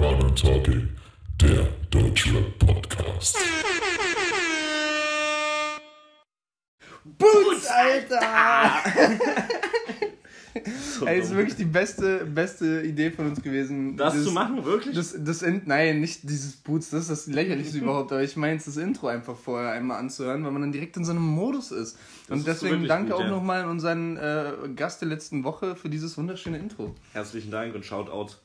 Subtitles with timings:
[0.00, 0.08] ja.
[0.08, 0.88] Corner Talking,
[1.40, 3.36] der Deutschrap Podcast.
[7.04, 8.72] Boots, Alter!
[11.06, 13.96] Ey, ist wirklich die beste, beste Idee von uns gewesen.
[13.96, 14.94] Das Dieses- zu machen, wirklich?
[14.94, 18.58] Das, das In nein, nicht dieses Boots, das ist das lächerlichste überhaupt, aber ich meine
[18.58, 21.98] das Intro einfach vorher einmal anzuhören, weil man dann direkt in so einem Modus ist.
[22.28, 23.30] Und ist deswegen danke gut, auch ja.
[23.30, 26.94] nochmal an unseren äh, Gast der letzten Woche für dieses wunderschöne Intro.
[27.12, 28.36] Herzlichen Dank und Shoutout.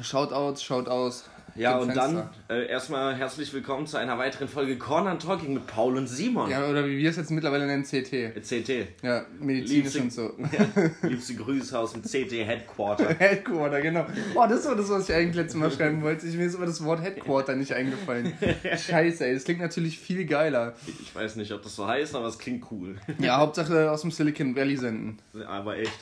[0.00, 1.24] Shoutouts, Shoutouts.
[1.56, 2.30] Ja, und Fenster.
[2.48, 6.48] dann äh, erstmal herzlich willkommen zu einer weiteren Folge Corner Talking mit Paul und Simon.
[6.48, 8.40] Ja, oder wie wir es jetzt mittlerweile nennen, CT.
[8.40, 9.02] CT.
[9.02, 10.32] Ja, medizinisch Liebste- und so.
[10.56, 13.08] Ja, liebste Grüße aus dem CT Headquarter.
[13.18, 14.06] Headquarter, genau.
[14.36, 16.24] Oh, das war das, was ich eigentlich letztes Mal schreiben wollte.
[16.28, 18.32] Ich, mir ist aber das Wort Headquarter nicht eingefallen.
[18.62, 19.34] Scheiße, ey.
[19.34, 20.74] Das klingt natürlich viel geiler.
[21.02, 22.94] Ich weiß nicht, ob das so heißt, aber es klingt cool.
[23.18, 25.18] Ja, Hauptsache aus dem Silicon Valley senden.
[25.48, 25.98] aber echt.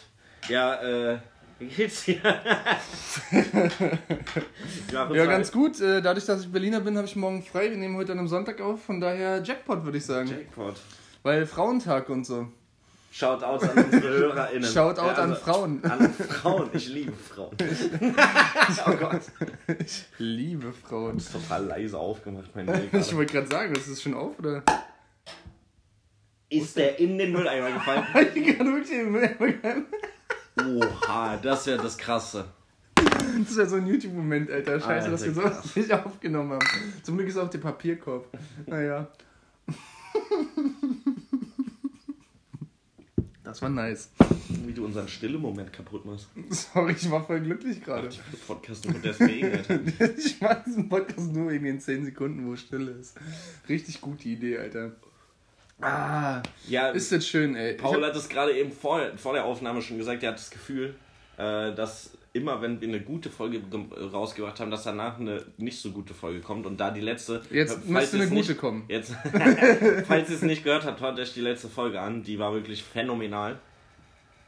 [0.48, 0.75] Ja,
[1.14, 1.19] äh,
[1.59, 2.20] wie geht's dir?
[4.92, 5.81] ja, Ja, ganz gut.
[5.81, 7.70] Äh, Dadurch, dass ich Berliner bin, habe ich morgen frei.
[7.70, 8.83] Wir nehmen heute an einem Sonntag auf.
[8.84, 10.28] Von daher Jackpot, würde ich sagen.
[10.28, 10.77] Jackpot.
[11.23, 12.48] Weil Frauentag und so.
[13.11, 14.70] Shoutout an unsere HörerInnen.
[14.70, 15.83] Shoutout Ja, an also- Frauen.
[15.84, 16.70] An Frauen.
[16.75, 17.56] Ich liebe Frauen.
[18.87, 19.22] oh Gott.
[20.19, 21.19] Liebe Frauen.
[21.19, 23.17] Total leise aufgemacht, mein Ich Weg.
[23.17, 24.62] wollte gerade sagen, ist das schon auf, oder?
[26.50, 28.05] Ist der in den Mülleimer gefallen?
[28.34, 29.84] Ich kann wirklich den Müll einmal-
[30.67, 32.47] Oha, das wäre das Krasse.
[32.95, 34.81] Das ist ja so ein YouTube-Moment, Alter.
[34.81, 36.67] Scheiße, dass wir Alter, sowas nicht aufgenommen haben.
[37.03, 38.27] Zum Glück ist auch der Papierkorb.
[38.67, 39.09] Naja.
[43.49, 44.10] Das war nice.
[44.66, 46.28] Wie du unseren stille Moment kaputt machst.
[46.50, 48.09] Sorry, ich war voll glücklich gerade.
[48.09, 49.53] Ich bin Podcast nur deswegen.
[49.53, 49.81] Alter.
[50.19, 53.16] Ich mag diesen Podcast nur irgendwie in 10 Sekunden, wo Stille ist.
[53.69, 54.93] Richtig gute Idee, Alter.
[55.81, 57.75] Ah, Ja, ist das schön, ey.
[57.75, 60.50] Paul hab, hat es gerade eben vor, vor der Aufnahme schon gesagt, er hat das
[60.50, 60.94] Gefühl,
[61.37, 65.81] äh, dass immer, wenn wir eine gute Folge ge- rausgebracht haben, dass danach eine nicht
[65.81, 66.67] so gute Folge kommt.
[66.67, 67.43] Und da die letzte.
[67.50, 68.84] Jetzt falls müsste eine es gute nicht, kommen.
[68.88, 69.12] Jetzt,
[70.06, 72.22] falls ihr es nicht gehört habt, hört euch die letzte Folge an.
[72.22, 73.59] Die war wirklich phänomenal.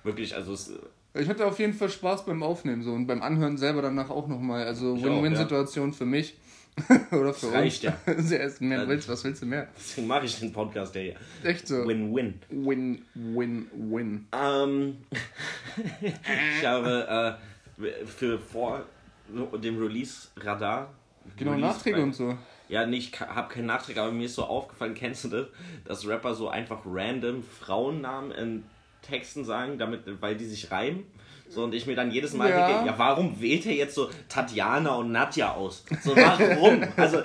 [0.02, 0.72] Wirklich, also es,
[1.14, 4.28] ich hatte auf jeden Fall Spaß beim Aufnehmen so und beim Anhören selber danach auch
[4.28, 4.64] nochmal.
[4.64, 6.36] Also Win-Win-Situation für mich.
[7.10, 7.94] Oder für Das reicht uns.
[8.06, 8.14] ja.
[8.18, 8.88] Sehr mehr Ja.
[8.88, 9.68] willst, was willst du mehr?
[9.76, 11.14] deswegen mache ich den Podcast ja hier.
[11.44, 11.86] Echt so.
[11.86, 12.40] Win-win.
[12.50, 14.26] Win, win, win.
[14.32, 14.96] Ähm,
[16.60, 17.38] ich habe
[17.80, 18.84] äh, für vor
[19.62, 20.92] dem Release-Radar.
[21.36, 22.36] Genau, Release- Nachträge und so.
[22.68, 25.46] Ja, nee, ich habe keinen Nachträge, aber mir ist so aufgefallen, kennst du das,
[25.84, 28.64] dass Rapper so einfach random Frauennamen in
[29.02, 31.04] Texten sagen, damit, weil die sich reimen.
[31.50, 32.68] So, und ich mir dann jedes Mal Ja.
[32.68, 35.84] denke, ja, warum wählt er jetzt so Tatjana und Nadja aus?
[36.02, 36.84] So, warum?
[36.96, 37.18] also,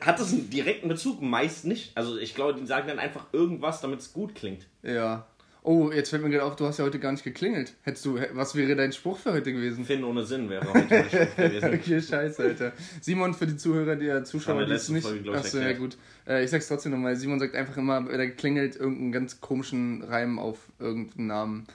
[0.00, 1.20] hat das einen direkten Bezug?
[1.22, 1.92] Meist nicht.
[1.94, 4.66] Also, ich glaube, die sagen dann einfach irgendwas, damit es gut klingt.
[4.82, 5.26] Ja.
[5.62, 7.74] Oh, jetzt fällt mir gerade auf, du hast ja heute gar nicht geklingelt.
[7.82, 9.84] Hättest du, was wäre dein Spruch für heute gewesen?
[9.84, 11.74] Finn ohne Sinn wäre heute mein Spruch gewesen.
[11.74, 12.72] Okay, scheiße, Alter.
[13.02, 15.06] Simon, für die Zuhörer, die haben Zuschauer, wir die es nicht.
[15.06, 15.98] Folge, Achso, ja gut.
[16.26, 17.16] Äh, ich sag's trotzdem nochmal.
[17.16, 21.66] Simon sagt einfach immer, er klingelt, irgendeinen ganz komischen Reim auf irgendeinen Namen.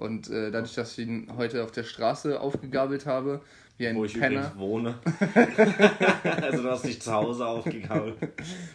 [0.00, 3.40] Und äh, dadurch, dass ich ihn heute auf der Straße aufgegabelt habe,
[3.78, 4.40] wie ein Wo ich Penner.
[4.52, 4.94] übrigens wohne.
[6.42, 8.14] also, du hast dich zu Hause aufgegaut.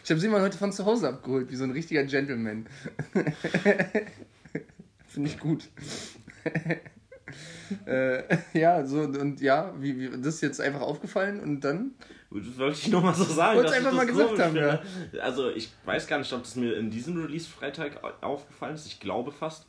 [0.02, 2.66] Ich habe Simon heute von zu Hause abgeholt, wie so ein richtiger Gentleman.
[5.06, 5.68] Finde ich gut.
[7.86, 8.22] äh,
[8.52, 11.92] ja, so und ja, wie, wie das ist jetzt einfach aufgefallen und dann.
[12.30, 13.64] Das wollte ich nur mal so sagen.
[13.64, 14.82] Ich einfach mal gesagt haben, finde.
[15.22, 18.86] Also ich weiß gar nicht, ob das mir in diesem Release-Freitag au- aufgefallen ist.
[18.86, 19.66] Ich glaube fast.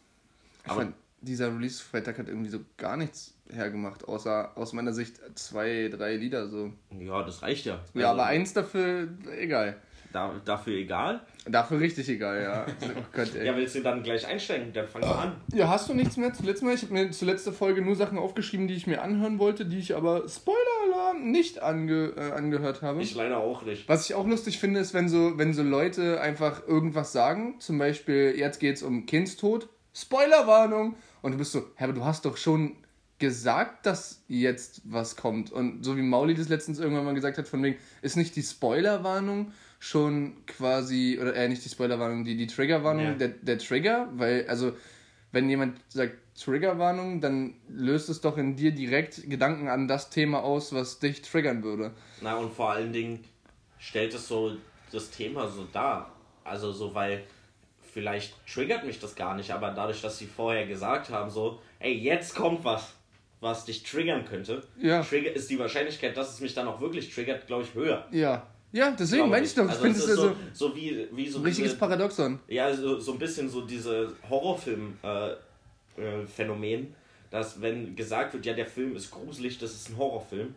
[0.66, 5.20] Ich Aber fand, dieser Release-Freitag hat irgendwie so gar nichts hergemacht, außer aus meiner Sicht
[5.36, 6.72] zwei, drei Lieder so.
[7.00, 7.80] ja, das reicht ja.
[7.94, 9.78] Ja, Also, aber eins dafür egal.
[10.14, 11.22] Da, dafür egal.
[11.46, 12.66] Dafür richtig egal, ja.
[12.98, 13.34] Oh Gott.
[13.36, 14.72] Ja, willst du dann gleich einsteigen?
[14.74, 15.36] Dann fang mal an.
[15.54, 16.74] Ja, hast du nichts mehr zuletzt mal?
[16.74, 19.80] Ich habe mir zur letzten Folge nur Sachen aufgeschrieben, die ich mir anhören wollte, die
[19.80, 23.02] ich aber Spoiler-Alarm nicht ange, äh, angehört habe.
[23.02, 23.88] Ich leider auch nicht.
[23.90, 27.78] Was ich auch lustig finde, ist, wenn so, wenn so Leute einfach irgendwas sagen, zum
[27.78, 32.38] Beispiel, jetzt geht's um Kindstod, Spoilerwarnung, und du bist so, hä, aber du hast doch
[32.38, 32.76] schon
[33.20, 35.52] gesagt, dass jetzt was kommt.
[35.52, 38.44] Und so wie Mauli das letztens irgendwann mal gesagt hat, von wegen, ist nicht die
[38.44, 43.14] Spoilerwarnung schon quasi, oder äh, nicht die Spoilerwarnung, die, die Triggerwarnung Ja.
[43.14, 44.74] der, der Trigger, weil, also,
[45.32, 50.44] wenn jemand sagt Triggerwarnung, dann löst es doch in dir direkt Gedanken an das Thema
[50.44, 51.92] aus, was dich triggern würde.
[52.22, 53.24] Na, und vor allen Dingen
[53.80, 54.56] stellt es so
[54.92, 56.12] das Thema so dar.
[56.44, 57.24] Also so, weil
[57.98, 61.94] vielleicht triggert mich das gar nicht, aber dadurch, dass sie vorher gesagt haben, so, ey,
[61.94, 62.94] jetzt kommt was,
[63.42, 65.02] was dich triggern könnte, Ja.
[65.02, 68.06] trigger, ist die Wahrscheinlichkeit, dass es mich dann auch wirklich triggert, glaube ich, höher.
[68.12, 68.46] Ja.
[68.72, 69.64] Ja, deswegen meine ich doch.
[69.64, 72.40] Ich Also finde es also so, so wie, wie so ein richtiges diese- Paradoxon.
[72.48, 75.38] Ja, so, so ein bisschen so diese Horrorfilm-Phänomen,
[75.98, 76.96] äh, Phänomen,
[77.32, 80.54] dass wenn gesagt wird, ja, der Film ist gruselig, das ist ein Horrorfilm,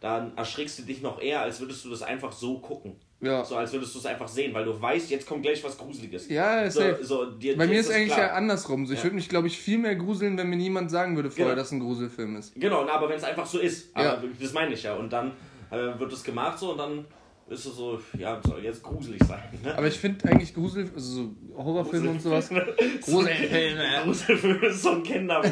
[0.00, 2.96] dann erschrickst du dich noch eher, als würdest du das einfach so gucken.
[3.22, 3.44] Ja.
[3.44, 6.28] So als würdest du es einfach sehen, weil du weißt, jetzt kommt gleich was Gruseliges.
[6.28, 6.98] Ja, so, safe.
[7.04, 8.26] so, dir, Bei mir ist das eigentlich klar.
[8.26, 8.84] ja andersrum.
[8.84, 9.04] So, ich Ja.
[9.04, 11.56] würde mich, glaube ich, viel mehr gruseln, wenn mir niemand sagen würde vorher, Genau.
[11.56, 12.52] dass ein Gruselfilm ist.
[12.56, 14.22] Genau, na, aber wenn es einfach so ist, aber Ja.
[14.40, 14.94] das meine ich ja.
[14.96, 15.32] Und dann
[15.70, 17.04] äh, wird es gemacht so und dann
[17.48, 19.42] ist es so, ja, soll jetzt gruselig sein.
[19.62, 19.76] Ne?
[19.76, 22.48] Aber ich finde eigentlich Grusel, also so Horrorfilme und sowas.
[23.02, 23.84] Gruselfilme.
[24.04, 25.42] Gruselfilme ist so ein Kinder,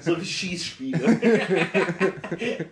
[0.00, 0.98] so wie Schießspiele.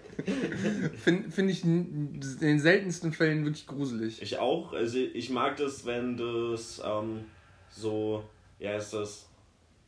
[1.02, 4.22] Finde find ich in den seltensten Fällen wirklich gruselig.
[4.22, 4.72] Ich auch.
[4.72, 7.24] Also ich mag das, wenn das ähm,
[7.70, 8.22] so,
[8.60, 9.28] ja, ist das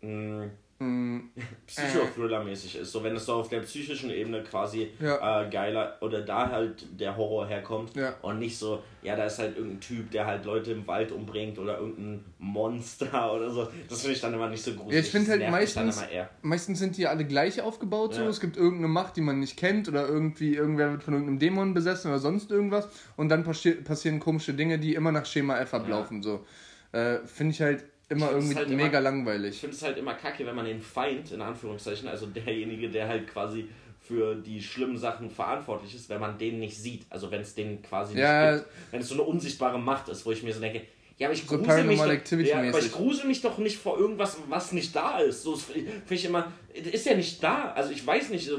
[0.00, 0.50] mh, Mm,
[1.66, 2.92] Psychothriller-mäßig ist.
[2.92, 5.42] So wenn es so auf der psychischen Ebene quasi Ja.
[5.42, 8.14] äh, geiler oder da halt der Horror herkommt Ja.
[8.22, 11.58] und nicht so, ja, da ist halt irgendein Typ, der halt Leute im Wald umbringt
[11.58, 13.68] oder irgendein Monster oder so.
[13.88, 14.94] Das finde ich dann immer nicht so gruselig.
[14.94, 16.02] Ja, ich finde halt meistens,
[16.42, 18.14] meistens sind die alle gleich aufgebaut.
[18.14, 18.22] So.
[18.28, 21.74] Es gibt irgendeine Macht, die man nicht kennt oder irgendwie irgendwer wird von irgendeinem Dämon
[21.74, 22.88] besessen oder sonst irgendwas.
[23.16, 26.22] Und dann passi passieren komische Dinge, die immer nach Schema F ablaufen.
[26.22, 26.44] So.
[26.92, 29.60] Äh, finde ich halt immer Ich irgendwie halt mega immer- Ich langweilig.
[29.60, 33.26] finde es halt immer kacke, wenn man den Feind, in Anführungszeichen, also derjenige, der halt
[33.28, 33.68] quasi
[34.00, 37.06] für die schlimmen Sachen verantwortlich ist, wenn man den nicht sieht.
[37.08, 38.52] Also wenn es den quasi Ja.
[38.52, 38.76] nicht gibt.
[38.92, 40.82] Wenn es so eine unsichtbare Macht ist, wo ich mir so denke,
[41.16, 43.96] ja, aber ich So grusel mich, doch, ja, aber ich grusel mich doch nicht vor
[43.98, 45.42] irgendwas, was nicht da ist.
[45.44, 47.70] So finde ich immer, ist ja nicht da.
[47.72, 48.50] Also ich weiß nicht,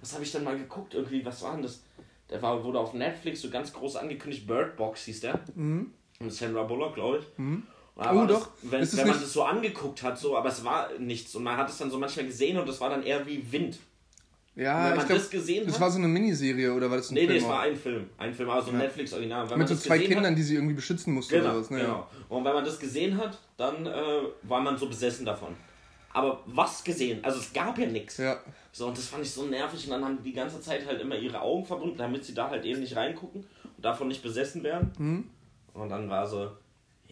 [0.00, 1.82] was habe ich dann mal geguckt irgendwie, was war denn das?
[2.28, 5.40] Der war, wurde auf Netflix so ganz groß angekündigt, Bird Box hieß der.
[5.54, 7.24] Mit Sandra Bullock, glaube ich.
[7.38, 7.62] Und
[8.00, 8.16] Mhm.
[8.16, 8.48] Oh, war doch.
[8.62, 11.34] Das, wenn es wenn man das so angeguckt hat, so, aber es war nichts.
[11.34, 13.78] Und man hat es dann so manchmal gesehen und das war dann eher wie Wind.
[14.56, 16.96] Ja, wenn ich man glaube, das gesehen das hat- war so eine Miniserie oder war
[16.96, 17.42] das ein Nee, nee, Film?
[17.44, 18.10] es war ein Film.
[18.18, 19.42] Ein Film, also ein Netflix-Original.
[19.44, 21.60] Wenn man Mit so das zwei Kindern, hat, die sie irgendwie beschützen mussten Genau, oder
[21.60, 21.70] was.
[21.70, 21.80] Ne?
[21.80, 22.06] genau.
[22.28, 23.92] Und wenn man das gesehen hat, dann äh,
[24.42, 25.54] war man so besessen davon.
[26.12, 27.22] Aber was gesehen?
[27.22, 28.16] Also es gab ja nichts.
[28.16, 28.40] Ja.
[28.72, 29.84] So, und das fand ich so nervig.
[29.84, 32.50] Und dann haben die die ganze Zeit halt immer ihre Augen verbunden, damit sie da
[32.50, 33.42] halt eben nicht reingucken
[33.76, 34.90] und davon nicht besessen werden.
[34.98, 35.24] Mhm.
[35.74, 36.50] Und dann war so,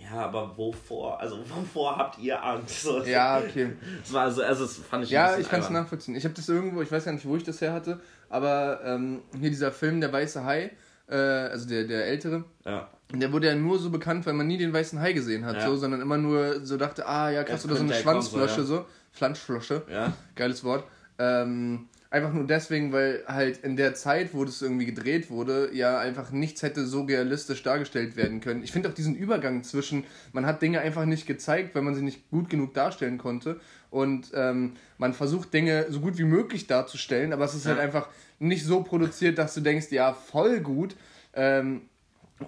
[0.02, 1.20] ja, aber wovor?
[1.20, 2.88] Also wovor habt ihr Angst?
[3.06, 3.72] Ja, okay.
[4.02, 6.14] Das war also, also das fand ich Ja, ich kann es nachvollziehen.
[6.14, 9.22] Ich habe das irgendwo, ich weiß gar nicht, wo ich das her hatte, aber ähm,
[9.38, 10.70] hier dieser Film Der Weiße Hai,
[11.08, 12.88] äh, also der, der ältere, Ja.
[13.12, 15.66] der wurde ja nur so bekannt, weil man nie den weißen Hai gesehen hat, Ja.
[15.66, 18.76] so, sondern immer nur so dachte, ah ja, krass, Jetzt oder so eine Schwanzflosche, so,
[18.78, 18.86] so.
[19.12, 19.82] Pflanzflosche.
[19.90, 20.12] Ja.
[20.36, 20.84] Geiles Wort.
[21.18, 25.98] Ähm, einfach nur deswegen, weil halt in der Zeit, wo das irgendwie gedreht wurde, ja
[25.98, 28.62] einfach nichts hätte so realistisch dargestellt werden können.
[28.62, 32.02] Ich finde auch diesen Übergang zwischen, man hat Dinge einfach nicht gezeigt, weil man sie
[32.02, 33.60] nicht gut genug darstellen konnte.
[33.90, 37.84] Und ähm, man versucht Dinge so gut wie möglich darzustellen, aber es ist halt Ja.
[37.84, 38.08] einfach
[38.38, 40.96] nicht so produziert, dass du denkst, ja, voll gut.
[41.34, 41.82] Ähm,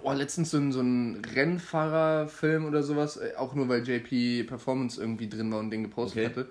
[0.03, 4.99] Oh, letztens so ein, so ein Rennfahrerfilm oder sowas, äh, auch nur weil JP Performance
[5.01, 6.29] irgendwie drin war und den gepostet Okay.
[6.29, 6.49] hatte.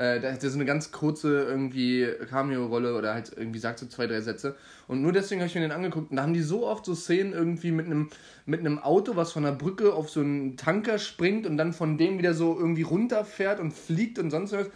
[0.00, 4.06] Äh, da hat so eine ganz kurze irgendwie Cameo-Rolle oder halt irgendwie sagt so zwei,
[4.06, 4.56] drei Sätze.
[4.88, 6.10] Und nur deswegen habe ich mir den angeguckt.
[6.10, 8.08] Und da haben die so oft so Szenen irgendwie mit einem
[8.46, 11.98] mit einem Auto, was von der Brücke auf so einen Tanker springt und dann von
[11.98, 14.70] dem wieder so irgendwie runterfährt und fliegt und sonst was.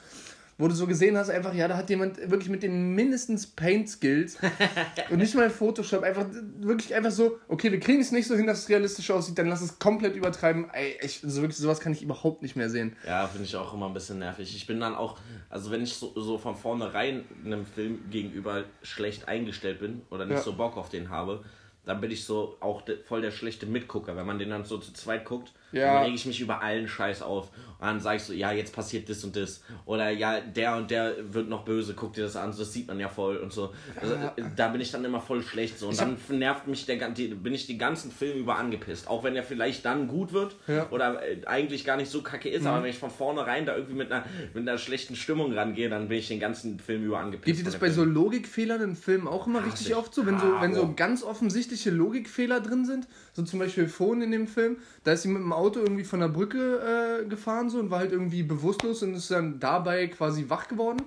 [0.56, 4.38] Wo du so gesehen hast, einfach, ja, da hat jemand wirklich mit den mindestens Paint-Skills
[5.10, 6.26] und nicht mal Photoshop, einfach
[6.60, 9.48] wirklich einfach so, okay, wir kriegen es nicht so hin, dass es realistisch aussieht, dann
[9.48, 10.70] lass es komplett übertreiben.
[10.72, 12.94] Ey, ich, so wirklich, sowas kann ich überhaupt nicht mehr sehen.
[13.06, 14.54] Ja, finde ich auch immer ein bisschen nervig.
[14.54, 15.18] Ich bin dann auch,
[15.50, 20.36] also wenn ich so, so von vornherein einem Film gegenüber schlecht eingestellt bin oder nicht
[20.36, 20.42] Ja.
[20.42, 21.44] so Bock auf den habe,
[21.84, 24.16] dann bin ich so auch voll der schlechte Mitgucker.
[24.16, 25.94] Wenn man den dann so zu zweit guckt, Ja.
[25.94, 27.50] dann rege ich mich über allen Scheiß auf.
[27.80, 29.62] Und dann sag ich so, ja, jetzt passiert das und das.
[29.84, 32.98] Oder ja, der und der wird noch böse, guck dir das an, das sieht man
[32.98, 33.74] ja voll und so.
[34.00, 35.88] Also, äh, da bin ich dann immer voll schlecht so.
[35.88, 39.08] Und dann nervt mich der gan- die, bin ich den ganzen Film über angepisst.
[39.08, 40.88] Auch wenn er vielleicht dann gut wird Ja.
[40.90, 43.96] oder äh, eigentlich gar nicht so kacke ist, aber wenn ich von vornherein da irgendwie
[43.96, 47.44] mit einer, mit einer schlechten Stimmung rangehe, dann bin ich den ganzen Film über angepisst.
[47.44, 48.14] Geht dir das bei der so Film.
[48.14, 49.94] Logikfehlern in Filmen auch immer richtig ich.
[49.96, 50.24] oft so?
[50.24, 54.46] Wenn so, wenn so ganz offensichtliche Logikfehler drin sind, so zum Beispiel vorhin in dem
[54.46, 57.90] Film, da ist sie mit dem Auto irgendwie von der Brücke äh, gefahren so und
[57.90, 61.02] war halt irgendwie bewusstlos und ist dann dabei quasi wach geworden.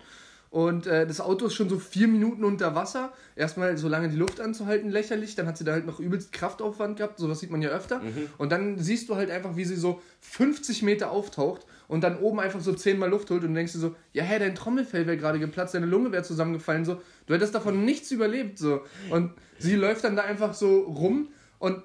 [0.50, 3.12] Und äh, das Auto ist schon so vier Minuten unter Wasser.
[3.36, 5.36] Erstmal so lange die Luft anzuhalten, lächerlich.
[5.36, 7.20] Dann hat sie da halt noch übelst Kraftaufwand gehabt.
[7.20, 8.02] Sowas sieht man ja öfter.
[8.38, 12.40] Und dann siehst du halt einfach, wie sie so 50 Meter auftaucht und dann oben
[12.40, 13.44] einfach so zehnmal Luft holt.
[13.44, 16.24] Und du denkst dir so, ja, hä, dein Trommelfell wäre gerade geplatzt, deine Lunge wäre
[16.24, 16.86] zusammengefallen.
[16.86, 18.58] So, du hättest davon nichts überlebt.
[18.58, 18.82] So.
[19.10, 21.84] Und sie läuft dann da einfach so rum und.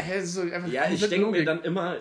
[0.00, 1.96] Hä, so einfach Ja, ich denke mir dann immer,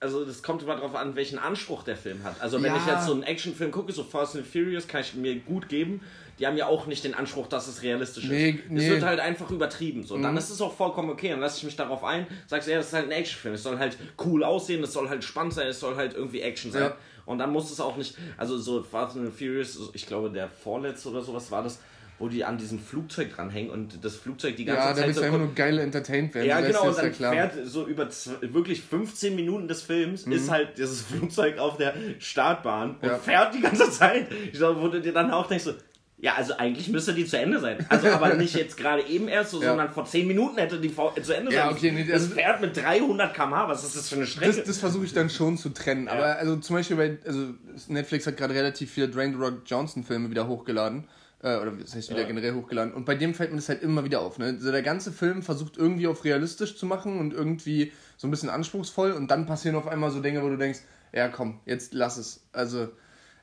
[0.00, 2.40] also das kommt immer darauf an, welchen Anspruch der Film hat.
[2.40, 2.78] Also wenn Ja.
[2.78, 6.00] ich jetzt so einen Actionfilm gucke, so Fast and Furious, kann ich mir gut geben.
[6.38, 8.58] Die haben ja auch nicht den Anspruch, dass es realistisch Nee, ist.
[8.70, 8.84] nee.
[8.84, 10.04] Es wird halt einfach übertrieben.
[10.04, 10.18] So.
[10.18, 11.30] Dann ist es auch vollkommen okay.
[11.30, 13.54] Dann lasse ich mich darauf ein, sagst, ja, das ist halt ein Actionfilm.
[13.54, 16.72] Es soll halt cool aussehen, es soll halt spannend sein, es soll halt irgendwie Action
[16.72, 16.82] sein.
[16.82, 16.96] Ja.
[17.24, 21.08] Und dann muss es auch nicht, also so Fast and Furious, ich glaube der vorletzte
[21.08, 21.80] oder sowas war das,
[22.18, 25.16] wo die an diesem Flugzeug dranhängen und das Flugzeug die ganze Ja, da Zeit willst
[25.16, 26.48] so du einfach nur geil entertained werden.
[26.48, 28.08] ja, genau, und ist ja dann fährt so über
[28.40, 30.32] wirklich 15 Minuten des Films Mhm.
[30.32, 33.18] ist halt dieses Flugzeug auf der Startbahn und Ja.
[33.18, 34.28] fährt die ganze Zeit.
[34.46, 35.74] Ich glaube, wo du dir dann auch denkst, so,
[36.18, 37.84] ja, also eigentlich müsste die zu Ende sein.
[37.90, 39.68] Also aber nicht jetzt gerade eben erst so, Ja.
[39.68, 42.10] sondern vor 10 Minuten hätte die zu Ende Ja, sein okay, nee, müssen.
[42.14, 44.54] Es also- fährt mit 300 km/h, was ist das für eine Strecke?
[44.56, 46.08] Das, das versuche ich dann schon zu trennen.
[46.08, 47.48] Aber also zum Beispiel bei, also
[47.88, 51.04] Netflix hat gerade relativ viele Dwayne The Rock Johnson Filme wieder hochgeladen.
[51.46, 52.26] Äh, oder das heißt wieder Ja.
[52.26, 52.92] generell hochgeladen.
[52.92, 54.38] Und bei dem fällt mir das halt immer wieder auf.
[54.38, 54.46] Ne?
[54.46, 58.48] Also der ganze Film versucht irgendwie auf realistisch zu machen und irgendwie so ein bisschen
[58.50, 59.12] anspruchsvoll.
[59.12, 60.80] Und dann passieren auf einmal so Dinge, wo du denkst,
[61.12, 62.44] ja komm, jetzt lass es.
[62.52, 62.88] Also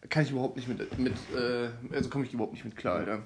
[0.09, 3.23] kann ich überhaupt nicht mit, mit äh, also komme ich überhaupt nicht mit klar, Alter.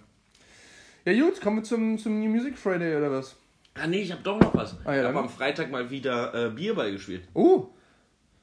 [1.05, 3.35] Ja gut, kommen wir zum, zum New Music Friday oder was?
[3.79, 4.75] ah nee, ich habe doch noch was.
[4.85, 7.23] Ah, ja, ich habe am Freitag mal wieder äh, Bierball gespielt.
[7.33, 7.67] Oh,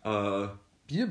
[0.04, 0.48] Äh,
[0.86, 1.08] Bier.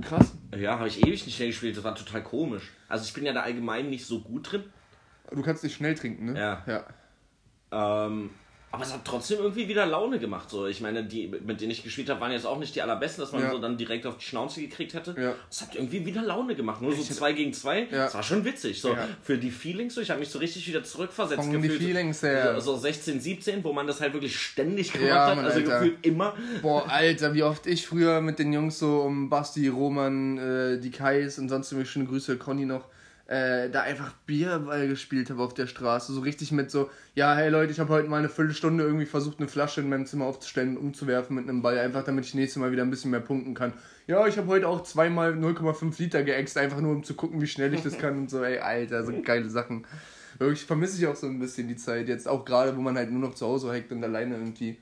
[0.00, 0.32] Krass.
[0.56, 2.70] ja, habe ich ewig nicht mehr gespielt, das war total komisch.
[2.88, 4.64] Also ich bin ja da allgemein nicht so gut drin.
[5.30, 6.38] Du kannst nicht schnell trinken, ne?
[6.38, 6.64] Ja.
[6.66, 8.06] Ja.
[8.06, 8.30] Ähm,
[8.72, 10.48] aber es hat trotzdem irgendwie wieder Laune gemacht.
[10.48, 10.66] So.
[10.66, 13.32] Ich meine, die, mit denen ich gespielt habe, waren jetzt auch nicht die allerbesten, dass
[13.32, 13.50] man Ja.
[13.50, 15.14] so dann direkt auf die Schnauze gekriegt hätte.
[15.20, 15.34] Ja.
[15.50, 16.80] Es hat irgendwie wieder Laune gemacht.
[16.80, 17.80] Nur so zwei gegen zwei.
[17.90, 18.04] Ja.
[18.04, 18.80] Das war schon witzig.
[18.80, 18.90] So.
[18.94, 19.08] Ja.
[19.22, 20.00] Für die Feelings, so.
[20.00, 21.82] ich habe mich so richtig wieder zurückversetzt Von die gefühlt.
[21.82, 22.60] Feelings her.
[22.60, 25.36] So, so 16, 17, wo man das halt wirklich ständig gemacht Ja, hat.
[25.36, 25.78] Mann, also Alter.
[25.80, 26.34] gefühlt immer.
[26.62, 30.90] Boah, Alter, wie oft ich früher mit den Jungs so um Basti, Roman, äh, die
[30.92, 32.84] Kais und sonst schöne Grüße, Conny noch,
[33.30, 36.12] äh, da einfach Bierball gespielt habe auf der Straße.
[36.12, 39.38] So richtig mit so, ja, hey Leute, ich habe heute mal eine Viertelstunde irgendwie versucht,
[39.38, 42.60] eine Flasche in meinem Zimmer aufzustellen und umzuwerfen mit einem Ball, einfach damit ich nächstes
[42.60, 43.72] Mal wieder ein bisschen mehr punkten kann.
[44.08, 47.46] Ja, ich habe heute auch zweimal 0,5 Liter geäxt, einfach nur um zu gucken, wie
[47.46, 49.86] schnell ich das kann und so, ey, Alter, so geile Sachen.
[50.40, 53.12] Wirklich vermisse ich auch so ein bisschen die Zeit jetzt, auch gerade, wo man halt
[53.12, 54.76] nur noch zu Hause hängt und alleine irgendwie.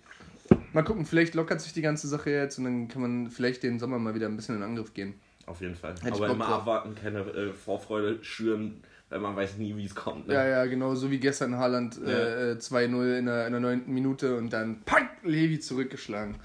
[0.72, 3.78] Mal gucken, vielleicht lockert sich die ganze Sache jetzt und dann kann man vielleicht den
[3.78, 5.20] Sommer mal wieder ein bisschen in Angriff gehen.
[5.48, 5.94] Auf jeden Fall.
[6.04, 6.60] ich Aber immer drauf.
[6.60, 10.28] abwarten, keine äh, Vorfreude schüren, weil man weiß nie, wie es kommt.
[10.28, 10.34] Ne?
[10.34, 13.84] Ja, ja, genau, so wie gestern Haaland äh, äh, 2-0 in der, in der 9.
[13.86, 16.36] Minute und dann pack, Levi zurückgeschlagen.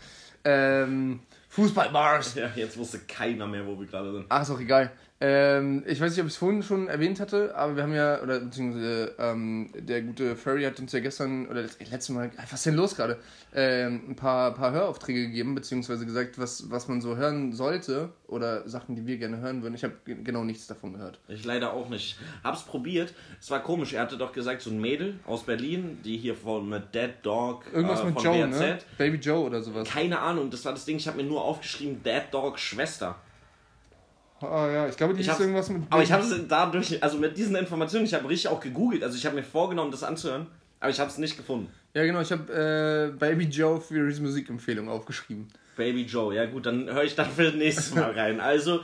[0.46, 1.20] Ähm,
[1.50, 2.36] Fußballbars.
[2.36, 4.26] Ja, jetzt wusste keiner mehr, wo wir gerade sind.
[4.30, 4.92] Ach, ist auch egal.
[5.22, 8.22] Ähm, ich weiß nicht, ob ich es vorhin schon erwähnt hatte, aber wir haben ja,
[8.22, 12.52] oder beziehungsweise ähm, der gute Furry hat uns ja gestern, oder das letzte Mal, was
[12.54, 13.18] ist denn los gerade,
[13.56, 18.68] ähm, ein paar, paar Höraufträge gegeben, beziehungsweise gesagt, was, was man so hören sollte oder
[18.68, 19.76] Sachen, die wir gerne hören würden.
[19.76, 21.20] Ich habe ge- genau nichts davon gehört.
[21.30, 22.18] Ich leider auch nicht.
[22.44, 23.14] Hab's probiert.
[23.40, 23.94] Es war komisch.
[23.94, 27.64] Er hatte doch gesagt, so ein Mädel aus Berlin, die hier von mit Dead Dog
[27.72, 28.60] Irgendwas äh, mit von Joe, BRZ.
[28.60, 28.78] ne?
[28.98, 29.88] Baby Joe oder sowas.
[29.88, 30.98] Keine Ahnung, das war das Ding.
[30.98, 33.16] Ich habe mir nur aufgeschrieben, Dead Dog Schwester.
[34.46, 35.84] Ah ja, ich glaube, die Ich ist hab's- irgendwas mit.
[35.90, 39.04] Aber ich habe es dadurch, also mit diesen Informationen, ich habe richtig auch gegoogelt.
[39.04, 40.48] Also ich habe mir vorgenommen, das anzuhören,
[40.80, 41.70] aber ich habe es nicht gefunden.
[41.94, 45.48] Ja, genau, ich habe äh, Baby Joe Fury's Musikempfehlung aufgeschrieben.
[45.78, 48.40] Baby Joe, ja gut, dann höre ich dann für das nächste Mal rein.
[48.40, 48.82] Also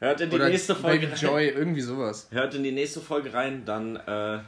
[0.00, 1.20] hört in die Oder nächste Folge Baby rein.
[1.20, 2.28] Joy, irgendwie sowas.
[2.30, 4.38] Hört in die nächste Folge rein, dann äh,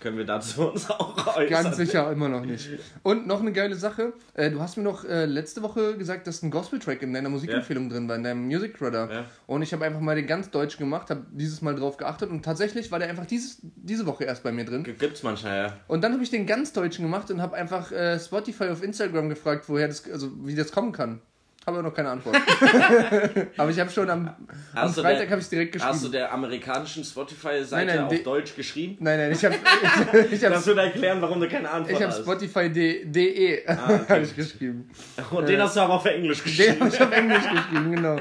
[0.00, 1.48] können wir dazu uns auch äußern.
[1.48, 2.68] Ganz sicher immer noch nicht.
[3.02, 4.12] Und noch eine geile Sache.
[4.34, 7.88] Äh, du hast mir noch äh, letzte Woche gesagt, dass ein Gospel-Track in deiner Musikempfehlung
[7.88, 9.10] drin war, in deinem Music Radar.
[9.10, 9.24] Ja.
[9.46, 12.44] Und ich habe einfach mal den ganz deutsch gemacht, habe dieses Mal drauf geachtet und
[12.44, 14.84] tatsächlich war der einfach dieses, diese Woche erst bei mir drin.
[14.84, 15.76] Gibt's manchmal, ja.
[15.88, 19.28] Und dann habe ich den ganz deutschen gemacht und habe einfach äh, Spotify auf Instagram
[19.28, 21.20] gefragt, woher das, also wie das kommen kann.
[21.68, 22.34] Habe aber noch keine Antwort.
[23.58, 24.34] aber ich habe schon am,
[24.74, 25.92] am du Freitag habe ich direkt geschrieben.
[25.92, 28.96] Hast du der amerikanischen Spotify-Seite auf Deutsch geschrieben?
[29.00, 29.54] Nein, nein, ich habe
[30.30, 32.20] ich Das habe würde erklären, warum du keine Antwort ich habe hast.
[32.22, 34.04] Spotify.de Ah, okay.
[34.08, 34.88] habe ich geschrieben.
[35.30, 36.80] Und den hast du aber auf Englisch Den geschrieben.
[36.80, 38.16] habe ich auf Englisch geschrieben, genau.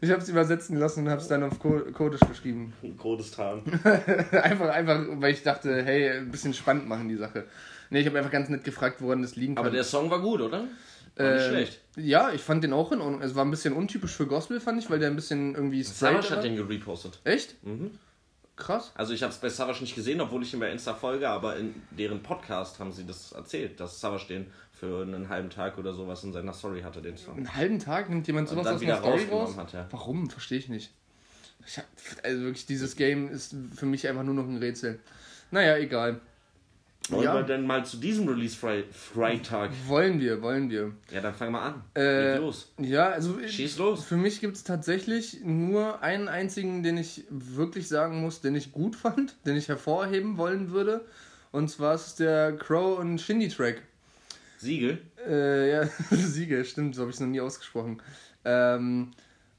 [0.00, 2.72] Ich habe es übersetzen lassen und habe es dann auf Kurdisch geschrieben.
[2.96, 3.62] Kurdistan.
[4.32, 7.44] einfach, einfach, weil ich dachte, hey, ein bisschen spannend machen die Sache.
[7.90, 9.64] Nee, ich habe einfach ganz nett gefragt, woran das liegen kann.
[9.64, 10.64] Aber der Song war gut, oder?
[11.16, 11.80] War nicht Ähm, schlecht.
[11.96, 13.22] Ja, ich fand den auch in Ordnung.
[13.22, 16.30] Es war ein bisschen untypisch für Gospel, fand ich, weil der ein bisschen irgendwie Savage
[16.30, 17.20] hat den gerepostet.
[17.24, 17.56] Echt?
[18.56, 18.90] Krass.
[18.96, 21.56] Also ich habe es bei Savage nicht gesehen, obwohl ich ihn bei Insta folge, aber
[21.56, 25.92] in deren Podcast haben sie das erzählt, dass Savage den für einen halben Tag oder
[25.92, 27.36] sowas in seiner Story hatte, den Song.
[27.36, 29.56] Einen halben Tag nimmt jemand sowas aus wieder einer Story raus?
[29.56, 29.86] hat, ja.
[29.90, 30.28] Warum?
[30.28, 30.90] Verstehe ich nicht.
[31.66, 31.84] Ich hab,
[32.24, 34.98] also wirklich, dieses Game ist für mich einfach nur noch ein Rätsel.
[35.50, 36.20] Naja, egal.
[37.10, 37.34] Wollen Ja.
[37.34, 39.70] wir denn mal zu diesem Release-Freitag?
[39.86, 40.92] Wollen wir, wollen wir.
[41.10, 41.82] Ja, dann fang mal an.
[41.96, 42.72] Äh, Leg los.
[42.78, 44.04] Ja, also Schieß los.
[44.04, 48.72] für mich gibt es tatsächlich nur einen einzigen, den ich wirklich sagen muss, den ich
[48.72, 51.04] gut fand, den ich hervorheben wollen würde.
[51.50, 53.82] Und zwar ist es der Crow und Shindy Track.
[54.58, 54.98] Siegel.
[55.26, 58.02] Äh, ja, Siege, stimmt, so habe ich es noch nie ausgesprochen.
[58.44, 59.12] Ähm,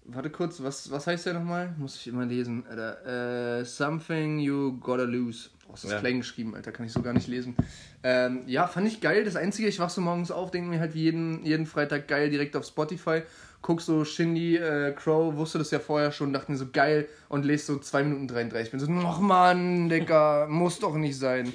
[0.06, 1.74] warte kurz, was, was heißt der nochmal?
[1.78, 2.66] Muss ich immer lesen.
[2.68, 5.50] Äh, something you gotta lose.
[5.70, 6.00] Oh, ist das Ja.
[6.00, 7.56] klein geschrieben, Alter, kann ich so gar nicht lesen.
[8.04, 9.24] Ähm, ja, fand ich geil.
[9.24, 12.30] Das Einzige, ich wach so morgens auf, denke mir halt wie jeden, jeden Freitag geil
[12.30, 13.22] direkt auf Spotify.
[13.62, 17.46] Guck so Shindy, äh, Crow, wusste das ja vorher schon, dachte mir so geil und
[17.46, 18.72] lese so 2 Minuten 33.
[18.72, 21.54] Bin so, noch Mann, Digga, muss doch nicht sein.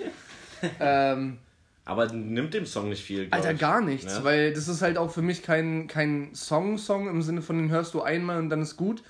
[0.81, 1.39] ähm,
[1.85, 3.29] Aber nimmt dem Song nicht viel.
[3.31, 3.59] Alter, ich.
[3.59, 4.25] gar nichts, Ja?
[4.25, 7.95] weil das ist halt auch für mich kein, kein Song-Song im Sinne von den hörst
[7.95, 9.03] du einmal und dann ist gut.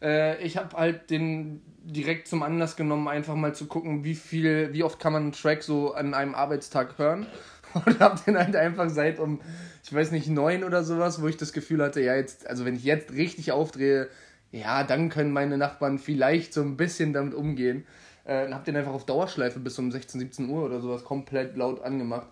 [0.00, 4.72] Äh, ich habe halt den direkt zum Anlass genommen, einfach mal zu gucken, wie viel,
[4.72, 7.26] wie oft kann man einen Track so an einem Arbeitstag hören.
[7.86, 9.40] Und hab den halt einfach seit um,
[9.82, 12.76] ich weiß nicht, neun oder sowas, wo ich das Gefühl hatte, ja, jetzt, also wenn
[12.76, 14.08] ich jetzt richtig aufdrehe,
[14.50, 17.86] ja, dann können meine Nachbarn vielleicht so ein bisschen damit umgehen.
[18.24, 21.56] Äh, und hab den einfach auf Dauerschleife bis um 16, 17 Uhr oder sowas komplett
[21.56, 22.26] laut angemacht.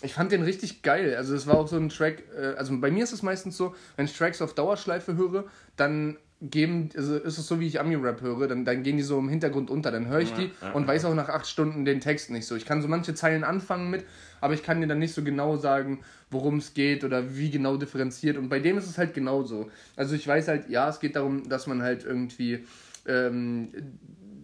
[0.00, 1.14] Ich fand den richtig geil.
[1.16, 3.74] Also es war auch so ein Track, äh, also bei mir ist es meistens so,
[3.96, 5.44] wenn ich Tracks auf Dauerschleife höre,
[5.76, 9.18] dann geben, also ist es so, wie ich Ami-Rap höre, dann, dann gehen die so
[9.18, 9.90] im Hintergrund unter.
[9.90, 12.46] Dann höre ich die Ja, ja, und weiß auch nach acht Stunden den Text nicht
[12.46, 12.54] so.
[12.54, 14.04] Ich kann so manche Zeilen anfangen mit,
[14.40, 17.76] aber ich kann dir dann nicht so genau sagen, worum es geht oder wie genau
[17.76, 18.36] differenziert.
[18.36, 19.70] Und bei dem ist es halt genauso.
[19.96, 22.64] Also ich weiß halt, ja, es geht darum, dass man halt irgendwie
[23.06, 23.68] ähm,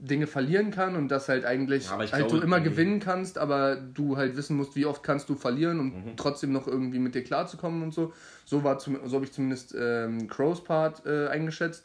[0.06, 3.76] Dinge verlieren kann und dass halt eigentlich Ja, halt glaube, du immer gewinnen kannst, aber
[3.76, 6.16] du halt wissen musst, wie oft kannst du verlieren, um Mhm.
[6.16, 8.12] trotzdem noch irgendwie mit dir klarzukommen und so.
[8.44, 11.84] So war zum, so habe ich zumindest ähm, Crows Part äh, eingeschätzt.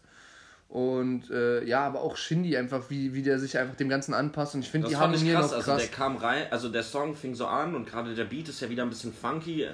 [0.67, 4.53] Und äh, ja, aber auch Shindy einfach, wie, wie der sich einfach dem Ganzen anpasst.
[4.53, 5.51] Und ich finde die ich harmonieren krass.
[5.51, 5.81] Also krass.
[5.81, 8.69] der kam rein, also der Song fing so an und gerade der Beat ist ja
[8.69, 9.65] wieder ein bisschen funky.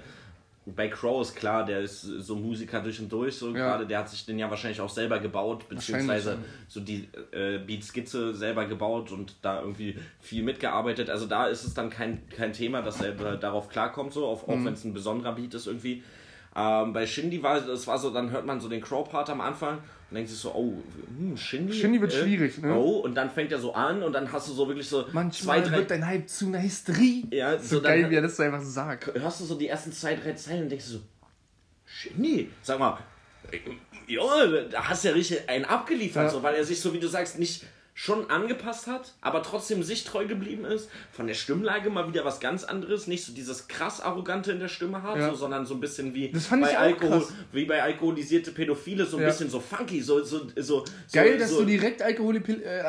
[0.67, 3.53] Bei Crow ist klar, der ist so Musiker durch und durch, so Ja.
[3.53, 8.33] gerade, der hat sich den ja wahrscheinlich auch selber gebaut, beziehungsweise so die äh, Beat-Skizze
[8.33, 11.11] selber gebaut und da irgendwie viel mitgearbeitet.
[11.11, 14.47] Also da ist es dann kein, kein Thema, dass er da- darauf klarkommt, so, auf,
[14.47, 14.53] Mhm.
[14.53, 16.01] auch wenn es ein besonderer Beat ist irgendwie.
[16.57, 19.79] Ähm, bei Shindy war es war so, dann hört man so den Crow-Part am Anfang
[20.09, 20.73] und denkt sich so, oh,
[21.17, 21.73] hm, Shindy.
[21.73, 22.73] Shindy wird schwierig, ne?
[22.73, 25.61] Oh, und dann fängt er so an und dann hast du so wirklich so Manchmal
[25.63, 25.77] zwei, drei.
[25.79, 27.25] wird dein Hype zu einer Hysterie.
[27.31, 29.13] Ja, so so dann- geil, wie er das so einfach sagt.
[29.13, 30.99] hörst du so die ersten zwei, drei Zeilen und denkst du so,
[31.85, 32.97] Shindy, sag mal,
[33.51, 33.59] äh,
[34.07, 34.21] ja,
[34.71, 36.29] da hast du ja richtig einen abgeliefert, Ja.
[36.29, 37.65] so, weil er sich so, wie du sagst, nicht
[37.97, 40.89] schon angepasst hat, aber trotzdem sich treu geblieben ist.
[41.13, 44.67] Von der Stimmlage mal wieder was ganz anderes, nicht so dieses krass arrogante in der
[44.67, 45.29] Stimme hat, Ja.
[45.29, 47.33] so, sondern so ein bisschen wie Das fand bei Alkohol, krass.
[47.53, 49.29] wie bei alkoholisierte Pädophile, so ein Ja.
[49.29, 52.81] bisschen so funky, so so so Geil, so, dass so, du direkt Alkoholi äh,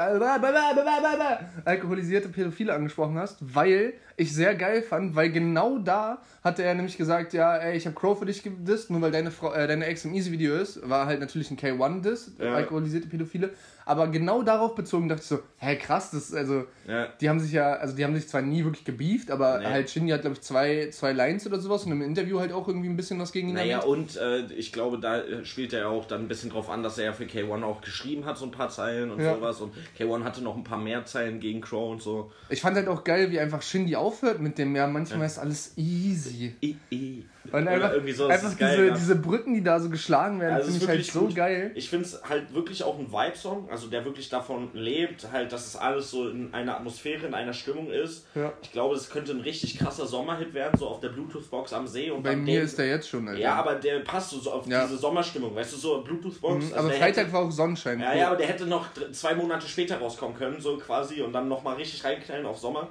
[1.65, 6.97] alkoholisierte Pädophile angesprochen hast, weil ich sehr geil fand, weil genau da hatte er nämlich
[6.97, 9.85] gesagt, ja, ey, ich habe Crow für dich gedisst, nur weil deine, Frau, äh, deine
[9.87, 12.55] Ex im Easy-Video ist, war halt natürlich ein K1-Diss, Ja.
[12.55, 13.51] alkoholisierte Pädophile,
[13.85, 17.09] aber genau darauf bezogen dachte ich so, hä, krass, das also, Ja.
[17.21, 19.67] die haben sich ja, also die haben sich zwar nie wirklich gebieft, aber Nee.
[19.67, 22.69] halt Shindy hat, glaube ich, zwei, zwei Lines oder sowas und im Interview halt auch
[22.69, 23.99] irgendwie ein bisschen was gegen ihn Naja, erwähnt.
[23.99, 26.83] und äh, ich glaube, da äh, spielt er ja auch dann ein bisschen drauf an,
[26.83, 29.35] dass er ja für K1 auch geschrieben hat, so ein paar Zeilen und Ja.
[29.35, 29.61] sowas.
[29.61, 32.31] Und K1 hatte noch ein paar mehr Zeilen gegen Crow und so.
[32.49, 35.73] Ich fand halt auch geil, wie einfach Shindy aufhört mit dem, ja, manchmal ist alles
[35.77, 36.55] easy.
[36.63, 37.25] I, I.
[37.53, 38.95] Und Oder einfach, irgendwie so, einfach ist geil, diese, ja.
[38.95, 41.37] diese Brücken, die da so geschlagen werden, Also es finde ich halt so gut.
[41.37, 41.71] geil.
[41.77, 45.65] Ich finde es halt wirklich auch ein Vibe-Song, also der wirklich davon lebt, halt, dass
[45.67, 48.27] es alles so in einer Atmosphäre, in einer Stimmung ist.
[48.35, 48.53] Ja.
[48.63, 52.11] Ich glaube, das könnte ein richtig krasser Sommerhit werden, so auf der Bluetooth-Box am See.
[52.11, 53.41] Und Bei mir den- ist der jetzt schon, Alter.
[53.41, 54.85] Ja, aber der passt so, so auf Ja.
[54.85, 56.65] diese Sommerstimmung, weißt du, so Bluetooth-Box.
[56.67, 58.01] Mhm, also aber Freitag hätte- war auch Sonnenschein.
[58.01, 61.47] Ja, ja, aber der hätte noch zwei Monate später rauskommen können, so quasi, und dann
[61.49, 62.89] nochmal richtig reinknallen auf Sommer.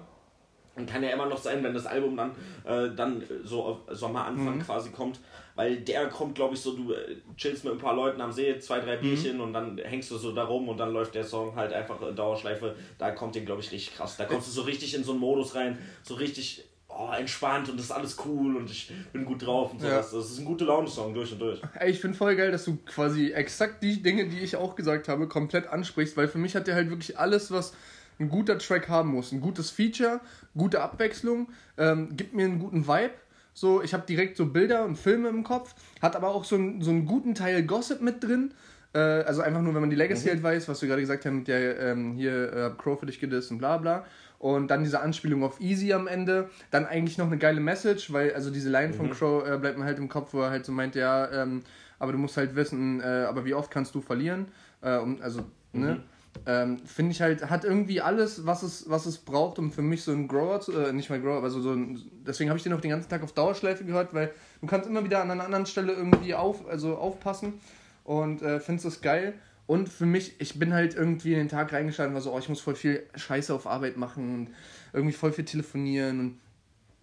[0.76, 2.32] Und kann ja immer noch sein, wenn das Album dann,
[2.66, 5.20] äh, dann so auf Sommeranfang quasi kommt.
[5.56, 8.60] Weil der kommt, glaube ich, so, du äh, chillst mit ein paar Leuten am See,
[8.60, 11.56] zwei, drei Bierchen und dann hängst du so da rum und dann läuft der Song
[11.56, 12.76] halt einfach in Dauerschleife.
[12.98, 14.18] Da kommt den, glaube ich, richtig krass.
[14.18, 17.78] Da kommst du so richtig in so einen Modus rein, so richtig oh, entspannt und
[17.78, 20.12] das ist alles cool und ich bin gut drauf und sowas.
[20.12, 21.62] Das ist ein gute Laune-Song durch und durch.
[21.80, 25.08] Ey, ich finde voll geil, dass du quasi exakt die Dinge, die ich auch gesagt
[25.08, 27.74] habe, komplett ansprichst, weil für mich hat der halt wirklich alles, was
[28.20, 29.32] ein guter Track haben muss.
[29.32, 30.20] Ein gutes Feature,
[30.58, 33.14] gute Abwechslung, ähm, gibt mir einen guten Vibe.
[33.54, 36.82] So, ich habe direkt so Bilder und Filme im Kopf, hat aber auch so, einen-
[36.82, 38.54] so einen guten Teil Gossip mit drin.
[38.94, 41.38] Äh, also einfach nur, wenn man die Legacy halt weiß, was wir gerade gesagt haben,
[41.40, 44.06] mit der ähm, hier äh, Crow für dich gedisst und bla bla.
[44.40, 46.50] Und dann diese Anspielung auf Easy am Ende.
[46.70, 49.86] Dann eigentlich noch eine geile Message, weil also diese Line von Crow äh, bleibt mir
[49.86, 51.64] halt im Kopf, wo er halt so meint, ja, ähm,
[51.98, 54.48] aber du musst halt wissen, äh, aber wie oft kannst du verlieren?
[54.82, 56.04] Äh, um, also, ne?
[56.46, 60.04] Ähm, Finde ich halt, hat irgendwie alles, was es, was es braucht, um für mich
[60.04, 62.74] so ein Grower zu, äh, nicht mal Grower, aber so, ein, deswegen habe ich den
[62.74, 65.66] auch den ganzen Tag auf Dauerschleife gehört, weil du kannst immer wieder an einer anderen
[65.66, 67.54] Stelle irgendwie auf, also aufpassen
[68.04, 69.34] und äh, findest das geil.
[69.68, 72.40] Und für mich, ich bin halt irgendwie in den Tag reingeschaltet und war so, oh,
[72.40, 74.50] ich muss voll viel Scheiße auf Arbeit machen und
[74.94, 76.40] irgendwie voll viel telefonieren und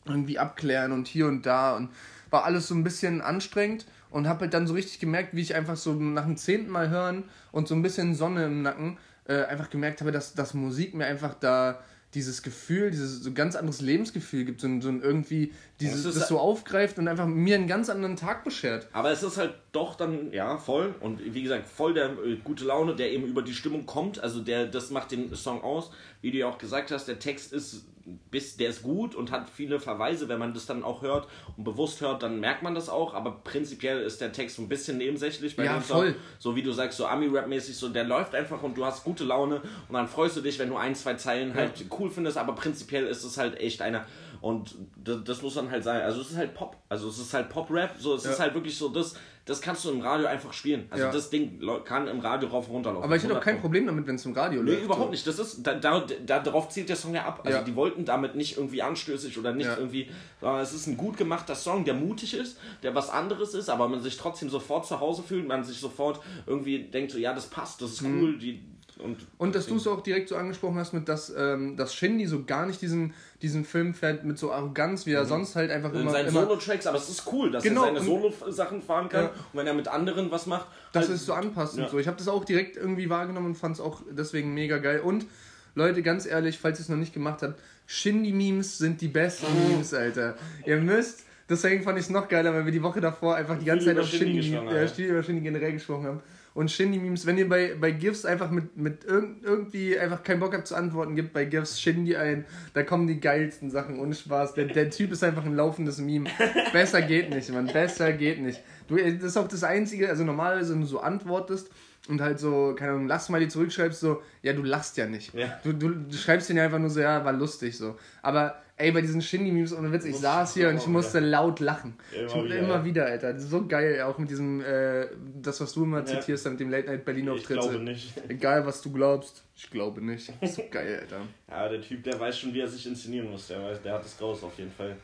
[0.04, 1.90] irgendwie abklären und hier und da und
[2.30, 5.54] war alles so ein bisschen anstrengend und habe halt dann so richtig gemerkt, wie ich
[5.54, 9.44] einfach so nach dem zehnten Mal hören und so ein bisschen Sonne im Nacken äh,
[9.44, 11.82] einfach gemerkt habe, dass, dass Musik mir einfach da
[12.14, 16.14] dieses Gefühl, dieses so ganz anderes Lebensgefühl gibt, so ein, so ein irgendwie dieses, Es
[16.14, 18.88] ist das so aufgreift und einfach mir einen ganz anderen Tag beschert.
[18.92, 20.94] Aber es ist halt doch dann, ja, voll.
[21.00, 24.22] Und wie gesagt, voll der äh, gute Laune, der eben über die Stimmung kommt.
[24.22, 25.90] Also der, das macht den Song aus.
[26.20, 27.84] Wie du ja auch gesagt hast, der Text ist
[28.32, 30.28] bis, der ist gut und hat viele Verweise.
[30.28, 33.14] Wenn man das dann auch hört und bewusst hört, dann merkt man das auch.
[33.14, 35.96] Aber prinzipiell ist der Text so ein bisschen nebensächlich bei Ja, dem Song.
[35.98, 36.14] voll.
[36.40, 39.60] So wie du sagst, so Ami-Rap-mäßig, so der läuft einfach und du hast gute Laune
[39.88, 42.38] und dann freust du dich, wenn du ein, zwei Zeilen halt cool findest.
[42.38, 44.04] Aber prinzipiell ist es halt echt einer.
[44.42, 46.02] Und das, das muss dann halt sein.
[46.02, 46.76] Also es ist halt Pop.
[46.88, 47.94] Also es ist halt Pop-Rap.
[47.98, 48.32] So, es Ja.
[48.32, 50.86] ist halt wirklich so, das, das kannst du im Radio einfach spielen.
[50.90, 51.12] Also Ja.
[51.12, 53.04] das Ding kann im Radio rauf und runter laufen.
[53.04, 54.84] Aber ich hätte auch kein 100 Problem damit, wenn es im Radio Nee, läuft.
[54.84, 55.10] überhaupt so.
[55.12, 55.24] nicht.
[55.28, 57.42] Das ist, da, da, da, darauf zielt der Song ja ab.
[57.44, 57.64] Also Ja.
[57.64, 61.54] die wollten damit nicht irgendwie anstößig oder nicht irgendwie, sondern es ist ein gut gemachter
[61.54, 65.22] Song, der mutig ist, der was anderes ist, aber man sich trotzdem sofort zu Hause
[65.22, 68.60] fühlt, man sich sofort irgendwie denkt so, ja, das passt, das ist cool, die,
[69.02, 69.26] und, Mhm.
[69.38, 72.44] Und dass du es auch direkt so angesprochen hast, mit dass, ähm, dass Shindy so
[72.44, 76.00] gar nicht diesen, diesen Film fährt mit so Arroganz, wie er sonst halt einfach in
[76.02, 76.10] immer.
[76.12, 79.28] seinen immer Solo-Tracks, aber es ist cool, dass Genau, er seine Solo-Sachen fahren kann Ja.
[79.30, 81.84] und wenn er mit anderen was macht, dass halt- es so anpasst Ja.
[81.84, 81.98] und so.
[81.98, 85.00] Ich habe das auch direkt irgendwie wahrgenommen und fand es auch deswegen mega geil.
[85.00, 85.26] Und
[85.74, 89.94] Leute, ganz ehrlich, falls ihr es noch nicht gemacht habt, Shindy-Memes sind die besten Memes,
[89.94, 90.36] Alter.
[90.66, 93.64] Ihr müsst, deswegen fand ich es noch geiler, weil wir die Woche davor einfach die
[93.64, 96.20] ganze Zeit über auf Shindy Shindy, ja, Shindy generell gesprochen haben.
[96.54, 100.54] Und Shindy-Memes, wenn ihr bei, bei GIFs einfach mit, mit irg irgendwie einfach keinen Bock
[100.54, 104.54] habt zu antworten, gebt bei GIFs Shindy ein, da kommen die geilsten Sachen, ohne Spaß.
[104.54, 106.28] Der, der Typ ist einfach ein laufendes Meme.
[106.72, 108.60] Besser geht nicht, Mann, besser geht nicht.
[108.88, 111.70] Du, das ist auch das Einzige, also normalerweise, wenn du so antwortest
[112.08, 115.32] und halt so, keine Ahnung, lass mal die zurückschreibst, so, ja, du lachst ja nicht.
[115.34, 115.58] Ja.
[115.62, 117.96] Du, du, du schreibst den ja einfach nur so, ja, war lustig so.
[118.22, 121.94] Aber, ey, bei diesen Shindy-Memes, ohne Witz, ich saß hier und ich musste laut lachen.
[122.12, 122.84] Immer ich, wieder, immer ja.
[122.84, 123.38] wieder, Alter.
[123.38, 125.06] So geil, auch mit diesem, äh,
[125.40, 128.12] das, was du immer zitierst, dann mit dem Late Night Berlin ich glaube nicht.
[128.28, 129.44] Egal, was du glaubst.
[129.54, 130.32] Ich glaube nicht.
[130.40, 131.20] Das ist so geil, Alter.
[131.48, 133.48] Ja, der Typ, der weiß schon, wie er sich inszenieren muss.
[133.48, 134.96] Der, weiß, der hat es raus auf jeden Fall.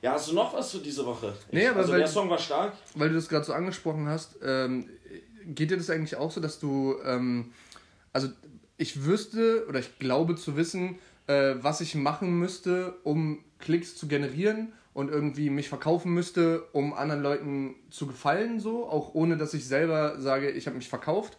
[0.00, 1.32] Ja, hast du noch was für diese Woche?
[1.50, 2.74] Nee, aber also weil- der Song war stark.
[2.94, 4.88] Weil du das gerade so angesprochen hast, ähm,
[5.44, 7.52] geht dir das eigentlich auch so, dass du, ähm,
[8.12, 8.28] also
[8.76, 14.08] ich wüsste oder ich glaube zu wissen, äh, was ich machen müsste, um Klicks zu
[14.08, 19.54] generieren und irgendwie mich verkaufen müsste, um anderen Leuten zu gefallen, so, auch ohne dass
[19.54, 21.36] ich selber sage, ich habe mich verkauft.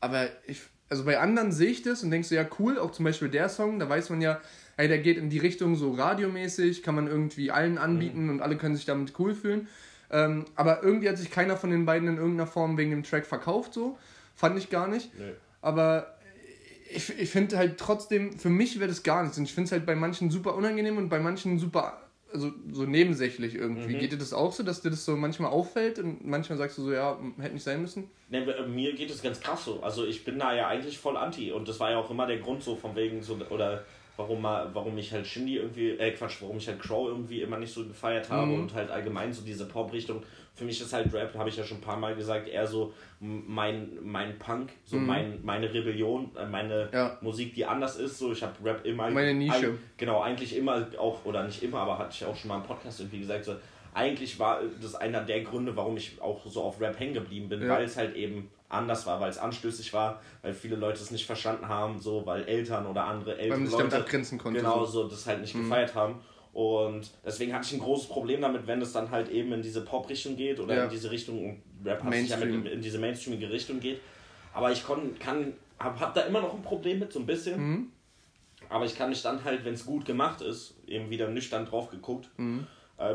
[0.00, 3.04] Aber ich, also bei anderen sehe ich das und denkst so, ja, cool, auch zum
[3.04, 4.40] Beispiel der Song, da weiß man ja,
[4.76, 8.56] hey, der geht in die Richtung so radiomäßig, kann man irgendwie allen anbieten und alle
[8.56, 9.68] können sich damit cool fühlen.
[10.10, 13.26] Ähm, aber irgendwie hat sich keiner von den beiden in irgendeiner Form wegen dem Track
[13.26, 13.98] verkauft, so.
[14.34, 15.16] Fand ich gar nicht.
[15.18, 15.32] Nee.
[15.60, 16.17] Aber
[16.90, 19.38] ich, ich finde halt trotzdem, für mich wäre das gar nichts.
[19.38, 22.84] Und ich finde es halt bei manchen super unangenehm und bei manchen super, also so
[22.84, 23.94] nebensächlich irgendwie.
[23.94, 23.98] Mhm.
[23.98, 26.82] Geht dir das auch so, dass dir das so manchmal auffällt und manchmal sagst du
[26.82, 28.10] so, ja, hätte nicht sein müssen?
[28.28, 29.82] Ne, mir geht es ganz krass so.
[29.82, 32.38] Also ich bin da ja eigentlich voll anti und das war ja auch immer der
[32.38, 33.84] Grund so von wegen so oder
[34.16, 37.72] warum warum ich halt Shindy irgendwie, äh Quatsch, warum ich halt Crow irgendwie immer nicht
[37.72, 38.62] so gefeiert habe Mhm.
[38.62, 40.22] und halt allgemein so diese Pop-Richtung.
[40.58, 42.92] Für mich ist halt Rap, habe ich ja schon ein paar Mal gesagt, eher so
[43.20, 46.90] mein, mein Punk, so mein, meine Rebellion, äh, meine Mhm.
[46.92, 47.18] Ja.
[47.20, 48.18] Musik, die anders ist.
[48.18, 49.08] So, ich habe Rap immer.
[49.10, 49.68] Meine Nische.
[49.68, 52.64] Ein, genau, eigentlich immer auch, oder nicht immer, aber hatte ich auch schon mal im
[52.64, 53.54] Podcast irgendwie gesagt, so,
[53.94, 57.62] eigentlich war das einer der Gründe, warum ich auch so auf Rap hängen geblieben bin,
[57.62, 57.68] Ja.
[57.68, 61.24] weil es halt eben anders war, weil es anstößig war, weil viele Leute es nicht
[61.24, 65.02] verstanden haben, so weil Eltern oder andere ältere man sich damit abgrenzen konnte, genau so.
[65.04, 66.16] so das halt nicht gefeiert haben.
[66.58, 69.82] Und deswegen hatte ich ein großes Problem damit, wenn es dann halt eben in diese
[69.82, 70.84] Pop-Richtung geht oder Ja.
[70.84, 74.00] in diese Richtung, Rap hat sich ja mit, in diese mainstreamige Richtung geht.
[74.52, 77.60] Aber ich kon, kann, hab, hab da immer noch ein Problem mit, so ein bisschen.
[77.74, 77.92] Mhm.
[78.68, 81.90] Aber ich kann mich dann halt, wenn es gut gemacht ist, eben wieder nüchtern drauf
[81.90, 82.66] geguckt, Mhm.
[82.96, 83.14] äh,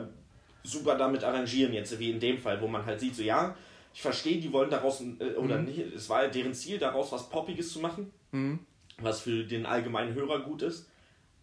[0.64, 3.58] super damit arrangieren, jetzt wie in dem Fall, wo man halt sieht, so ja,
[3.94, 5.66] ich verstehe, die wollen daraus, äh, oder Mhm.
[5.66, 8.10] nicht, es war ja deren Ziel, daraus was Poppiges zu machen,
[9.02, 10.90] was für den allgemeinen Hörer gut ist,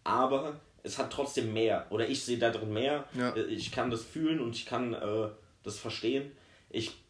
[0.03, 3.35] aber es hat trotzdem mehr, oder ich sehe da drin mehr, Ja.
[3.35, 5.27] Äh, ich kann das fühlen und ich kann äh,
[5.63, 6.31] das verstehen.
[6.69, 7.01] Ich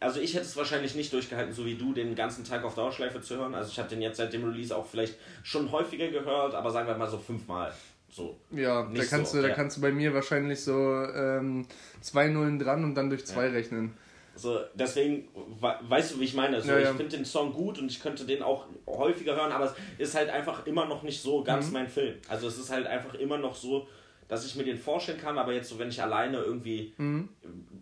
[0.00, 3.20] also ich hätte es wahrscheinlich nicht durchgehalten, so wie du, den ganzen Tag auf Dauerschleife
[3.20, 3.54] zu hören.
[3.54, 6.86] Also ich habe den jetzt seit dem Release auch vielleicht schon häufiger gehört, aber sagen
[6.86, 7.72] wir mal so fünfmal.
[8.10, 8.38] So.
[8.50, 9.54] Ja, da kannst, so, du, da ja.
[9.54, 11.66] kannst du bei mir wahrscheinlich so ähm,
[12.00, 13.94] zwei Nullen dran und dann durch zwei rechnen.
[14.34, 15.28] So, deswegen,
[15.60, 16.56] we- weißt du, wie ich meine?
[16.56, 16.90] Also, Ja, ja.
[16.90, 19.66] Ich finde den Song gut und ich könnte den auch häufiger hören, aber
[19.98, 21.72] es ist halt einfach immer noch nicht so ganz Mhm.
[21.74, 22.14] mein Film.
[22.28, 23.86] Also es ist halt einfach immer noch so,
[24.28, 27.28] dass ich mir den vorstellen kann, aber jetzt so, wenn ich alleine irgendwie Mhm.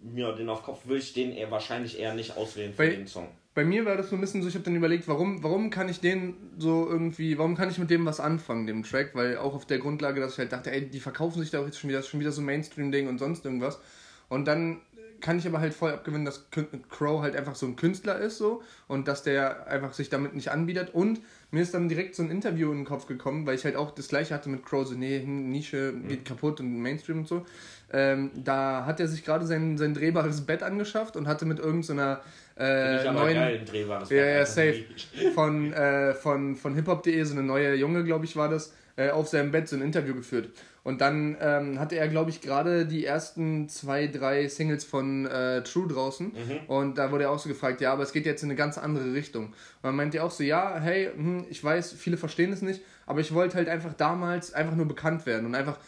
[0.02, 3.06] mir den auf Kopf will ich den eher wahrscheinlich eher nicht auswählen für Weil- den
[3.06, 3.28] Song.
[3.52, 5.88] Bei mir war das so ein bisschen so, ich habe dann überlegt, warum, warum kann
[5.88, 9.54] ich den so irgendwie, warum kann ich mit dem was anfangen, dem Track, weil auch
[9.54, 11.90] auf der Grundlage, dass ich halt dachte, ey, die verkaufen sich da auch jetzt schon
[11.90, 13.80] wieder, das ist schon wieder so Mainstream-Ding und sonst irgendwas.
[14.28, 14.80] Und dann
[15.20, 16.46] kann ich aber halt voll abgewinnen, dass
[16.90, 20.50] Crow halt einfach so ein Künstler ist so und dass der einfach sich damit nicht
[20.50, 23.64] anbietet und mir ist dann direkt so ein Interview in den Kopf gekommen, weil ich
[23.64, 27.28] halt auch das gleiche hatte mit Crow, so nee, Nische geht kaputt und Mainstream und
[27.28, 27.44] so.
[27.92, 32.20] Ähm, da hat er sich gerade sein, sein drehbares Bett angeschafft und hatte mit irgendeiner
[32.56, 34.46] so ich äh, aber neuen geil, ein drehbares ja, Bett, ja, Alter.
[34.46, 34.84] safe.
[35.34, 39.28] Von, äh, von, von hiphop.de, so eine neue Junge, glaube ich, war das, äh, auf
[39.28, 40.50] seinem Bett so ein Interview geführt.
[40.82, 45.62] Und dann ähm, hatte er, glaube ich, gerade die ersten zwei, drei Singles von äh,
[45.62, 46.26] True draußen.
[46.26, 46.60] Mhm.
[46.68, 48.78] Und da wurde er auch so gefragt, ja, aber es geht jetzt in eine ganz
[48.78, 49.46] andere Richtung.
[49.46, 52.82] Und dann meinte er auch so, ja, hey, hm, ich weiß, viele verstehen es nicht,
[53.10, 55.78] aber ich wollte halt einfach damals einfach nur bekannt werden und einfach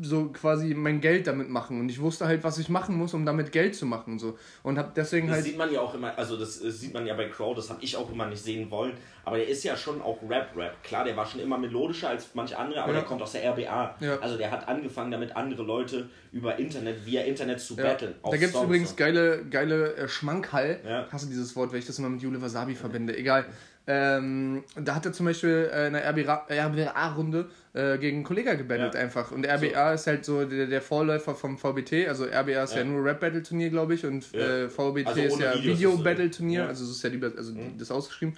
[0.00, 1.78] so quasi mein Geld damit machen.
[1.78, 4.14] Und ich wusste halt, was ich machen muss, um damit Geld zu machen.
[4.14, 4.38] Und, so.
[4.62, 5.44] und hab deswegen Das halt.
[5.44, 7.82] sieht man ja auch immer, also das äh, sieht man ja bei Crow, das habe
[7.84, 8.94] ich auch immer nicht sehen wollen.
[9.26, 10.82] Aber der ist ja schon auch Rap-Rap.
[10.82, 13.00] Klar, der war schon immer melodischer als manche andere, aber Ja.
[13.00, 13.96] der kommt aus der RBA.
[14.00, 14.18] Ja.
[14.20, 18.14] Also der hat angefangen damit, andere Leute über Internet, via Internet zu battlen.
[18.24, 20.80] Da gibt es übrigens geile, geile äh, Schmankhall.
[20.88, 21.06] Ja.
[21.10, 23.14] Hast du dieses Wort, weil ich das immer mit Jule Wasabi verbinde.
[23.14, 23.44] Egal.
[23.86, 28.54] Ähm, da hat er zum Beispiel äh, in der RBA RBA-Runde äh, gegen einen Kollega
[28.54, 29.00] gebattelt Ja.
[29.00, 29.32] einfach.
[29.32, 32.06] Und RBA ist halt so der, der Vorläufer vom VBT.
[32.08, 32.84] Also RBA ist ja, Ja.
[32.84, 34.06] nur Rap-Battle-Turnier, glaube ich.
[34.06, 34.40] Und Ja.
[34.40, 36.62] äh, VBT Also ist ja Video-Battle-Turnier.
[36.62, 36.68] Mhm.
[36.68, 38.36] Also das ist ja lieber, also das ausgeschrieben.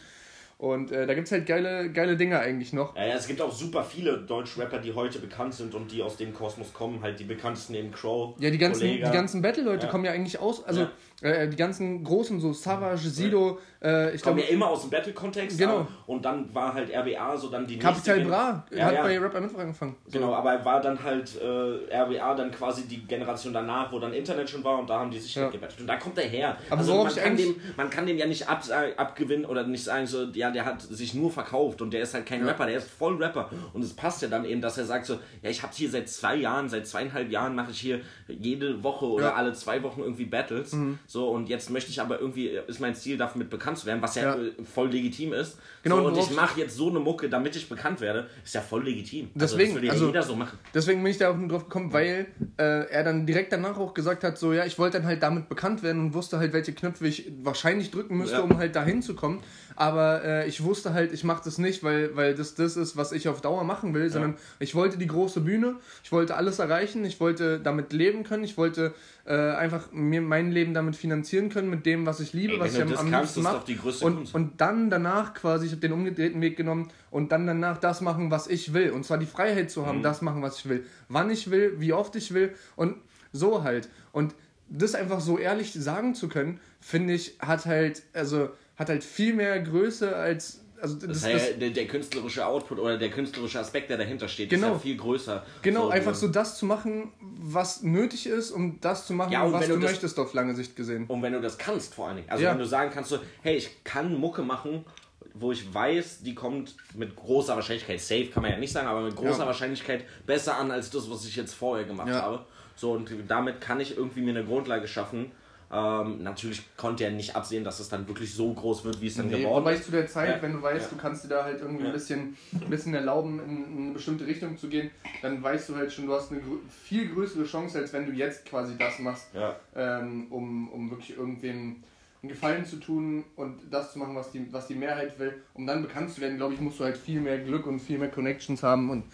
[0.59, 2.97] Und äh, da gibt es halt geile, geile Dinge eigentlich noch.
[2.97, 6.17] Ja, ja, es gibt auch super viele Deutsch-Rapper, die heute bekannt sind und die aus
[6.17, 7.03] dem Kosmos kommen.
[7.03, 8.35] Halt die bekanntesten eben Crow.
[8.39, 9.09] Ja, die ganzen, Kollega.
[9.11, 9.91] die ganzen Battle-Leute Ja.
[9.93, 10.87] kommen ja eigentlich aus, also
[11.23, 14.91] äh, die ganzen großen, so Savage, Sido, äh, ich kommen glaube, ja immer aus dem
[14.91, 15.59] Battle-Kontext.
[15.59, 15.87] Genau.
[16.07, 19.35] Und dann war halt RBA so dann die Capital nächste Bra Ja, hat bei Rap
[19.35, 19.97] am angefangen.
[20.07, 20.19] So.
[20.19, 24.13] Genau, aber er war dann halt äh, RBA dann quasi die Generation danach, wo dann
[24.13, 25.43] Internet schon war und da haben die sich Ja.
[25.43, 25.81] halt gebettelt.
[25.81, 26.57] Und da kommt er her.
[26.71, 28.63] Aber also man kann, eigentlich- dem, man kann dem ja nicht ab,
[28.97, 32.27] abgewinnen oder nicht sagen, so, ja, der hat sich nur verkauft und der ist halt
[32.27, 32.47] kein Ja.
[32.49, 33.51] Rapper, der ist voll Rapper.
[33.73, 36.09] Und es passt ja dann eben, dass er sagt so, ja, ich habe hier seit
[36.09, 39.31] zwei Jahren, seit zweieinhalb Jahren mache ich hier jede Woche oder Ja.
[39.33, 39.37] Mhm.
[39.39, 40.77] alle zwei Wochen irgendwie Battles.
[41.07, 44.15] So, und jetzt möchte ich aber irgendwie, ist mein Ziel, damit bekannt zu werden, was
[44.15, 44.43] ja, Ja.
[44.43, 45.59] äh, voll legitim ist.
[45.83, 48.61] Genau, so, und ich mache jetzt so eine Mucke, damit ich bekannt werde, ist ja
[48.61, 49.31] voll legitim.
[49.35, 50.59] Deswegen, also, das würde ja also- jeder so machen.
[50.73, 52.27] Deswegen bin ich da auch nur drauf gekommen, weil
[52.57, 55.49] äh, er dann direkt danach auch gesagt hat, so ja, ich wollte dann halt damit
[55.49, 58.43] bekannt werden und wusste halt, welche Knöpfe ich wahrscheinlich drücken müsste, Ja.
[58.43, 59.41] um halt dahin zu kommen.
[59.77, 63.13] Aber äh, ich wusste halt, ich mache das nicht, weil, weil das das ist, was
[63.13, 67.05] ich auf Dauer machen will, sondern ich wollte die große Bühne, ich wollte alles erreichen,
[67.05, 68.95] ich wollte damit leben können, ich wollte
[69.27, 72.75] äh, einfach mir mein Leben damit finanzieren können, mit dem, was ich liebe, Ey, was
[72.75, 73.65] ich am, am kannst, liebsten mache.
[74.05, 74.35] Und, Kunst.
[74.35, 78.31] und dann danach quasi, ich habe den umgedrehten Weg genommen und dann danach das machen,
[78.31, 78.91] was ich will.
[78.91, 79.87] Und zwar die Freiheit zu Mhm.
[79.87, 80.85] haben, das machen, was ich will.
[81.09, 82.97] Wann ich will, wie oft ich will und
[83.33, 83.89] so halt.
[84.13, 84.35] Und
[84.69, 89.35] das einfach so ehrlich sagen zu können, finde ich, hat halt, also, hat halt viel
[89.35, 90.61] mehr Größe als.
[90.81, 94.29] Also das, Das das, ist ja der, künstlerische Output oder der künstlerische Aspekt, der dahinter
[94.29, 94.67] steht, Genau.
[94.69, 95.47] ist ja viel größer.
[95.63, 99.51] genau, So, einfach so das zu machen, was nötig ist, um das zu machen, Ja,
[99.51, 101.07] was du du das- möchtest auf lange Sicht gesehen.
[101.07, 102.29] Und wenn du das kannst, vor allen Dingen.
[102.29, 102.51] Also Ja.
[102.51, 104.85] wenn du sagen kannst, so, hey, ich kann Mucke machen,
[105.33, 109.01] wo ich weiß, die kommt mit großer Wahrscheinlichkeit, safe kann man ja nicht sagen, aber
[109.03, 109.47] mit großer Ja.
[109.47, 112.21] Wahrscheinlichkeit besser an als das, was ich jetzt vorher gemacht Ja.
[112.23, 112.45] habe.
[112.77, 115.31] So, und damit kann ich irgendwie mir eine Grundlage schaffen.
[115.73, 119.17] Ähm, natürlich konnte er nicht absehen, dass es dann wirklich so groß wird, wie es
[119.17, 119.85] dann Nee, geworden ist.
[119.85, 120.43] zu der Zeit, Ja.
[120.43, 120.97] wenn du weißt, Ja.
[120.97, 124.27] du kannst dir da halt irgendwie ein, bisschen, ein bisschen erlauben, in, in eine bestimmte
[124.27, 124.91] Richtung zu gehen,
[125.23, 126.41] dann weißt du halt schon, du hast eine
[126.85, 129.57] viel größere Chance, als wenn du jetzt quasi das machst, Ja.
[129.75, 131.77] ähm, um, um wirklich irgendwem
[132.23, 135.35] einen Gefallen zu tun und das zu machen, was die, was die Mehrheit will.
[135.55, 137.99] Um dann bekannt zu werden, glaube ich, musst du halt viel mehr Glück und viel
[137.99, 139.05] mehr Connections haben und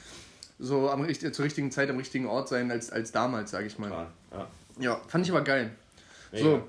[0.59, 3.91] so am, zur richtigen Zeit am richtigen Ort sein als, als damals, sage ich mal.
[3.91, 4.07] Ja.
[4.33, 4.47] Ja.
[4.79, 5.71] Ja, fand ich aber geil.
[6.33, 6.45] Mega.
[6.45, 6.69] So,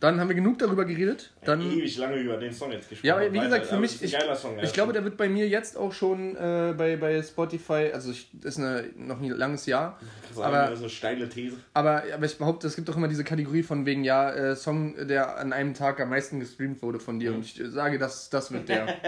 [0.00, 1.32] dann haben wir genug darüber geredet.
[1.44, 3.06] Dann ewig lange über den Song jetzt gesprochen.
[3.08, 4.62] Ja, aber wie gesagt, für mich, ich, Song, ja.
[4.62, 8.30] ich glaube, der wird bei mir jetzt auch schon äh, bei, bei Spotify, also ich,
[8.32, 9.98] das ist eine, noch ein langes Jahr,
[10.32, 11.56] Sagen, aber, also steile These.
[11.74, 14.94] aber, aber ich behaupte, es gibt auch immer diese Kategorie von wegen, ja, äh, Song,
[15.08, 18.52] der an einem Tag am meisten gestreamt wurde von dir und ich sage, das, das
[18.52, 18.86] wird der.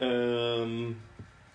[0.00, 0.96] Ähm,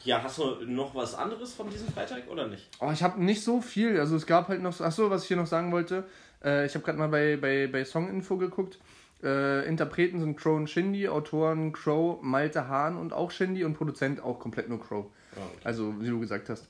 [0.03, 2.67] ja, hast du noch was anderes von diesem Freitag oder nicht?
[2.79, 5.23] Oh, ich habe nicht so viel, also es gab halt noch, so- ach so, was
[5.23, 6.05] ich hier noch sagen wollte,
[6.43, 8.79] äh, ich habe gerade mal bei, bei, bei Songinfo geguckt,
[9.23, 14.21] äh, Interpreten sind Crow und Shindy, Autoren Crow, Malte Hahn und auch Shindy und Produzent
[14.23, 15.05] auch komplett nur Crow.
[15.35, 15.61] Ja, okay.
[15.63, 16.67] Also, wie du gesagt hast.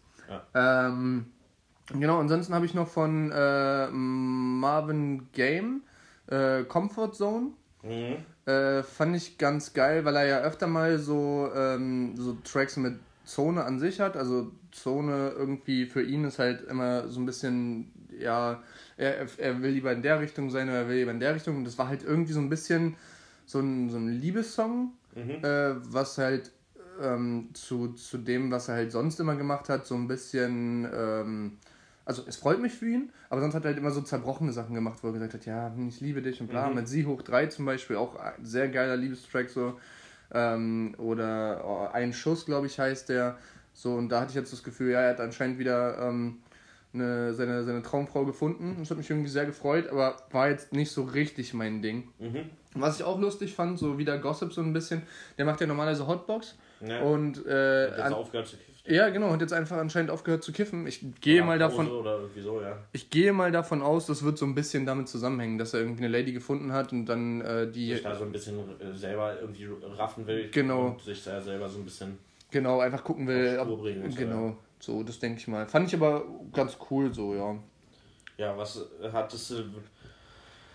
[0.53, 1.25] Ähm,
[1.87, 5.81] genau, ansonsten habe ich noch von äh, Marvin Game
[6.27, 7.47] Äh, Comfort Zone.
[7.83, 8.17] Mhm.
[8.45, 12.99] Äh, fand ich ganz geil, weil er ja öfter mal so, ähm, so Tracks mit
[13.25, 14.15] Zone an sich hat.
[14.15, 18.61] Also Zone irgendwie für ihn ist halt immer so ein bisschen, ja,
[19.01, 21.57] er, er will lieber in der Richtung sein oder er will lieber in der Richtung.
[21.57, 22.95] Und das war halt irgendwie so ein bisschen
[23.45, 24.93] so ein, so ein Liebessong,
[25.43, 26.51] äh, was halt
[27.01, 31.57] ähm, zu, zu dem, was er halt sonst immer gemacht hat, so ein bisschen, ähm,
[32.05, 34.75] also es freut mich für ihn, aber sonst hat er halt immer so zerbrochene Sachen
[34.75, 36.69] gemacht, wo er gesagt hat, ja, hm, ich liebe dich und bla.
[36.69, 39.79] Mit Sie hoch 3 zum Beispiel, auch ein sehr geiler Liebestrack so.
[40.33, 43.37] Ähm, oder oh, Ein Schuss, glaube ich, heißt der.
[43.73, 46.39] So, und da hatte ich jetzt das Gefühl, ja, er hat anscheinend wieder ähm,
[46.93, 48.75] eine, seine, seine Traumfrau gefunden.
[48.79, 52.09] Das hat mich irgendwie sehr gefreut, aber war jetzt nicht so richtig mein Ding.
[52.19, 52.49] Mhm.
[52.73, 55.03] Was ich auch lustig fand, so wieder Gossip so ein bisschen,
[55.37, 56.57] der macht ja normalerweise Hotbox.
[56.85, 57.01] Ja.
[57.01, 58.95] Und äh, Hat jetzt aufgehört zu kiffen.
[58.95, 60.87] ja, genau, hat jetzt einfach anscheinend aufgehört zu kiffen.
[60.87, 62.77] Ich gehe mal davon, so, ja.
[62.91, 66.05] ich gehe mal davon aus, das wird so ein bisschen damit zusammenhängen, dass er irgendwie
[66.05, 69.39] eine Lady gefunden hat und dann äh, die Sich da so ein bisschen äh, selber
[69.39, 70.49] irgendwie raffen will.
[70.49, 70.87] Genau.
[70.87, 72.17] Und sich da selber so ein bisschen.
[72.49, 73.59] genau einfach gucken will.
[73.59, 75.67] Spur bringen und genau, so das denke ich mal.
[75.67, 77.55] Fand ich aber ganz cool so, ja.
[78.37, 79.55] Ja, was hattest du.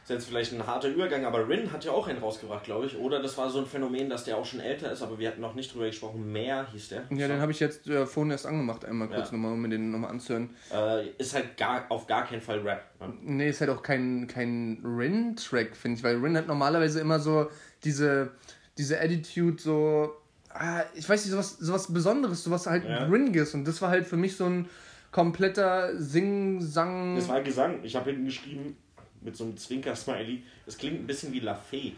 [0.03, 2.97] Ist jetzt vielleicht ein harter Übergang, aber Rin hat ja auch einen rausgebracht, glaube ich.
[2.97, 5.41] Oder das war so ein Phänomen, dass der auch schon älter ist, aber wir hatten
[5.41, 6.31] noch nicht drüber gesprochen.
[6.31, 7.03] Mehr hieß der.
[7.11, 9.37] Ja, den habe ich jetzt äh, vorhin erst angemacht, einmal kurz Ja.
[9.37, 10.51] nochmal, um mir den nochmal anzuhören.
[10.73, 12.85] Äh, ist halt gar, auf gar keinen Fall Rap.
[13.01, 13.15] ne?
[13.21, 17.49] Nee, ist halt auch kein, kein Rin-Track, finde ich, weil Rin hat normalerweise immer so
[17.83, 18.31] diese,
[18.79, 20.15] diese Attitude, so,
[20.95, 23.05] ich weiß nicht, sowas, sowas Besonderes, sowas halt Ja.
[23.05, 24.69] Ringiges und das war halt für mich so ein
[25.13, 27.17] kompletter Sing-Sang.
[27.17, 27.81] Das war Gesang.
[27.83, 28.77] Ich habe hinten geschrieben
[29.21, 30.43] mit so einem Zwinker-Smiley.
[30.67, 31.93] Das klingt ein bisschen wie La Fee.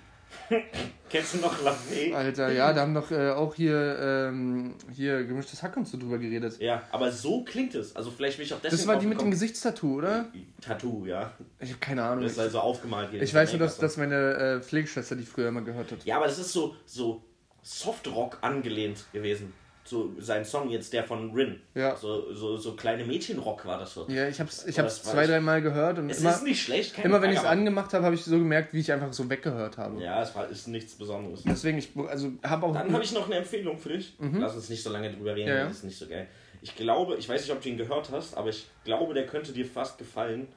[1.08, 2.12] Kennst du noch La Fee?
[2.14, 6.18] Alter, ja, da haben doch äh, auch hier, ähm, hier gemischtes Hack und so drüber
[6.18, 6.58] geredet.
[6.60, 7.96] Ja, aber so klingt es.
[7.96, 9.30] Also vielleicht bin ich auch deswegen Das war die mit dem.
[9.30, 10.26] Gesichtstattoo, oder?
[10.60, 11.32] Tattoo, ja.
[11.60, 12.24] Ich habe keine Ahnung.
[12.24, 13.22] Das ist also aufgemalt hier.
[13.22, 16.04] Ich weiß nur, dass, dass meine äh, Pflegeschwester die früher immer gehört hat.
[16.04, 17.22] Ja, aber das ist so, so
[17.68, 19.52] Softrock angelehnt gewesen.
[19.84, 21.60] So sein Song jetzt, der von Rin.
[21.74, 21.96] Ja.
[21.96, 24.06] So, so, so kleine Mädchenrock war das so.
[24.08, 27.06] Ja, ich hab's, ich hab's zwei, dreimal gehört und Es immer, ist nicht schlecht, keine
[27.08, 29.78] immer wenn ich es angemacht habe, habe ich so gemerkt, wie ich einfach so weggehört
[29.78, 30.02] habe.
[30.02, 31.42] Ja, es war, ist nichts Besonderes.
[31.44, 32.74] Deswegen, ich also habe auch.
[32.74, 34.14] Dann habe ich noch eine Empfehlung für dich.
[34.18, 35.54] Lass uns nicht so lange drüber reden, Mhm.
[35.54, 35.68] Ja, ja.
[35.68, 36.26] das ist nicht so geil.
[36.60, 39.52] Ich glaube, ich weiß nicht, ob du ihn gehört hast, aber ich glaube, der könnte
[39.52, 40.48] dir fast gefallen.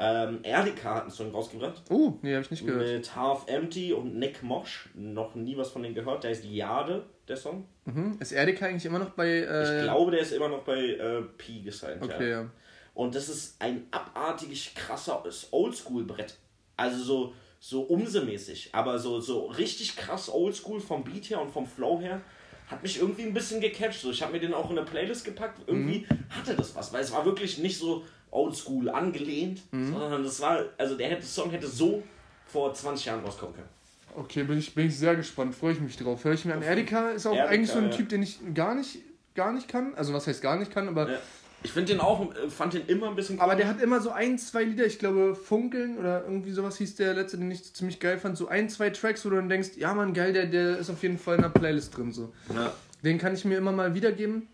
[0.00, 1.82] Ähm, Erdika hat einen Song rausgebracht.
[1.90, 2.86] Oh, nee, habe ich nicht gehört.
[2.86, 4.88] Mit Half Empty und Nick Mosch.
[4.94, 6.22] Noch nie was von denen gehört.
[6.22, 7.66] Der heißt Jade, der Song.
[7.84, 8.16] Mhm.
[8.20, 9.26] Ist Erdika eigentlich immer noch bei.
[9.28, 12.02] Äh, Ich glaube, der ist immer noch bei äh, Pi gesigned.
[12.02, 12.40] Okay, ja.
[12.42, 12.50] ja.
[12.94, 16.36] Und das ist ein abartig krasser Oldschool-Brett.
[16.76, 21.66] Also so, so umsemäßig, aber so, so richtig krass Oldschool vom Beat her und vom
[21.66, 22.20] Flow her.
[22.68, 24.00] Hat mich irgendwie ein bisschen gecatcht.
[24.00, 25.60] So, ich habe mir den auch in eine Playlist gepackt.
[25.66, 26.24] Irgendwie Mhm.
[26.30, 29.92] hatte das was, weil es war wirklich nicht so Oldschool angelehnt, Mhm.
[29.92, 32.02] sondern das war, also der hätte, Song hätte so
[32.46, 33.68] vor 20 Jahren rauskommen können.
[34.16, 36.24] Okay, bin ich, bin ich sehr gespannt, freue ich mich drauf.
[36.24, 36.62] Höre ich mir an.
[36.62, 37.96] Erdika ist auch Erdika, eigentlich so ein ja.
[37.96, 38.98] Typ, den ich gar nicht,
[39.34, 39.94] gar nicht kann.
[39.94, 41.10] Also, was heißt gar nicht kann, aber.
[41.10, 41.18] Ja.
[41.64, 44.10] Ich finde den auch, äh, fand den immer ein bisschen Aber der hat immer so
[44.10, 47.98] ein, zwei Lieder, ich glaube Funkeln oder irgendwie sowas hieß der letzte, den ich ziemlich
[47.98, 48.36] geil fand.
[48.38, 51.02] So ein, zwei Tracks, wo du dann denkst, ja man, geil, der, der ist auf
[51.02, 52.12] jeden Fall in der Playlist drin.
[52.12, 52.32] So.
[52.54, 52.72] Ja.
[53.02, 54.46] Den kann ich mir immer mal wiedergeben.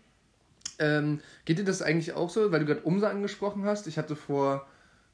[0.79, 3.87] Ähm, geht dir das eigentlich auch so, weil du gerade Umsa angesprochen hast?
[3.87, 4.67] Ich hatte vor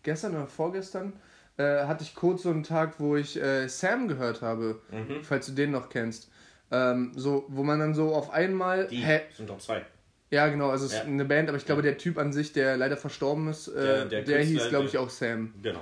[0.03, 1.13] gestern oder vorgestern,
[1.57, 5.23] äh, hatte ich kurz so einen Tag, wo ich äh, Sam gehört habe, Mhm.
[5.23, 6.29] falls du den noch kennst.
[6.71, 8.87] Ähm, so, wo man dann so auf einmal.
[8.87, 9.21] Die Hä?
[9.35, 9.85] sind doch zwei.
[10.29, 11.03] Ja, genau, also es ist Ja.
[11.05, 14.05] eine Band, aber ich glaube, der Typ an sich, der leider verstorben ist, äh, Der-
[14.05, 15.53] der, der hieß, glaube ich, auch Sam.
[15.61, 15.81] Genau.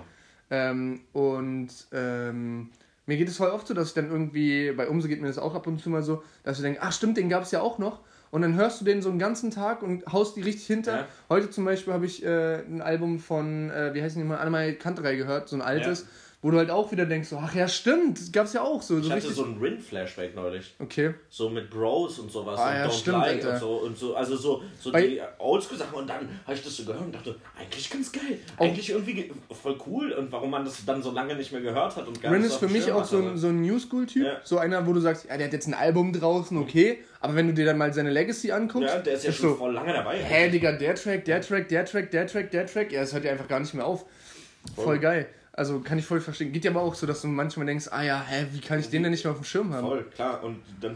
[0.50, 2.72] Ähm, und ähm,
[3.06, 5.38] mir geht es voll oft so, dass ich dann irgendwie, bei Umso geht mir das
[5.38, 7.62] auch ab und zu mal so, dass ich denke, ach stimmt, den gab es ja
[7.62, 8.00] auch noch.
[8.32, 10.96] Und dann hörst du den so einen ganzen Tag und haust die richtig hinter.
[10.96, 11.08] Ja.
[11.30, 14.74] Heute zum Beispiel habe ich äh, ein Album von, äh, wie heißt die mal, Annemarie
[14.74, 16.08] Kanterei gehört, so ein altes, Ja.
[16.42, 18.82] Wo du halt auch wieder denkst, so, ach ja stimmt, das gab es ja auch
[18.82, 18.96] so.
[18.96, 19.36] so Ich hatte richtig.
[19.36, 20.74] so einen Rin-Flashback neulich.
[20.80, 21.14] okay.
[21.30, 23.54] So mit Bros und sowas Ah, und ja, Don't stimmt, Lie Alter.
[23.54, 24.16] und so und so.
[24.16, 27.90] Also so, so die Oldschool-Sachen und dann habe ich das so gehört und dachte, eigentlich
[27.90, 28.40] ganz geil.
[28.56, 31.60] Auch- Eigentlich irgendwie ge- voll cool und warum man das dann so lange nicht mehr
[31.62, 34.24] gehört hat und gar Rin ist für mich auch so ein, so ein New School-Typ.
[34.26, 34.40] Ja.
[34.46, 37.00] So einer, wo du sagst, ja, der hat jetzt ein Album draußen, okay.
[37.20, 39.56] Aber wenn du dir dann mal seine Legacy anguckst, Ja, der ist ja schon so,
[39.56, 40.18] voll lange dabei.
[40.24, 42.92] hä, Digga, der Track, der Track, der Track, der Track, der Track.
[42.94, 44.06] Ja, das hört ja einfach gar nicht mehr auf.
[44.76, 45.28] Voll, geil.
[45.54, 46.52] Also kann ich voll verstehen.
[46.54, 48.90] Geht ja aber auch so, dass du manchmal denkst, ah ja, hä, wie kann ich
[48.90, 49.86] den denn nicht mehr auf dem Schirm haben?
[49.88, 50.44] Voll, klar.
[50.44, 50.96] Und dann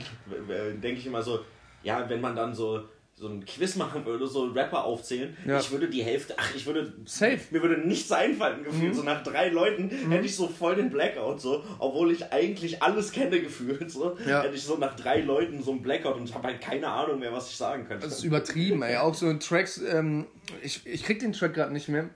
[0.81, 1.39] denke ich immer so,
[1.83, 2.83] ja, wenn man dann so
[3.15, 5.59] so ein Quiz machen würde, so Rapper aufzählen, Ja.
[5.59, 7.37] ich würde die Hälfte, ach, ich würde, Safe.
[7.51, 8.91] mir würde nichts einfallen gefühlt.
[8.91, 8.97] Mhm.
[8.97, 13.11] So nach drei Leuten hätte ich so voll den Blackout, so, obwohl ich eigentlich alles
[13.11, 14.41] kenne gefühlt, so, Ja.
[14.41, 17.19] hätte ich so nach drei Leuten so einen Blackout und ich habe halt keine Ahnung
[17.19, 18.03] mehr, was ich sagen könnte.
[18.07, 18.97] Das ist übertrieben, ey.
[18.97, 20.25] Auch so Tracks, ähm,
[20.63, 22.09] ich, ich krieg den Track gerade nicht mehr.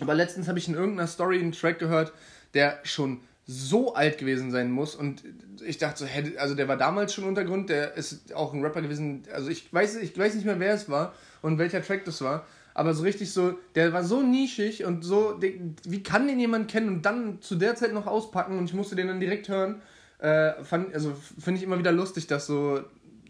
[0.00, 2.12] Aber letztens habe ich in irgendeiner Story einen Track gehört,
[2.54, 4.94] der schon so alt gewesen sein muss.
[4.94, 5.22] Und
[5.64, 8.82] ich dachte so, hä, also der war damals schon Untergrund, der ist auch ein Rapper
[8.82, 9.24] gewesen.
[9.32, 12.46] Also ich weiß, ich weiß nicht mehr, wer es war und welcher Track das war.
[12.72, 16.88] Aber so richtig so, der war so nischig und so, wie kann den jemand kennen
[16.88, 19.80] und dann zu der Zeit noch auspacken und ich musste den dann direkt hören.
[20.18, 22.82] Äh, fand, also finde ich immer wieder lustig, dass so,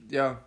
[0.08, 0.40] ja,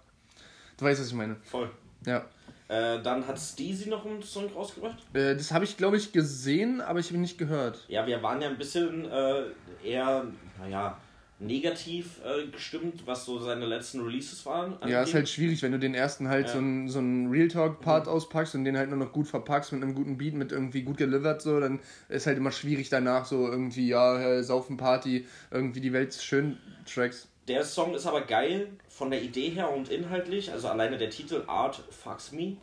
[0.78, 1.36] du weißt, was ich meine.
[1.44, 1.70] Voll.
[2.06, 2.26] Ja.
[2.70, 4.98] Äh, dann hat Steezy noch einen Song rausgebracht.
[5.14, 7.86] Äh, das habe ich, glaube ich, gesehen, aber ich habe ihn nicht gehört.
[7.88, 9.44] Ja, wir waren ja ein bisschen äh,
[9.84, 10.26] eher,
[10.60, 10.98] naja,
[11.40, 14.76] negativ äh, gestimmt, was so seine letzten Releases waren.
[14.88, 16.54] Ja, ist halt schwierig, wenn du den ersten halt Ja.
[16.54, 19.94] so einen so Real Talk-Part auspackst und den halt nur noch gut verpackst mit einem
[19.94, 23.88] guten Beat, mit irgendwie gut delivered, so, dann ist halt immer schwierig danach so irgendwie,
[23.88, 27.28] ja, Saufen Party, irgendwie die Welt schön Tracks.
[27.48, 30.52] Der Song ist aber geil von der Idee her und inhaltlich.
[30.52, 32.58] Also alleine der Titel Art Fucks Me.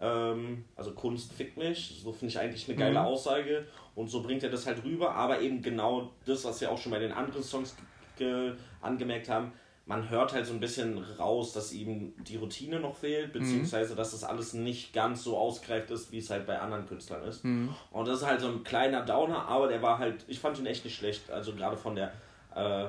[0.00, 2.00] Ähm, also Kunst fickt mich.
[2.02, 3.06] So finde ich eigentlich eine geile Mhm.
[3.06, 3.66] Aussage.
[3.94, 5.14] Und so bringt er das halt rüber.
[5.14, 7.76] Aber eben genau das, was wir auch schon bei den anderen Songs
[8.16, 9.52] ge- angemerkt haben.
[9.86, 14.12] Man hört halt so ein bisschen raus, dass ihm die Routine noch fehlt, beziehungsweise dass
[14.12, 17.44] das alles nicht ganz so ausgereift ist, wie es halt bei anderen Künstlern ist.
[17.44, 20.66] Und das ist halt so ein kleiner Downer, aber der war halt, ich fand ihn
[20.66, 21.28] echt nicht schlecht.
[21.30, 22.12] Also gerade von der
[22.54, 22.86] äh,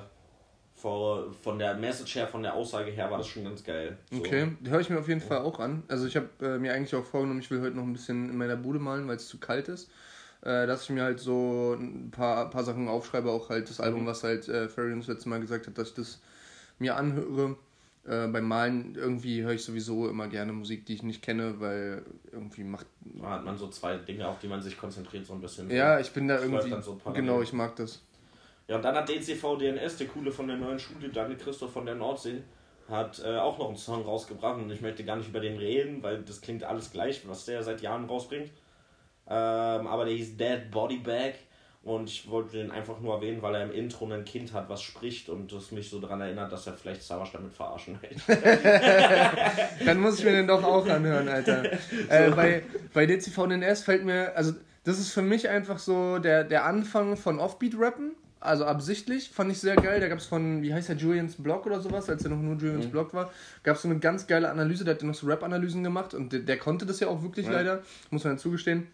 [0.82, 3.98] vor, von der Message her, von der Aussage her war das schon ganz geil.
[4.10, 4.20] So.
[4.20, 5.84] Okay, die höre ich mir auf jeden Fall auch an.
[5.88, 8.38] Also ich habe äh, mir eigentlich auch vorgenommen, ich will heute noch ein bisschen in
[8.38, 9.92] meiner Bude malen, weil es zu kalt ist.
[10.42, 14.08] Äh, dass ich mir halt so ein paar, paar Sachen aufschreibe, auch halt das Album,
[14.08, 16.20] was halt äh, Ferry uns letztes Mal gesagt hat, dass ich das
[16.80, 17.58] mir anhöre.
[18.04, 22.04] Äh, beim Malen irgendwie höre ich sowieso immer gerne Musik, die ich nicht kenne, weil
[22.32, 22.88] irgendwie macht.
[23.02, 25.70] Da hat man so zwei Dinge, auf die man sich konzentriert, so ein bisschen.
[25.70, 26.76] Ja, ich bin da irgendwie.
[26.82, 28.02] so genau, ich mag das.
[28.72, 31.86] Ja, und dann hat DCV DNS, der Coole von der neuen Schule, Daniel Christoph von
[31.86, 32.41] der Nordsee,
[32.89, 36.01] hat äh, auch noch einen Song rausgebracht und ich möchte gar nicht über den reden,
[36.01, 38.49] weil das klingt alles gleich, was der seit Jahren rausbringt.
[39.28, 41.34] Ähm, aber der hieß Dead Body Bag
[41.84, 44.82] und ich wollte den einfach nur erwähnen, weil er im Intro ein Kind hat, was
[44.82, 48.15] spricht und das mich so daran erinnert, dass er vielleicht Savage damit verarschen will.
[49.86, 51.63] Dann muss ich mir den doch auch anhören, Alter.
[52.07, 52.63] Äh, bei,
[52.93, 54.53] bei DCVDNS fällt mir, also
[54.86, 58.15] das ist für mich einfach so der, der Anfang von Offbeat-Rappen.
[58.42, 60.00] Also absichtlich, fand ich sehr geil.
[60.00, 62.56] Da gab es von, wie heißt der, Julians Blog oder sowas, als er noch nur
[62.56, 63.32] Julians Blog war,
[63.64, 66.34] gab es so eine ganz geile Analyse, der hat ja noch so Rap-Analysen gemacht und
[66.34, 67.54] der, der konnte das ja auch wirklich Ja.
[67.54, 68.88] leider, muss man zugestehen.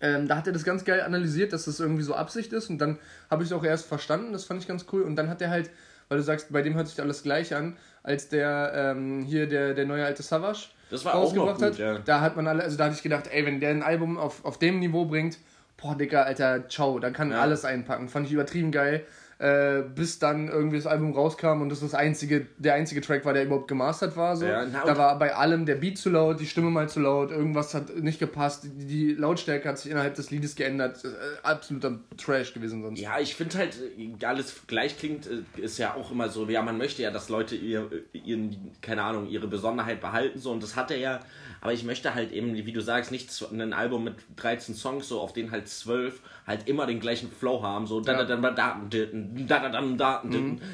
[0.00, 2.78] Ähm, da hat er das ganz geil analysiert, dass das irgendwie so Absicht ist und
[2.78, 2.98] dann
[3.30, 5.50] habe ich es auch erst verstanden, das fand ich ganz cool und dann hat er
[5.50, 5.68] halt,
[6.08, 9.74] weil du sagst, bei dem hört sich alles gleich an, als der ähm, hier der,
[9.74, 11.98] der neue alte Savage Das war auch noch rausgebracht gut, hat, ja.
[11.98, 14.42] da hat man alle, also da hatte ich gedacht, ey, wenn der ein Album auf,
[14.46, 15.36] auf dem Niveau bringt,
[15.76, 17.40] boah, Digga, Alter, ciao, dann kann Ja.
[17.40, 18.08] alles einpacken.
[18.08, 19.04] Fand ich übertrieben geil.
[19.44, 23.34] Äh, bis dann irgendwie das Album rauskam und das das einzige, der einzige Track war,
[23.34, 24.38] der überhaupt gemastert war.
[24.38, 24.46] So.
[24.46, 27.74] Ja, da war bei allem der Beat zu laut, die Stimme mal zu laut, irgendwas
[27.74, 31.04] hat nicht gepasst, die, die Lautstärke hat sich innerhalb des Liedes geändert.
[31.04, 31.08] Äh,
[31.42, 32.98] absoluter Trash gewesen sonst.
[32.98, 36.62] Ja, ich finde halt, äh, alles gleich klingt, äh, ist ja auch immer so, ja,
[36.62, 40.74] man möchte ja, dass Leute ihr, ihren, keine Ahnung, ihre Besonderheit behalten, so, und das
[40.74, 41.20] hat er ja,
[41.60, 45.20] aber ich möchte halt eben, wie du sagst, nicht ein Album mit 13 Songs, so,
[45.20, 48.04] auf denen halt 12 halt immer den gleichen Flow haben, so mhm.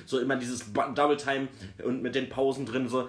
[0.04, 1.48] so immer dieses Double Time
[1.84, 3.08] und mit den Pausen drin so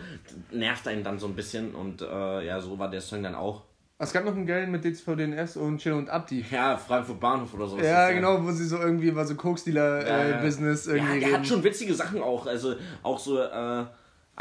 [0.52, 3.64] nervt einen dann so ein bisschen und äh, ja, so war der Song dann auch.
[4.02, 6.44] Es gab noch einen geilen mit DVDNS und Chill und Abdi.
[6.50, 7.86] Ja, Frankfurt Bahnhof oder sowas.
[7.86, 11.06] Ja, genau, wo sie so irgendwie über so Koksdealer-Business ja, äh, Business irgendwie.
[11.06, 11.38] Ja, der reden.
[11.38, 12.48] hat schon witzige Sachen auch.
[12.48, 13.86] Also auch so, äh,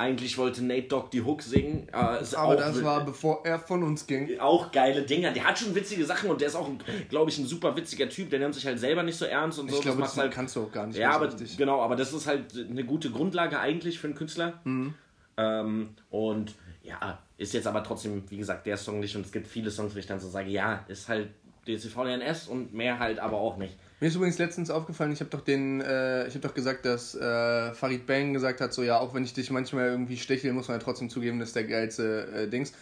[0.00, 1.86] eigentlich wollte Nate Dogg die Hook singen.
[1.92, 4.40] Äh, Aber das war bevor er von uns ging.
[4.40, 5.30] auch geile Dinger.
[5.32, 6.70] Der hat schon witzige Sachen und der ist auch,
[7.10, 8.30] glaube ich, ein super witziger Typ.
[8.30, 9.76] Der nimmt sich halt selber nicht so ernst und so.
[9.76, 10.32] Ich glaube, das das halt.
[10.32, 10.98] kannst du auch gar nicht.
[10.98, 11.56] Ja, aber richtig.
[11.56, 14.60] genau, aber das ist halt eine gute Grundlage eigentlich für einen Künstler.
[14.64, 14.94] Mhm.
[15.36, 19.14] Ähm, und ja, ist jetzt aber trotzdem, wie gesagt, der Song nicht.
[19.16, 21.28] Und es gibt viele Songs, wo ich dann so sage, ja, ist halt
[21.68, 23.76] DCVDNS und mehr halt aber auch nicht.
[24.00, 27.14] Mir ist übrigens letztens aufgefallen, ich habe doch den, äh, ich habe doch gesagt, dass
[27.14, 30.68] äh, Farid Bang gesagt hat, so ja, auch wenn ich dich manchmal irgendwie stechel, muss
[30.68, 32.72] man ja trotzdem zugeben, das ist der geilste äh, Dings.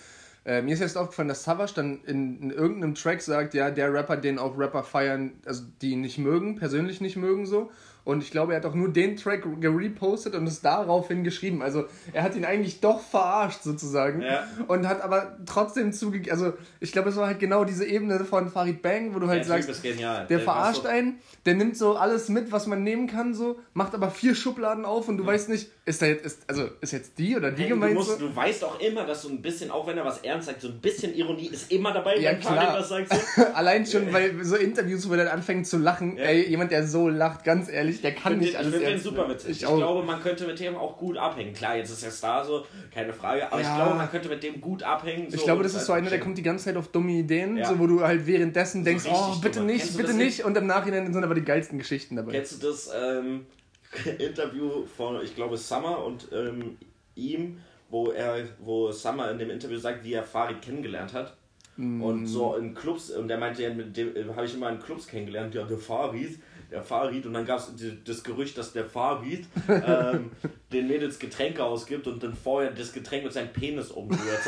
[0.45, 3.93] Äh, mir ist jetzt aufgefallen, dass Savage dann in, in irgendeinem Track sagt, ja, der
[3.93, 7.73] Rapper, den auch Rapper feiern, also die ihn nicht mögen, persönlich nicht mögen so.
[8.05, 11.63] Und ich glaube, er hat auch nur den Track gerepostet und es daraufhin geschrieben.
[11.63, 14.23] Also er hat ihn eigentlich doch verarscht sozusagen.
[14.23, 14.47] Ja.
[14.67, 18.49] Und hat aber trotzdem zugegeben, also ich glaube, es war halt genau diese Ebene von
[18.51, 21.97] Farid Bang, wo du halt Der sagst, der war verarscht so- einen, der nimmt so
[21.97, 25.49] alles mit, was man nehmen kann, so, macht aber vier Schubladen auf und du weißt
[25.51, 28.19] nicht, ist da jetzt, ist, also ist jetzt die oder die Hey, du, gemeint musst,
[28.19, 28.27] so?
[28.29, 30.69] du weißt auch immer, dass so ein bisschen, auch wenn er was ernst sagt, so
[30.69, 33.13] ein bisschen Ironie ist immer dabei, Ja, wenn Farid was sagt.
[33.13, 33.43] So.
[33.55, 36.25] Allein schon, weil so Interviews, wo er dann anfängt zu lachen, Ja.
[36.25, 38.91] ey, jemand, der so lacht, ganz ehrlich, nicht, der kann find nicht alles Ich finde
[38.93, 39.51] den super witzig.
[39.51, 41.53] Ich Ich, glaube, man könnte mit dem auch gut abhängen.
[41.53, 43.47] Klar, jetzt ist er Star so, keine Frage.
[43.51, 43.69] Aber Ja.
[43.71, 45.31] ich glaube, man könnte mit dem gut abhängen.
[45.31, 47.13] So, Ich glaube, das ist so halt einer, der kommt die ganze Zeit auf dumme
[47.13, 47.69] Ideen, Ja.
[47.69, 49.73] so, wo du halt währenddessen denkst, richtig oh, bitte dumme.
[49.73, 50.45] nicht, bitte nicht.
[50.45, 52.33] Und im Nachhinein sind aber die geilsten Geschichten dabei.
[52.33, 53.47] Kennst du das ähm,
[54.19, 56.77] Interview von, ich glaube, Summer und ähm,
[57.15, 57.59] ihm,
[57.91, 61.35] wo er, wo Summer in dem Interview sagt, wie er Farid kennengelernt hat?
[61.79, 64.81] Und so in Clubs, und er meinte ja, mit dem äh, habe ich immer in
[64.81, 66.37] Clubs kennengelernt, ja, der Farid,
[66.71, 67.73] der Farid, und dann gab es
[68.05, 70.31] das Gerücht, dass der Farid ähm,
[70.73, 74.41] den Mädels Getränke ausgibt und dann vorher das Getränk mit seinem Penis umrührt.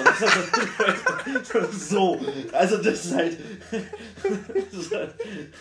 [1.43, 2.21] So, so,
[2.53, 3.37] also das ist halt,
[4.73, 5.15] das ist, halt-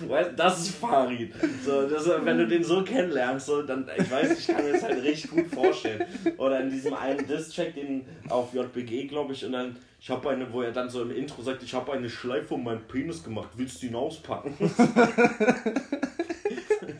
[0.07, 1.33] weißt, das ist Farid.
[1.65, 4.83] So, das, wenn du den so kennenlernst, so, dann, ich weiß, ich kann mir das
[4.83, 6.03] halt richtig gut vorstellen.
[6.37, 10.51] Oder in diesem einen Diss-Track, den auf JBG, glaube ich, und dann, ich habe eine,
[10.53, 13.49] wo er dann so im Intro sagt, ich habe eine Schleife um meinen Penis gemacht,
[13.55, 14.53] willst du ihn auspacken?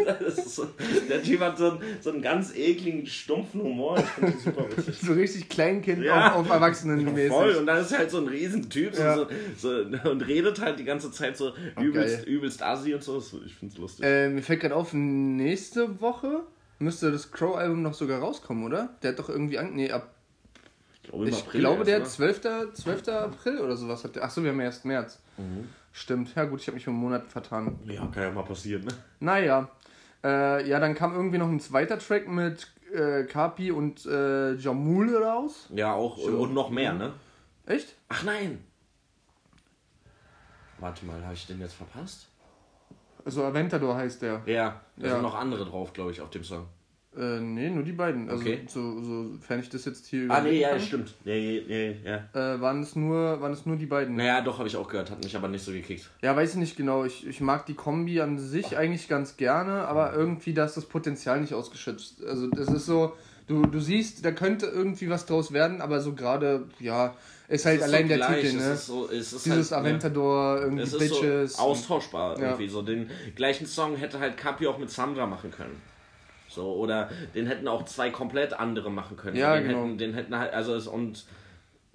[0.06, 0.68] das ist so,
[1.10, 3.98] der Typ hat so einen, so einen ganz ekligen, stumpfen Humor.
[4.00, 5.00] Ich finde den super witzig.
[5.00, 6.34] So richtig Kleinkind Ja.
[6.34, 7.32] auf, auf Erwachsenen mäßig.
[7.32, 9.16] Voll, und dann ist er halt so ein Riesentyp Ja.
[9.16, 9.28] so,
[9.58, 9.70] so,
[10.10, 13.24] und redet halt die ganze Zeit so übelst, übelst assi und so.
[13.46, 14.06] Ich find's lustig.
[14.06, 16.42] Äh, mir fällt gerade auf, nächste Woche
[16.80, 18.96] müsste das Crow-Album noch sogar rauskommen, oder?
[19.04, 19.74] Der hat doch irgendwie an.
[19.76, 20.14] Nee, ab.
[21.10, 22.42] Glaube, Ich April glaube, der erst, 12.
[22.74, 23.08] 12.
[23.10, 24.24] April oder sowas hat der.
[24.24, 25.22] Achso, wir haben ja erst März.
[25.38, 25.68] Mhm.
[25.92, 26.36] Stimmt.
[26.36, 27.80] Ja, gut, ich habe mich um einen Monat vertan.
[27.86, 28.92] Ja, kann ja mal passieren, ne?
[29.20, 29.70] Naja.
[30.24, 35.16] Äh, ja, dann kam irgendwie noch ein zweiter Track mit äh, Kapi und äh, Jamul
[35.16, 35.68] raus.
[35.74, 36.18] Ja, auch.
[36.18, 37.14] Und, und noch mehr, ne?
[37.66, 37.96] Echt?
[38.10, 38.64] Ach nein!
[40.80, 42.28] Warte mal, habe ich den jetzt verpasst?
[43.26, 44.42] Also Aventador heißt der.
[44.46, 45.14] Ja, da Ja.
[45.14, 46.68] sind noch andere drauf, glaube ich, auf dem Song.
[47.18, 48.30] Äh, nee, nur die beiden.
[48.30, 48.62] Also, Okay.
[48.68, 51.16] so, sofern ich das jetzt hier Ah, nee, ja, kann, stimmt.
[51.26, 52.18] Nee, nee, ja.
[52.34, 54.16] Äh, waren, es nur, waren es nur die beiden.
[54.16, 56.08] Naja, doch, habe ich auch gehört, hat mich aber nicht so gekickt.
[56.22, 57.06] Ja, weiß ich nicht genau.
[57.06, 60.86] Ich, ich mag die Kombi an sich eigentlich ganz gerne, aber irgendwie da ist das
[60.86, 62.24] Potenzial nicht ausgeschöpft.
[62.28, 63.14] Also das ist so,
[63.48, 67.16] du, du siehst, da könnte irgendwie was draus werden, aber so gerade, ja,
[67.48, 68.74] ist halt Es ist allein so der gleich, Titel, es ne?
[68.74, 69.90] ist so, es ist Dieses halt, ne?
[69.90, 71.54] Aventador, irgendwie Es ist Bitches.
[71.54, 72.50] so austauschbar Ja.
[72.50, 72.68] irgendwie.
[72.68, 75.82] So den gleichen Song hätte halt Capi auch mit Sandra machen können.
[76.50, 79.38] So, oder den hätten auch zwei komplett andere machen können.
[79.38, 79.84] Ja, den genau.
[79.84, 81.26] Hätten, den hätten halt, also es, und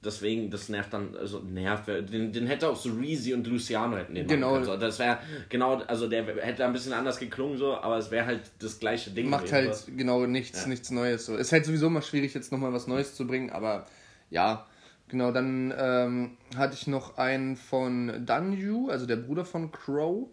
[0.05, 4.15] deswegen, das nervt dann, also nervt, den, den hätte auch so Reezy und Luciano hätten
[4.15, 4.53] den Genau.
[4.53, 4.81] machen können.
[4.81, 8.27] So, das wäre, genau, also der hätte ein bisschen anders geklungen, so, aber es wäre
[8.27, 9.29] halt das gleiche Ding.
[9.29, 9.91] macht halt so.
[9.97, 10.69] genau nichts, Ja.
[10.69, 11.27] nichts Neues.
[11.27, 11.37] So.
[11.37, 13.87] Ist halt sowieso mal schwierig, jetzt nochmal was Neues zu bringen, aber
[14.31, 14.67] ja,
[15.09, 15.33] genau.
[15.33, 20.29] Dann ähm, hatte ich noch einen von Danju, also der Bruder von Crow.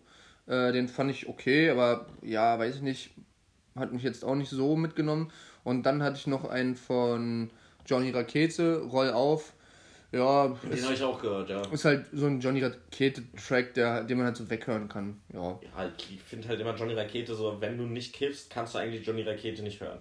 [0.47, 3.11] Äh, den fand ich okay, aber ja, weiß ich nicht,
[3.75, 5.31] hat mich jetzt auch nicht so mitgenommen.
[5.63, 7.49] Und dann hatte ich noch einen von
[7.85, 9.53] Johnny Rakete, Roll auf.
[10.11, 11.61] Ja, Den habe ich auch gehört, ja.
[11.71, 15.21] ist halt so ein Johnny Rakete-Track, der, den man halt so weghören kann.
[15.33, 15.57] Ja.
[15.61, 19.07] Ja, ich finde halt immer Johnny Rakete so, wenn du nicht kiffst, kannst du eigentlich
[19.07, 19.99] Johnny Rakete nicht hören.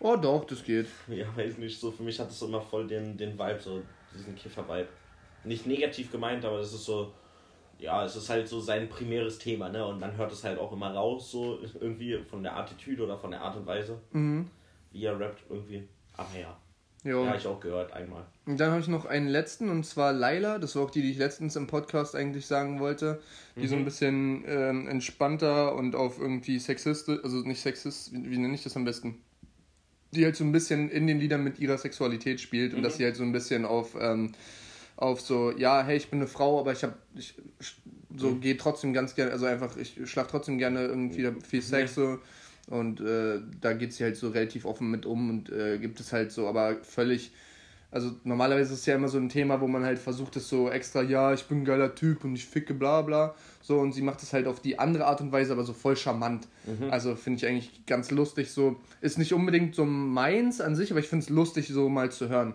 [0.00, 0.86] Oh doch, das geht.
[1.08, 3.82] Ja, weiß nicht, so für mich hat es so immer voll den, den Vibe, so
[4.14, 4.88] diesen Kiffer-Vibe.
[5.44, 7.12] Nicht negativ gemeint, aber das ist so,
[7.78, 9.86] ja, es ist halt so sein primäres Thema, ne?
[9.86, 13.30] Und man hört es halt auch immer raus, so irgendwie von der Attitüde oder von
[13.30, 13.98] der Art und Weise,
[14.92, 15.82] wie er rappt irgendwie.
[16.16, 16.56] Aber ja,
[17.04, 17.24] Jo.
[17.24, 18.24] ja, ich auch gehört einmal.
[18.46, 20.58] Und dann habe ich noch einen letzten und zwar Laila.
[20.58, 23.20] Das war auch die, die ich letztens im Podcast eigentlich sagen wollte.
[23.56, 28.38] Die so ein bisschen ähm, entspannter und auf irgendwie sexistisch, also nicht sexist, wie, wie
[28.38, 29.20] nenne ich das am besten?
[30.12, 33.04] Die halt so ein bisschen in den Liedern mit ihrer Sexualität spielt und dass sie
[33.04, 34.32] halt so ein bisschen auf, ähm,
[34.96, 37.34] auf so, ja, hey, ich bin eine Frau, aber ich habe, ich
[38.16, 42.18] so gehe trotzdem ganz gerne, also einfach, ich schlag trotzdem gerne irgendwie viel Sex so.
[42.68, 46.12] Und äh, da geht sie halt so relativ offen mit um und äh, gibt es
[46.12, 47.30] halt so, aber völlig.
[47.92, 50.68] Also normalerweise ist es ja immer so ein Thema, wo man halt versucht, es so
[50.68, 53.34] extra, ja, ich bin ein geiler Typ und ich ficke bla bla.
[53.62, 55.96] So, und sie macht es halt auf die andere Art und Weise, aber so voll
[55.96, 56.48] charmant.
[56.90, 58.50] Also finde ich eigentlich ganz lustig.
[58.50, 62.10] So, ist nicht unbedingt so meins an sich, aber ich finde es lustig, so mal
[62.10, 62.54] zu hören.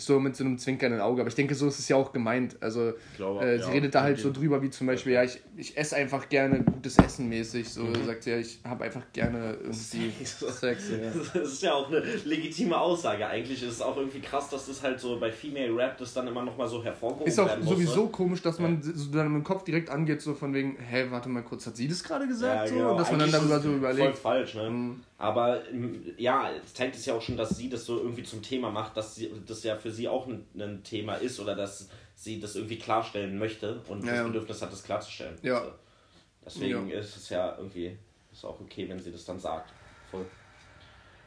[0.00, 1.20] So mit so einem zwinkernden Auge.
[1.20, 2.56] Aber ich denke, so ist es ja auch gemeint.
[2.60, 5.40] Also glaube, äh, sie ja, redet da halt so drüber, wie zum Beispiel, ja, ich,
[5.56, 7.68] ich esse einfach gerne gutes Essen mäßig.
[7.68, 10.90] So sagt sie ja, ich habe einfach gerne irgendwie Sex.
[10.90, 11.10] ja.
[11.40, 13.26] Das ist ja auch eine legitime Aussage.
[13.26, 16.26] Eigentlich ist es auch irgendwie krass, dass das halt so bei Female Rap das dann
[16.26, 18.10] immer nochmal so hervorgehoben Ist auch werden muss, sowieso ne?
[18.10, 21.42] komisch, dass man so dann im Kopf direkt angeht, so von wegen, hä, warte mal
[21.42, 22.68] kurz, hat sie das gerade gesagt?
[22.68, 22.74] so?
[22.74, 22.92] genau.
[22.92, 24.18] Und dass man dann Eigentlich darüber so überlegt.
[24.18, 24.96] Voll falsch, ne?
[25.20, 28.40] Aber ähm, ja, es zeigt es ja auch schon, dass sie das so irgendwie zum
[28.40, 31.90] Thema macht, dass sie, das ja für sie auch ein, ein Thema ist oder dass
[32.14, 34.26] sie das irgendwie klarstellen möchte und Ja, das ja.
[34.28, 35.36] Bedürfnis hat, das klarzustellen.
[35.42, 35.58] Ja.
[35.58, 35.72] Also,
[36.46, 37.98] deswegen ist es ja irgendwie
[38.32, 39.70] ist auch okay, wenn sie das dann sagt.
[40.10, 40.24] Voll.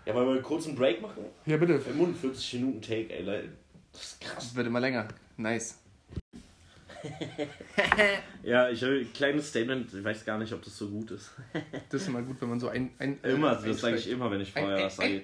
[0.07, 1.25] Ja, wollen wir einen Break machen?
[1.45, 1.79] Ja, bitte.
[1.79, 3.49] 45 Minuten Take, ey, Leute.
[3.91, 4.35] Das ist krass.
[4.37, 5.07] Das wird immer länger.
[5.37, 5.77] Nice.
[8.43, 11.31] ja, ich habe ein kleines Statement, ich weiß gar nicht, ob das so gut ist.
[11.89, 12.91] Das ist immer gut, wenn man so ein.
[12.99, 15.21] ein immer, äh, das sage ich immer, wenn ich vorher ein, was sage.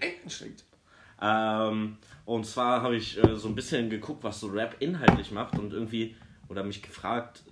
[1.22, 5.58] Ähm, und zwar habe ich äh, so ein bisschen geguckt, was so Rap inhaltlich macht
[5.58, 6.16] und irgendwie,
[6.48, 7.44] oder mich gefragt,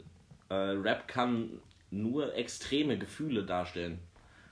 [0.49, 1.49] äh, Rap kann
[1.89, 3.99] nur extreme Gefühle darstellen.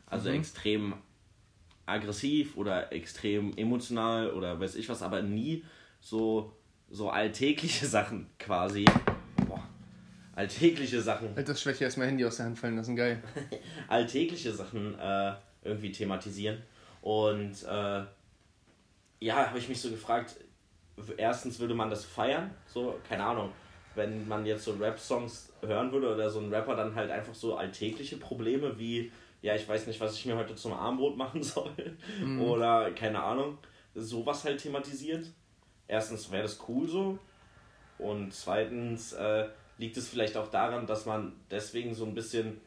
[0.08, 0.96] Also extrem
[1.86, 5.64] aggressiv oder extrem emotional oder weiß ich was, aber nie
[6.00, 6.54] so,
[6.90, 8.86] so alltägliche Sachen quasi.
[10.36, 13.24] Alltägliche Sachen Altersschwäche erstmal Handy aus der Hand fallen lassen, geil.
[13.88, 15.34] alltägliche Sachen äh,
[15.64, 16.62] irgendwie thematisieren.
[17.02, 18.04] Und äh,
[19.20, 20.36] ja, habe ich mich so gefragt,
[21.18, 23.52] erstens würde man das feiern, so, keine Ahnung,
[23.96, 27.56] wenn man jetzt so Rap-Songs hören würde oder so ein Rapper dann halt einfach so
[27.56, 29.12] alltägliche Probleme wie,
[29.42, 31.72] ja, ich weiß nicht, was ich mir heute zum Armbrot machen soll
[32.40, 33.58] oder keine Ahnung,
[33.94, 35.28] sowas halt thematisiert.
[35.88, 37.20] Erstens wäre das cool so
[38.00, 39.48] und zweitens äh,
[39.78, 42.62] liegt es vielleicht auch daran, dass man deswegen so ein bisschen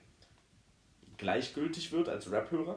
[1.17, 2.77] gleichgültig wird als Rap-Hörer.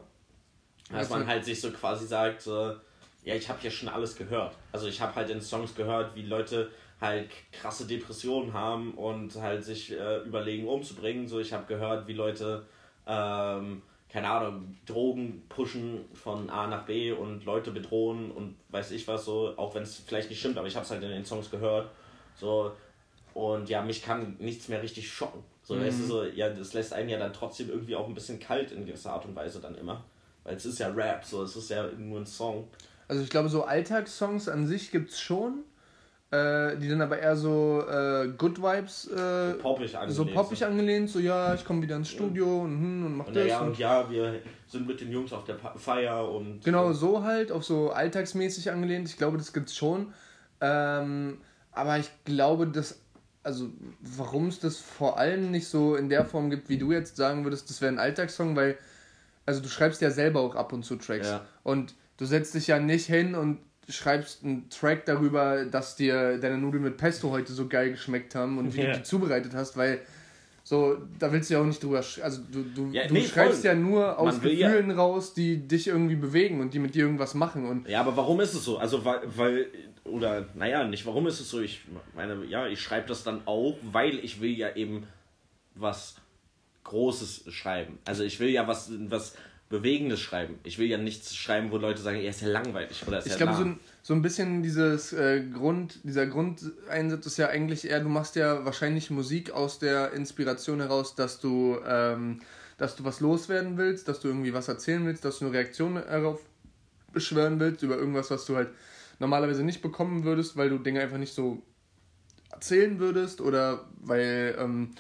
[0.90, 2.76] Dass Also- man halt sich so quasi sagt, so,
[3.24, 4.56] ja, ich habe ja schon alles gehört.
[4.72, 9.64] Also ich habe halt in Songs gehört, wie Leute halt krasse Depressionen haben und halt
[9.64, 11.28] sich äh, überlegen umzubringen.
[11.28, 12.66] So, ich habe gehört, wie Leute,
[13.08, 19.08] ähm, keine Ahnung, Drogen pushen von A nach B und Leute bedrohen und weiß ich
[19.08, 21.26] was so, auch wenn es vielleicht nicht stimmt, aber ich habe es halt in den
[21.26, 21.90] Songs gehört.
[22.36, 22.74] So,
[23.34, 25.44] und ja, mich kann nichts mehr richtig schocken.
[25.64, 28.40] So, weißt du, so, ja, das lässt einen ja dann trotzdem irgendwie auch ein bisschen
[28.40, 30.04] kalt in gewisser Art und Weise dann immer.
[30.44, 32.68] Weil es ist ja Rap, so, es ist ja nur ein Song.
[33.08, 35.64] Also ich glaube, so Alltagssongs an sich gibt's schon.
[36.32, 40.16] Äh, die dann aber eher so äh, Good Vibes, äh, Poppig angelehnt.
[40.16, 43.36] so poppig angelehnt, so ja, ich komme wieder ins Studio und, hm, und mach Und
[43.36, 43.48] das.
[43.48, 46.64] ja, und und ja, wir sind mit den Jungs auf der Feier und.
[46.64, 49.10] Genau, so halt, auf so alltagsmäßig angelehnt.
[49.10, 50.14] Ich glaube, das gibt's schon.
[50.62, 51.42] Ähm,
[51.74, 53.02] aber ich glaube, dass,
[53.44, 53.70] also,
[54.02, 57.44] warum es das vor allem nicht so in der Form gibt, wie du jetzt sagen
[57.44, 58.78] würdest, das wäre ein Alltagssong, weil,
[59.46, 61.28] also du schreibst ja selber auch ab und zu Tracks.
[61.28, 61.46] Ja.
[61.64, 66.58] Und du setzt dich ja nicht hin und schreibst einen Track darüber, dass dir deine
[66.58, 68.92] Nudeln mit Pesto heute so geil geschmeckt haben und wie Ja.
[68.92, 70.00] du die zubereitet hast, weil
[70.72, 73.60] so, da willst du ja auch nicht drüber, also du, du, Ja, du nee, schreibst
[73.60, 73.66] voll.
[73.72, 76.96] ja nur aus Man will ja- Gefühlen raus, die dich irgendwie bewegen und die mit
[76.96, 78.78] dir irgendwas machen und Ja, aber warum ist es so?
[78.78, 79.68] Also, weil, weil
[80.06, 81.60] oder, naja, nicht warum ist es so?
[81.60, 81.82] Ich
[82.16, 85.04] meine, ja, ich schreibe das dann auch, weil ich will ja eben
[85.76, 86.16] was
[86.86, 88.00] Großes schreiben.
[88.06, 89.36] Also, ich will ja was, was
[89.72, 90.60] Bewegendes schreiben.
[90.64, 93.32] Ich will ja nichts schreiben, wo Leute sagen, ja, ist ja langweilig oder ist Ich
[93.32, 97.90] ja glaube, so ein, so ein bisschen dieses äh, Grund, dieser Grundeinsatz ist ja eigentlich
[97.90, 102.42] eher, du machst ja wahrscheinlich Musik aus der Inspiration heraus, dass du, ähm,
[102.78, 105.96] dass du was loswerden willst, dass du irgendwie was erzählen willst, dass du eine Reaktion
[105.96, 106.42] darauf
[107.14, 108.70] beschwören willst, über irgendwas, was du halt
[109.20, 111.64] normalerweise nicht bekommen würdest, weil du Dinge einfach nicht so
[112.52, 114.92] erzählen würdest oder weil ähm,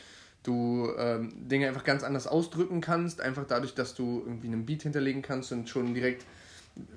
[0.43, 4.83] du ähm, Dinge einfach ganz anders ausdrücken kannst, einfach dadurch, dass du irgendwie einen Beat
[4.83, 6.25] hinterlegen kannst und schon direkt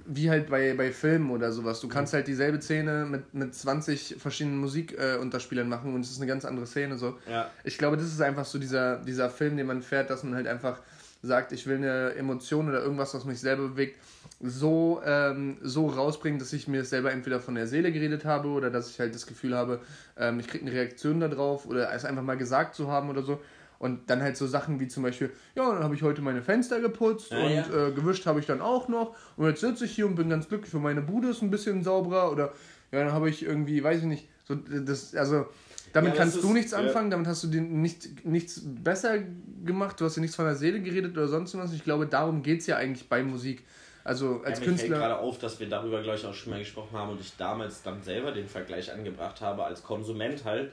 [0.07, 1.80] wie halt bei, bei Filmen oder sowas.
[1.80, 6.18] Du kannst halt dieselbe Szene mit, mit 20 verschiedenen Musikunterspielern äh, machen und es ist
[6.18, 6.97] eine ganz andere Szene.
[6.97, 7.18] So.
[7.28, 7.51] Ja.
[7.64, 10.47] Ich glaube, das ist einfach so dieser, dieser Film, den man fährt, dass man halt
[10.47, 10.80] einfach
[11.25, 13.99] sagt, ich will eine Emotion oder irgendwas, was mich selber bewegt,
[14.41, 18.70] so, ähm, so rausbringen, dass ich mir selber entweder von der Seele geredet habe oder
[18.70, 19.81] dass ich halt das Gefühl habe,
[20.16, 23.41] ähm, ich kriege eine Reaktion darauf oder es einfach mal gesagt zu haben oder so.
[23.79, 26.81] Und dann halt so Sachen wie zum Beispiel, ja, dann habe ich heute meine Fenster
[26.81, 27.89] geputzt Ja, und ja.
[27.89, 29.16] Äh, gewischt habe ich dann auch noch.
[29.37, 31.83] Und jetzt sitze ich hier und bin ganz glücklich, für meine Bude ist ein bisschen
[31.83, 32.31] sauberer.
[32.31, 32.53] Oder
[32.93, 35.47] ja, dann habe ich irgendwie, weiß ich nicht, so das, also
[35.95, 36.78] damit Ja, kannst ist- du nichts ja.
[36.78, 39.18] anfangen, damit hast du dir nicht, nichts besser
[39.64, 41.72] gemacht, du hast dir nichts von der Seele geredet oder sonst was.
[41.72, 43.64] Ich glaube, darum geht es ja eigentlich bei Musik.
[44.03, 44.97] Also als ja, mir fällt Künstler.
[44.99, 47.82] gerade auf, dass wir darüber, glaube ich, auch schon mal gesprochen haben und ich damals
[47.82, 50.72] dann selber den Vergleich angebracht habe als Konsument halt.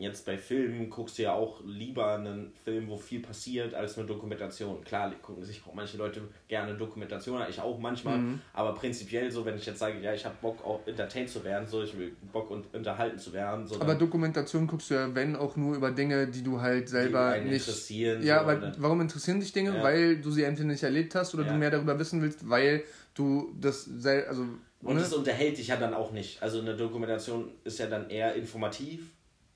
[0.00, 4.06] Jetzt bei Filmen guckst du ja auch lieber einen Film, wo viel passiert, als eine
[4.06, 4.82] Dokumentation.
[4.82, 8.40] Klar, gucken sich auch manche Leute gerne Dokumentationen, ich auch manchmal, Mhm.
[8.54, 11.68] aber prinzipiell so, wenn ich jetzt sage, ja, ich habe Bock auch entertained zu werden,
[11.68, 15.36] so, ich will Bock und unterhalten zu werden, so, Aber Dokumentation guckst du ja, wenn
[15.36, 17.66] auch nur über Dinge, die du halt selber einen nicht.
[17.68, 19.74] interessieren, Ja, so, aber oder- warum interessieren dich Dinge?
[19.76, 19.82] Ja.
[19.82, 21.52] Weil du sie entweder nicht erlebt hast oder Ja.
[21.52, 22.84] du mehr darüber wissen willst, weil
[23.14, 24.46] du das also
[24.82, 25.02] Und ne?
[25.02, 26.42] es unterhält dich ja dann auch nicht.
[26.42, 29.10] Also eine Dokumentation ist ja dann eher informativ,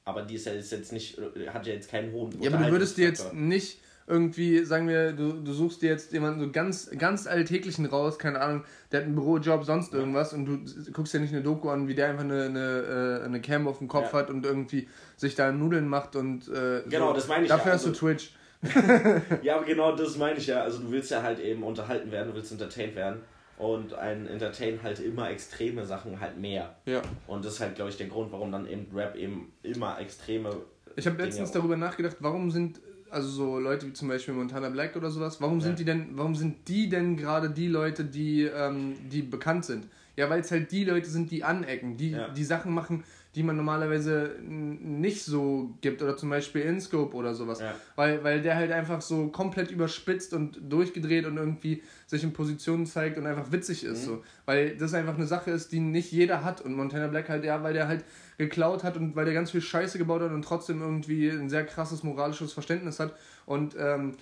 [0.05, 1.19] aber die ist ja jetzt nicht,
[1.53, 5.13] hat ja jetzt keinen hohen Ja, aber du würdest dir jetzt nicht irgendwie, sagen wir,
[5.13, 9.07] du, du suchst dir jetzt jemanden so ganz, ganz alltäglichen raus, keine Ahnung, der hat
[9.07, 12.25] einen Bürojob, sonst irgendwas und du guckst dir nicht eine Doku an, wie der einfach
[12.25, 14.19] eine, eine, äh, eine Cam auf dem Kopf Ja.
[14.19, 17.15] hat und irgendwie sich da Nudeln macht und äh, Genau, so.
[17.15, 18.33] das meine ich Dafür ja, hast du also- Twitch.
[19.43, 20.63] Ja, aber genau das meine ich ja.
[20.63, 23.21] Also du willst ja halt eben unterhalten werden, du willst entertained werden.
[23.59, 26.75] Und ein Entertain halt immer extreme Sachen halt mehr.
[26.87, 27.03] Ja.
[27.27, 30.51] Und das ist halt, glaube ich, der Grund, warum dann eben Rap eben immer extreme
[30.97, 32.81] Ich habe letztens darüber nachgedacht, warum sind
[33.11, 36.35] also so Leute wie zum Beispiel Montana Black oder sowas, warum sind die denn, warum
[36.35, 39.87] sind die denn gerade die Leute, die, ähm, die bekannt sind?
[40.17, 42.29] Ja, weil es halt die Leute sind, die anecken, die, Ja.
[42.29, 43.05] die Sachen machen,
[43.35, 47.61] die man normalerweise nicht so gibt oder zum Beispiel InScope oder sowas.
[47.61, 47.75] Ja.
[47.97, 52.87] Weil, weil der halt einfach so komplett überspitzt und durchgedreht und irgendwie sich in Positionen
[52.87, 53.91] zeigt und einfach witzig Mhm.
[53.93, 54.05] ist.
[54.05, 54.23] So.
[54.47, 56.61] Weil das einfach eine Sache ist, die nicht jeder hat.
[56.61, 58.05] Und Montana Black halt, ja, weil der halt
[58.39, 61.65] geklaut hat und weil der ganz viel Scheiße gebaut hat und trotzdem irgendwie ein sehr
[61.67, 63.15] krasses moralisches Verständnis hat
[63.47, 64.13] und ähm,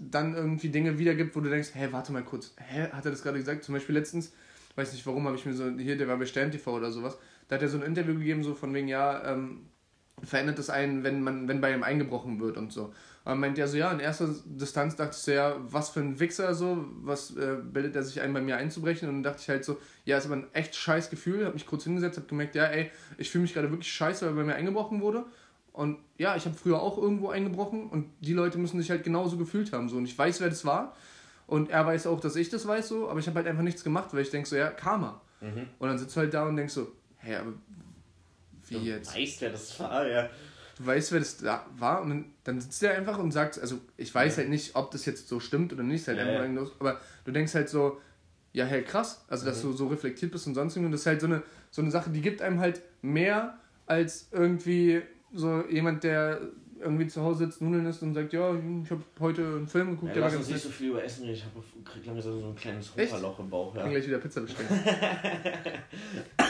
[0.00, 3.22] dann irgendwie Dinge wiedergibt, wo du denkst, hä, warte mal kurz, hä, hat er das
[3.22, 3.64] gerade gesagt?
[3.64, 4.32] Zum Beispiel letztens,
[4.76, 7.18] weiß nicht warum, habe ich mir so, hier, der war bei Stern TV oder sowas,
[7.48, 9.66] da hat er so ein Interview gegeben, so von wegen, ja, ähm,
[10.22, 12.84] verändert es einen, wenn man, wenn bei ihm eingebrochen wird und so.
[12.84, 16.00] Und dann meint er so, ja, in erster Distanz dachte ich so, ja, was für
[16.00, 19.08] ein Wichser so, was äh, bildet er sich ein, bei mir einzubrechen?
[19.08, 21.66] Und dann dachte ich halt so, ja, ist aber ein echt scheiß Gefühl, hab mich
[21.66, 24.54] kurz hingesetzt, hab gemerkt, ja, ey, ich fühle mich gerade wirklich scheiße, weil bei mir
[24.54, 25.24] eingebrochen wurde.
[25.72, 29.36] Und ja, ich habe früher auch irgendwo eingebrochen und die Leute müssen sich halt genauso
[29.36, 29.88] gefühlt haben.
[29.88, 29.96] So.
[29.96, 30.96] Und ich weiß, wer das war.
[31.46, 33.84] Und er weiß auch, dass ich das weiß, so, aber ich habe halt einfach nichts
[33.84, 35.20] gemacht, weil ich denke so, ja, Karma.
[35.78, 37.52] Und dann sitzt du halt da und denkst so, hä, aber
[38.68, 39.14] wie Du jetzt?
[39.16, 40.28] weißt, wer das war, ja.
[40.76, 44.14] du weißt, wer das da war und dann, sitzt der einfach und sagt, also ich
[44.14, 46.66] weiß halt nicht, ob das jetzt so stimmt oder nicht, halt Ja, ja.
[46.78, 48.00] aber du denkst halt so,
[48.52, 51.06] ja, hey, krass, also dass du so reflektiert bist und sonst irgendwie und das ist
[51.06, 55.02] halt so eine, so eine Sache, die gibt einem halt mehr als irgendwie
[55.32, 56.40] so jemand, der
[56.80, 60.08] irgendwie zu Hause sitzt, Nudeln isst und sagt, ja, ich habe heute einen Film geguckt,
[60.10, 61.34] Ja, der war lass uns nicht so viel über Essen reden.
[61.34, 62.94] Ich hab, krieg langsam so ein kleines?
[62.94, 63.74] Hungerloch im Bauch.
[63.74, 63.98] Ich kann Ja.
[63.98, 64.68] gleich wieder Pizza bestellen.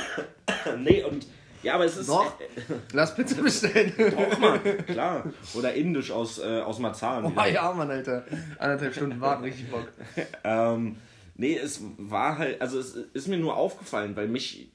[0.79, 1.27] nee, und
[1.63, 2.09] ja, aber es ist.
[2.09, 2.35] Doch.
[2.93, 3.93] Lass Pizza bestellen.
[3.97, 5.25] Doch, Mann, klar.
[5.55, 7.33] Oder indisch aus, äh, aus Marzahn.
[7.37, 8.25] Oh ja, Mann, Alter.
[8.59, 9.89] Anderthalb Stunden warten, richtig Bock.
[10.45, 10.97] Ähm,
[11.35, 14.71] nee, es war halt, also es ist mir nur aufgefallen, weil mich,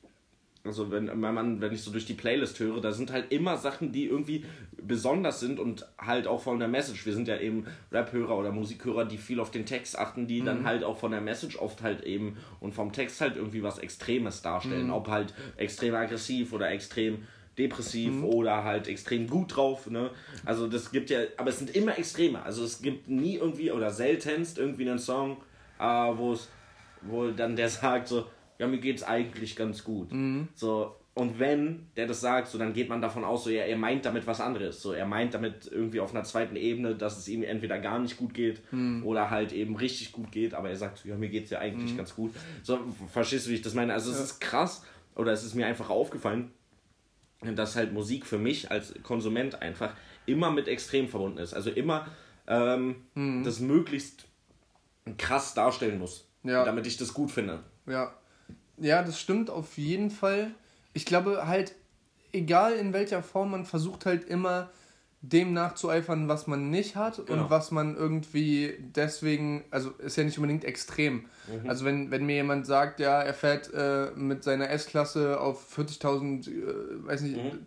[0.65, 3.57] also wenn, wenn man, wenn ich so durch die Playlist höre, da sind halt immer
[3.57, 4.45] Sachen, die irgendwie
[4.81, 7.05] besonders sind und halt auch von der Message.
[7.05, 10.65] Wir sind ja eben Rap-Hörer oder Musikhörer, die viel auf den Text achten, die dann
[10.65, 14.41] halt auch von der Message oft halt eben und vom Text halt irgendwie was Extremes
[14.41, 14.89] darstellen.
[14.91, 17.23] Ob halt extrem aggressiv oder extrem
[17.57, 20.09] depressiv oder halt extrem gut drauf, ne?
[20.45, 22.41] Also das gibt ja, aber es sind immer Extreme.
[22.41, 25.37] Also es gibt nie irgendwie oder seltenst irgendwie einen Song,
[25.79, 26.49] äh, wo es,
[27.01, 28.25] wo dann der sagt so,
[28.63, 30.09] ja mir geht's eigentlich ganz gut.
[30.55, 33.77] So und wenn der das sagt, so dann geht man davon aus, so ja, er
[33.77, 34.81] meint damit was anderes.
[34.81, 38.17] So er meint damit irgendwie auf einer zweiten Ebene, dass es ihm entweder gar nicht
[38.17, 38.61] gut geht
[39.03, 41.95] oder halt eben richtig gut geht, aber er sagt so, ja mir geht's ja eigentlich
[41.95, 42.31] ganz gut.
[42.63, 42.79] So
[43.11, 43.93] verstehst du, wie ich das meine?
[43.93, 44.83] Also es ist krass
[45.15, 46.51] oder es ist mir einfach aufgefallen,
[47.41, 49.93] dass halt Musik für mich als Konsument einfach
[50.25, 51.53] immer mit Extrem verbunden ist.
[51.53, 52.07] Also immer
[52.47, 52.95] ähm,
[53.43, 54.25] das möglichst
[55.17, 56.63] krass darstellen muss, Ja.
[56.65, 57.59] damit ich das gut finde.
[57.85, 58.13] Ja.
[58.77, 60.51] Ja, das stimmt auf jeden Fall.
[60.93, 61.73] Ich glaube halt,
[62.31, 64.69] egal in welcher Form, man versucht halt immer
[65.21, 67.43] dem nachzueifern, was man nicht hat Genau.
[67.43, 71.25] und was man irgendwie deswegen, also ist ja nicht unbedingt extrem.
[71.47, 71.69] Mhm.
[71.69, 76.49] Also wenn, wenn mir jemand sagt, ja, er fährt äh, mit seiner S-Klasse auf 40.000,
[76.49, 77.65] äh, weiß nicht, Mhm.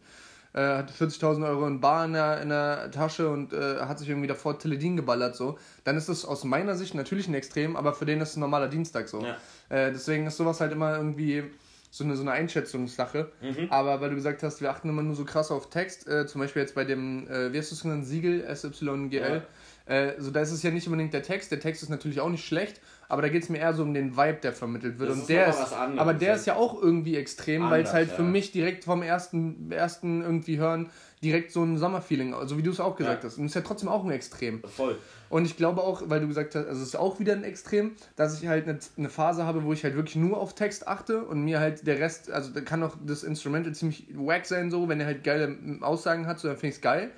[0.56, 4.08] Äh, hat 40.000 Euro in Bar in der, in der Tasche und äh, hat sich
[4.08, 7.92] irgendwie davor Teledin geballert, so, dann ist das aus meiner Sicht natürlich ein Extrem, aber
[7.92, 9.22] für den ist es ein normaler Dienstag so.
[9.22, 9.36] Ja.
[9.68, 11.44] Äh, deswegen ist sowas halt immer irgendwie
[11.90, 13.30] so eine, so eine Einschätzungssache.
[13.70, 16.40] Aber weil du gesagt hast, wir achten immer nur so krass auf Text, äh, zum
[16.40, 19.42] Beispiel jetzt bei dem, äh, wie hast du es genannt, Siegel, SYGL,
[19.86, 22.28] äh, so da ist es ja nicht unbedingt der Text, der Text ist natürlich auch
[22.28, 25.10] nicht schlecht, aber da geht es mir eher so um den Vibe, der vermittelt wird.
[25.10, 27.82] Das und ist der ist, was anderes, aber der ist ja auch irgendwie extrem, weil
[27.82, 28.28] es halt für ja.
[28.28, 30.90] mich direkt vom ersten, ersten irgendwie hören,
[31.22, 33.28] direkt so ein Sommerfeeling, also wie du es auch gesagt Ja.
[33.28, 33.38] hast.
[33.38, 34.62] Und es ist ja trotzdem auch ein Extrem.
[34.62, 34.96] Voll.
[35.28, 37.92] Und ich glaube auch, weil du gesagt hast, also es ist auch wieder ein Extrem,
[38.16, 41.24] dass ich halt eine, eine Phase habe, wo ich halt wirklich nur auf Text achte
[41.24, 44.88] und mir halt der Rest, also da kann auch das Instrumental ziemlich wack sein, so,
[44.88, 47.10] wenn er halt geile Aussagen hat, so dann finde ich es geil.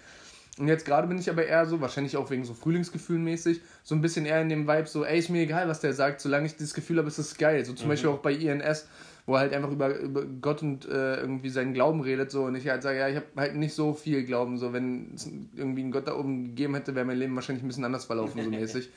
[0.58, 3.94] Und jetzt gerade bin ich aber eher so, wahrscheinlich auch wegen so Frühlingsgefühlen mäßig, so
[3.94, 6.46] ein bisschen eher in dem Vibe, so, ey, ist mir egal, was der sagt, solange
[6.46, 7.64] ich das Gefühl habe, es ist geil.
[7.64, 8.88] So zum Beispiel auch bei INS,
[9.26, 12.54] wo er halt einfach über, über Gott und äh, irgendwie seinen Glauben redet, so, und
[12.54, 15.82] ich halt sage, ja, ich habe halt nicht so viel Glauben, so, wenn es irgendwie
[15.82, 18.50] einen Gott da oben gegeben hätte, wäre mein Leben wahrscheinlich ein bisschen anders verlaufen, so
[18.50, 18.90] mäßig.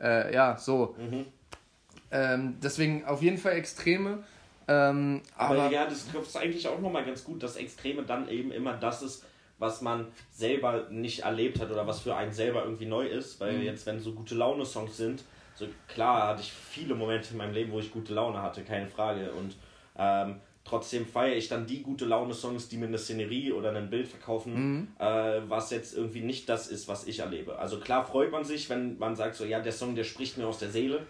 [0.00, 0.96] Äh, ja, so.
[2.10, 4.24] Ähm, deswegen auf jeden Fall Extreme.
[4.68, 8.50] Ähm, Aber, aber ja, das trifft eigentlich auch nochmal ganz gut, dass Extreme dann eben
[8.50, 9.24] immer das ist,
[9.58, 13.40] was man selber nicht erlebt hat oder was für einen selber irgendwie neu ist.
[13.40, 17.54] Weil jetzt, wenn so gute Laune-Songs sind, so klar hatte ich viele Momente in meinem
[17.54, 19.32] Leben, wo ich gute Laune hatte, keine Frage.
[19.32, 19.56] Und
[19.96, 24.08] ähm, trotzdem feiere ich dann die gute Laune-Songs, die mir eine Szenerie oder ein Bild
[24.08, 27.58] verkaufen, äh, was jetzt irgendwie nicht das ist, was ich erlebe.
[27.58, 30.46] Also klar freut man sich, wenn man sagt so, ja, der Song, der spricht mir
[30.46, 31.06] aus der Seele.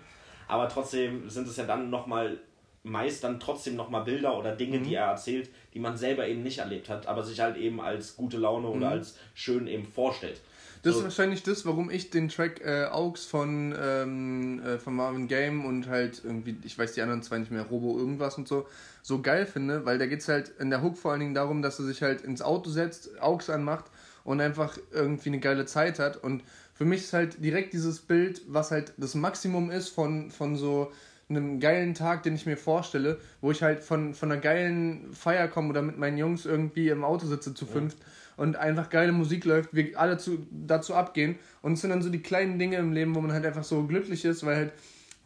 [0.47, 2.39] Aber trotzdem sind es ja dann nochmal
[2.87, 4.84] meist dann trotzdem nochmal Bilder oder Dinge, Mhm.
[4.84, 8.16] die er erzählt, die man selber eben nicht erlebt hat, aber sich halt eben als
[8.16, 10.41] gute Laune oder als schön eben vorstellt.
[10.82, 10.99] Das So.
[11.01, 15.64] ist wahrscheinlich das, warum ich den Track äh, Aux von, ähm, äh, von Marvin Game
[15.64, 18.66] und halt irgendwie, ich weiß die anderen zwei nicht mehr, Robo irgendwas und so,
[19.03, 21.61] so geil finde, weil da geht es halt in der Hook vor allen Dingen darum,
[21.62, 23.87] dass er sich halt ins Auto setzt, Aux anmacht
[24.22, 26.22] und einfach irgendwie eine geile Zeit hat.
[26.22, 30.57] Und für mich ist halt direkt dieses Bild, was halt das Maximum ist von, von
[30.57, 30.93] so
[31.29, 35.49] einem geilen Tag, den ich mir vorstelle, wo ich halt von, von einer geilen Feier
[35.49, 37.99] komme oder mit meinen Jungs irgendwie im Auto sitze zu fünft
[38.37, 41.37] und einfach geile Musik läuft, wir alle zu, dazu abgehen.
[41.62, 43.85] Und es sind dann so die kleinen Dinge im Leben, wo man halt einfach so
[43.85, 44.72] glücklich ist, weil halt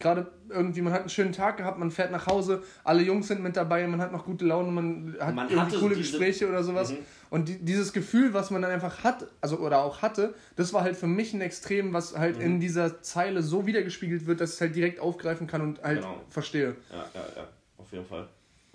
[0.01, 3.42] gerade irgendwie, man hat einen schönen Tag gehabt, man fährt nach Hause, alle Jungs sind
[3.42, 6.90] mit dabei, man hat noch gute Laune, man hat Man irgendwie coole Gespräche oder sowas.
[6.92, 6.98] Mhm.
[7.30, 10.82] Und die, dieses Gefühl, was man dann einfach hat, also oder auch hatte, das war
[10.82, 12.42] halt für mich ein Extrem, was halt Mhm.
[12.44, 16.01] in dieser Zeile so wiedergespiegelt wird, dass ich es halt direkt aufgreifen kann und halt
[16.01, 16.20] Genau.
[16.28, 16.74] verstehe.
[16.90, 17.48] Ja, ja, ja,
[17.78, 18.26] auf jeden Fall.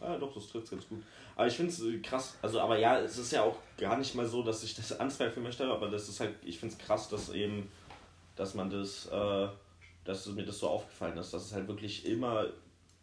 [0.01, 1.01] Ja, doch, das trifft ganz gut.
[1.36, 4.26] Aber ich finde es krass, also, aber ja, es ist ja auch gar nicht mal
[4.26, 7.30] so, dass ich das anzweifeln möchte, aber das ist halt, ich finde es krass, dass
[7.34, 7.69] eben,
[8.38, 9.47] dass man das, äh,
[10.06, 12.45] dass mir das so aufgefallen ist, dass es halt wirklich immer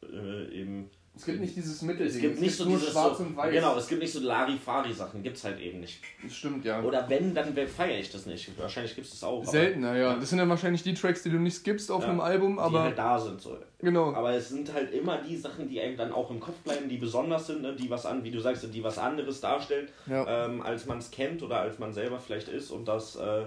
[0.03, 0.91] äh, eben.
[1.15, 3.53] Es gibt nicht dieses Mittel, Es gibt nicht so nur dieses schwarz so, und weiß.
[3.53, 6.01] Genau, es gibt nicht so Larifari-Sachen, gibt's halt eben nicht.
[6.23, 6.81] Das stimmt, ja.
[6.83, 8.51] Oder wenn, dann feiere ich das nicht.
[8.59, 9.45] Wahrscheinlich gibt es das auch.
[9.45, 10.17] Seltener, ja.
[10.17, 12.61] Das sind dann wahrscheinlich die Tracks, die du nicht skippst auf Ja, einem Album, Die
[12.63, 13.59] aber halt da sind so.
[13.79, 14.15] genau.
[14.15, 16.97] Aber es sind halt immer die Sachen, die einem dann auch im Kopf bleiben, die
[16.97, 17.77] besonders sind, ne?
[17.77, 20.47] die was an, wie du sagst, die was anderes darstellen, Ja.
[20.47, 23.45] ähm, als man es kennt oder als man selber vielleicht ist und das, äh,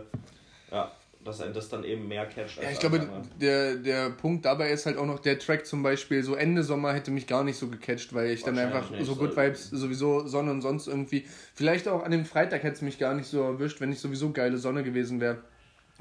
[0.72, 0.92] ja,
[1.26, 2.62] dass ein das dann eben mehr catcht.
[2.62, 3.22] Ja, ich glaube, andere.
[3.42, 6.94] der, der Punkt dabei ist halt auch noch der Track zum Beispiel, so Ende Sommer
[6.94, 10.52] hätte mich gar nicht so gecatcht, weil ich dann einfach so- Good Vibes sowieso Sonne
[10.52, 13.82] und sonst irgendwie, vielleicht auch an dem Freitag hätte es mich gar nicht so erwischt,
[13.82, 15.40] wenn ich sowieso geile Sonne gewesen wäre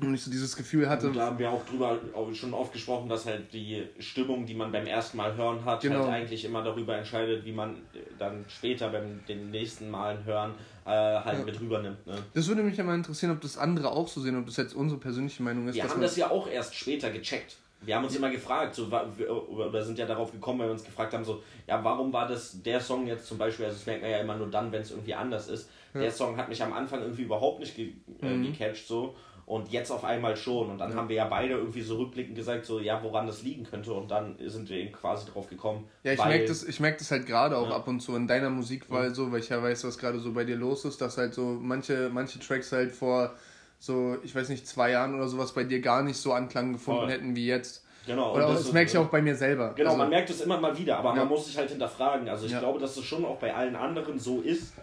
[0.01, 1.07] und ich so dieses Gefühl hatte.
[1.07, 4.55] Und da haben wir auch drüber auch schon oft gesprochen, dass halt die Stimmung, die
[4.55, 6.01] man beim ersten Mal hören hat, Genau.
[6.01, 10.55] halt eigentlich immer darüber entscheidet, wie man äh, dann später beim den nächsten Malen hören
[10.85, 11.45] äh, halt Ja.
[11.45, 12.05] mit rübernimmt.
[12.07, 12.17] Ne?
[12.35, 14.75] Das würde mich ja mal interessieren, ob das andere auch so sehen, ob das jetzt
[14.75, 15.77] unsere persönliche Meinung ist.
[15.77, 17.57] Wir haben das ja auch erst später gecheckt.
[17.81, 21.13] Wir haben uns immer gefragt, so, oder sind ja darauf gekommen, weil wir uns gefragt
[21.13, 24.11] haben, so, ja, warum war das der Song jetzt zum Beispiel, also das merkt man
[24.11, 25.69] ja immer nur dann, wenn es irgendwie anders ist.
[25.93, 27.93] Der Song hat mich am Anfang irgendwie überhaupt nicht ge
[28.23, 28.53] äh, Mhm.
[28.53, 29.15] gecatcht, so,
[29.47, 30.71] und jetzt auf einmal schon.
[30.71, 33.65] Und dann haben wir ja beide irgendwie so rückblickend gesagt, so, ja, woran das liegen
[33.65, 35.87] könnte, und dann sind wir eben quasi drauf gekommen.
[36.03, 37.77] Ja, ich merke das, ich merk das halt gerade auch Ja.
[37.77, 40.45] ab und zu in deiner Musikwahl so, weil ich ja weiß, was gerade so bei
[40.45, 43.33] dir los ist, dass halt so manche, manche Tracks halt vor
[43.79, 47.01] so, ich weiß nicht, zwei Jahren oder sowas bei dir gar nicht so Anklang gefunden
[47.03, 47.11] Voll.
[47.11, 47.85] hätten wie jetzt.
[48.07, 49.73] Genau, und Oder das das merke ich auch bei mir selber.
[49.77, 51.17] Genau, Also, man merkt es immer mal wieder, aber Ja.
[51.17, 52.29] man muss sich halt hinterfragen.
[52.29, 52.61] Also ich Ja.
[52.61, 54.75] glaube, dass es schon auch bei allen anderen so ist,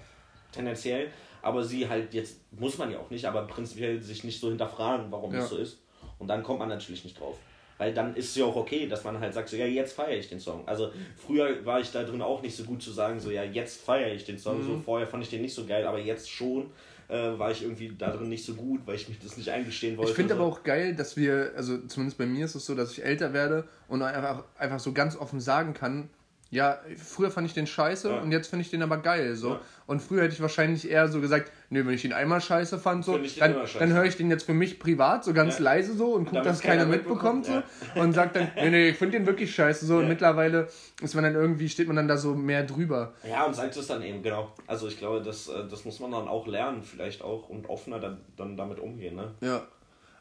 [0.51, 1.09] tendenziell,
[1.41, 5.11] aber sie halt jetzt, muss man ja auch nicht, aber prinzipiell sich nicht so hinterfragen,
[5.11, 5.39] warum Ja.
[5.39, 5.79] es so ist.
[6.19, 7.37] Und dann kommt man natürlich nicht drauf.
[7.77, 10.19] Weil dann ist es ja auch okay, dass man halt sagt, so ja, jetzt feiere
[10.19, 10.67] ich den Song.
[10.67, 13.81] Also früher war ich da drin auch nicht so gut zu sagen, so ja, jetzt
[13.81, 14.59] feiere ich den Song.
[14.59, 14.67] Mhm.
[14.67, 16.69] So vorher fand ich den nicht so geil, aber jetzt schon
[17.07, 19.97] äh, war ich irgendwie da drin nicht so gut, weil ich mich das nicht eingestehen
[19.97, 20.11] wollte.
[20.11, 22.91] Ich finde aber auch geil, dass wir, also zumindest bei mir ist es so, dass
[22.91, 26.09] ich älter werde und einfach, einfach so ganz offen sagen kann,
[26.51, 28.19] ja, früher fand ich den scheiße Ja.
[28.19, 29.35] und jetzt finde ich den aber geil.
[29.35, 29.49] So.
[29.51, 29.59] Ja.
[29.87, 33.03] Und früher hätte ich wahrscheinlich eher so gesagt, nö, wenn ich ihn einmal scheiße fand,
[33.05, 35.63] so, den dann, dann höre ich den jetzt für mich privat, so ganz Ja.
[35.63, 37.63] leise so und gucke, dass keiner mitbekommt, so,
[37.95, 39.85] und sagt dann, nee, nee, ich finde den wirklich scheiße.
[39.85, 39.97] So.
[39.97, 40.67] Und mittlerweile
[41.01, 43.13] ist man dann irgendwie, steht man dann da so mehr drüber.
[43.29, 44.51] Ja, und sagt es dann eben, genau.
[44.67, 47.99] Also ich glaube, das, äh, das muss man dann auch lernen, vielleicht auch und offener
[47.99, 49.31] dann, dann damit umgehen, ne?
[49.41, 49.61] Ja.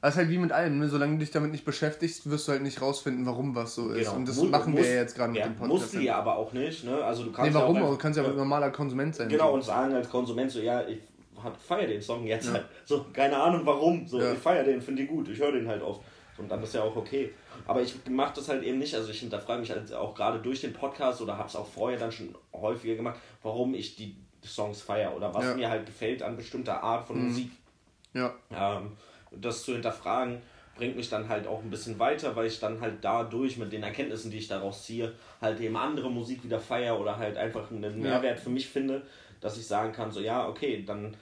[0.02, 0.88] Das ist halt wie mit allem, ne?
[0.88, 4.08] solange du dich damit nicht beschäftigst, wirst du halt nicht rausfinden, warum was so ist.
[4.08, 4.78] Und das Mu- machen wir Genau.
[4.82, 5.80] muss- ja jetzt gerade mit ja, dem Podcast.
[5.82, 7.04] Musst du ja aber auch nicht, ne?
[7.04, 7.86] Also du kannst Nee, warum ja auch?
[7.88, 9.28] auch Du kannst ja ein normaler Konsument sein.
[9.28, 9.54] Genau, so.
[9.54, 10.98] und sagen als Konsument so, ja, ich
[11.66, 12.64] feiere den Song jetzt halt.
[12.86, 14.06] So, keine Ahnung warum.
[14.08, 14.32] So, Ja.
[14.32, 16.00] ich feiere den, finde den gut, ich höre den halt oft.
[16.38, 17.34] Und dann ist ja auch okay.
[17.66, 20.62] Aber ich mache das halt eben nicht, also ich hinterfrage mich halt auch gerade durch
[20.62, 24.80] den Podcast oder habe es auch vorher dann schon häufiger gemacht, warum ich die Songs
[24.80, 25.54] feiere oder was Ja.
[25.54, 27.50] mir halt gefällt an bestimmter Art von Musik.
[28.14, 28.32] Ja.
[28.50, 28.92] Ähm,
[29.30, 30.40] das zu hinterfragen
[30.76, 33.82] bringt mich dann halt auch ein bisschen weiter, weil ich dann halt dadurch mit den
[33.82, 38.00] Erkenntnissen, die ich daraus ziehe, halt eben andere Musik wieder feiere oder halt einfach einen
[38.00, 39.02] Mehrwert für mich finde,
[39.40, 41.14] dass ich sagen kann, so ja, okay, dann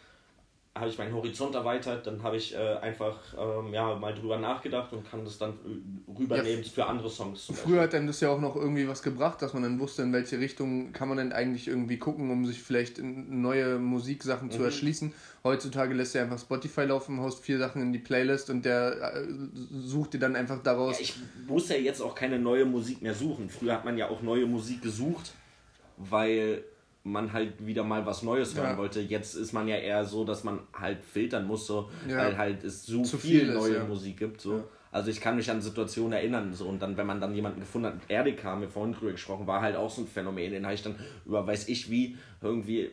[0.79, 4.93] habe ich meinen Horizont erweitert, dann habe ich äh, einfach ähm, ja, mal drüber nachgedacht
[4.93, 7.51] und kann das dann äh, rübernehmen für andere Songs.
[7.53, 10.13] Früher hat dann das ja auch noch irgendwie was gebracht, dass man dann wusste, in
[10.13, 14.53] welche Richtung kann man denn eigentlich irgendwie gucken, um sich vielleicht neue Musiksachen Mhm.
[14.53, 15.13] zu erschließen.
[15.45, 19.27] Heutzutage lässt er einfach Spotify laufen, haust vier Sachen in die Playlist und der äh,
[19.73, 20.97] sucht dir dann einfach daraus.
[20.99, 21.15] Ja, ich
[21.47, 23.49] muss ja jetzt auch keine neue Musik mehr suchen.
[23.49, 25.33] Früher hat man ja auch neue Musik gesucht,
[25.97, 26.63] weil
[27.09, 28.79] man halt wieder mal was Neues hören Ja.
[28.79, 29.01] wollte.
[29.01, 32.19] Jetzt ist man ja eher so, dass man halt filtern muss, so, Ja.
[32.19, 33.85] weil halt es so Zu viel, viel ist, neue ja.
[33.85, 34.41] Musik gibt.
[34.41, 34.65] So.
[34.91, 37.89] Also ich kann mich an Situationen erinnern, so und dann, wenn man dann jemanden gefunden
[37.89, 40.75] hat, RDK, haben wir vorhin drüber gesprochen, war halt auch so ein Phänomen, den habe
[40.75, 40.95] ich dann
[41.27, 42.91] über weiß ich wie, irgendwie,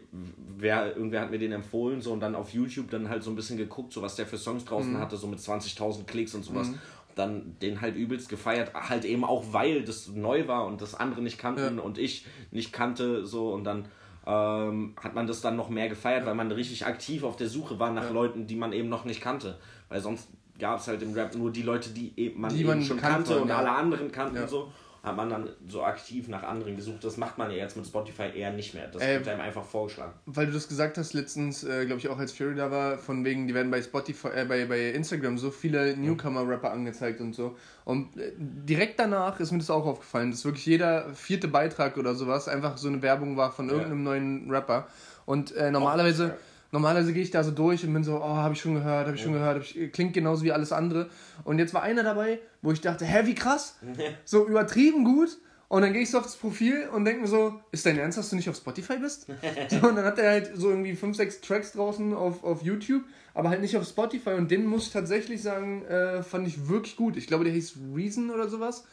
[0.58, 3.36] wer, irgendwer hat mir den empfohlen, so und dann auf YouTube dann halt so ein
[3.38, 5.00] bisschen geguckt, so was der für Songs draußen Mhm.
[5.00, 6.70] hatte, so mit 20.000 Klicks und sowas.
[7.16, 11.22] Dann den halt übelst gefeiert, halt eben auch, weil das neu war und das andere
[11.22, 11.82] nicht kannten Ja.
[11.82, 13.86] und ich nicht kannte, so und dann
[14.28, 17.80] ähm, hat man das dann noch mehr gefeiert, weil man richtig aktiv auf der Suche
[17.80, 19.58] war nach Leuten, die man eben noch nicht kannte.
[19.90, 22.70] Weil sonst gab es halt im Rap nur die Leute, die eben man Die eben
[22.70, 23.58] man schon kannte, kannte und ja.
[23.58, 24.48] alle anderen kannten Ja.
[24.48, 24.72] so.
[25.06, 27.04] Hat man dann so aktiv nach anderen gesucht.
[27.04, 28.88] Das macht man ja jetzt mit Spotify eher nicht mehr.
[28.88, 30.14] Das Äh, wird einem einfach vorgeschlagen.
[30.26, 33.24] Weil du das gesagt hast letztens, äh, glaube ich auch als Fury da war, von
[33.24, 37.56] wegen, die werden bei Spotify, äh, bei, bei Instagram so viele Newcomer-Rapper angezeigt und so.
[37.84, 42.16] Und äh, direkt danach ist mir das auch aufgefallen, dass wirklich jeder vierte Beitrag oder
[42.16, 44.88] sowas einfach so eine Werbung war von irgendeinem neuen Rapper.
[45.26, 46.38] Und äh, normalerweise, ja.
[46.72, 49.16] Normalerweise gehe ich da so durch und bin so, oh, habe ich schon gehört, habe
[49.16, 51.10] ich schon gehört, ich, klingt genauso wie alles andere.
[51.44, 53.78] Und jetzt war einer dabei, wo ich dachte, hä, wie krass,
[54.26, 55.38] so übertrieben gut.
[55.68, 58.30] Und dann gehe ich so aufs Profil und denke mir so, ist dein Ernst, dass
[58.30, 59.28] du nicht auf Spotify bist?
[59.70, 63.04] So, und dann hat er halt so irgendwie 5, 6 Tracks draußen auf, auf YouTube,
[63.34, 64.32] aber halt nicht auf Spotify.
[64.32, 67.18] Und den muss ich tatsächlich sagen, äh, fand ich wirklich gut.
[67.18, 68.86] Ich glaube, der hieß Reason oder sowas.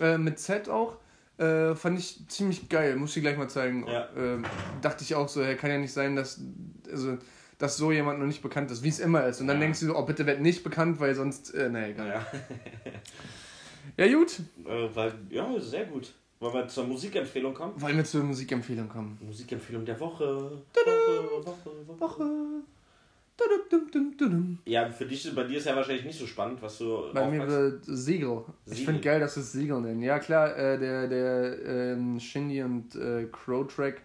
[0.00, 0.96] Äh, mit Z auch.
[1.38, 3.86] Äh, fand ich ziemlich geil, muss ich gleich mal zeigen.
[3.86, 4.08] Ja.
[4.16, 4.44] Ähm,
[4.82, 6.40] dachte ich auch so, ja, kann ja nicht sein, dass,
[6.90, 7.16] also,
[7.58, 9.40] dass so jemand noch nicht bekannt ist, wie es immer ist.
[9.40, 9.62] Und dann Ja.
[9.62, 12.26] denkst du so, oh, bitte werd nicht bekannt, weil sonst, äh, naja, egal.
[13.96, 14.40] Ja, Ja, gut.
[14.66, 16.12] äh, weil, ja sehr gut.
[16.40, 17.72] Wollen wir zur Musikempfehlung kommen?
[17.80, 19.18] Wollen wir zur Musikempfehlung kommen?
[19.20, 20.24] Musikempfehlung der Woche.
[20.72, 22.00] Woche, Woche, Woche.
[22.00, 22.24] Woche.
[24.64, 27.46] Ja, für dich, bei dir ist ja wahrscheinlich nicht so spannend, was du Bei mir
[27.46, 28.42] wird Siegel.
[28.66, 30.02] Ich finde geil, dass wir es Siegel nennen.
[30.02, 34.02] Ja, klar, äh, der, der ähm, Shindy und äh, Crow-Track.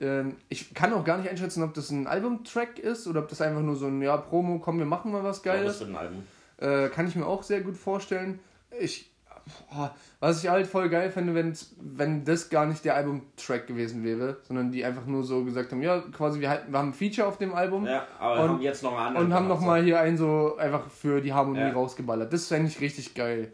[0.00, 3.40] Ähm, ich kann auch gar nicht einschätzen, ob das ein Albumtrack ist oder ob das
[3.40, 5.80] einfach nur so ein, ja, Promo, komm, wir machen mal was Ja, das Geiles.
[5.80, 6.22] wird ein Album.
[6.58, 8.38] Äh, kann ich mir auch sehr gut vorstellen.
[8.78, 9.09] Ich,
[10.20, 14.38] was ich halt voll geil fände, wenn's, wenn das gar nicht der Albumtrack gewesen wäre,
[14.42, 17.38] sondern die einfach nur so gesagt haben, ja, quasi, wir, wir haben ein Feature auf
[17.38, 17.86] dem Album.
[17.86, 19.26] Ja, aber Und- haben jetzt noch einen anderen.
[19.26, 21.72] Und haben nochmal hier einen so einfach für die Harmonie Ja.
[21.72, 22.32] rausgeballert.
[22.32, 23.52] Das fände ich richtig geil.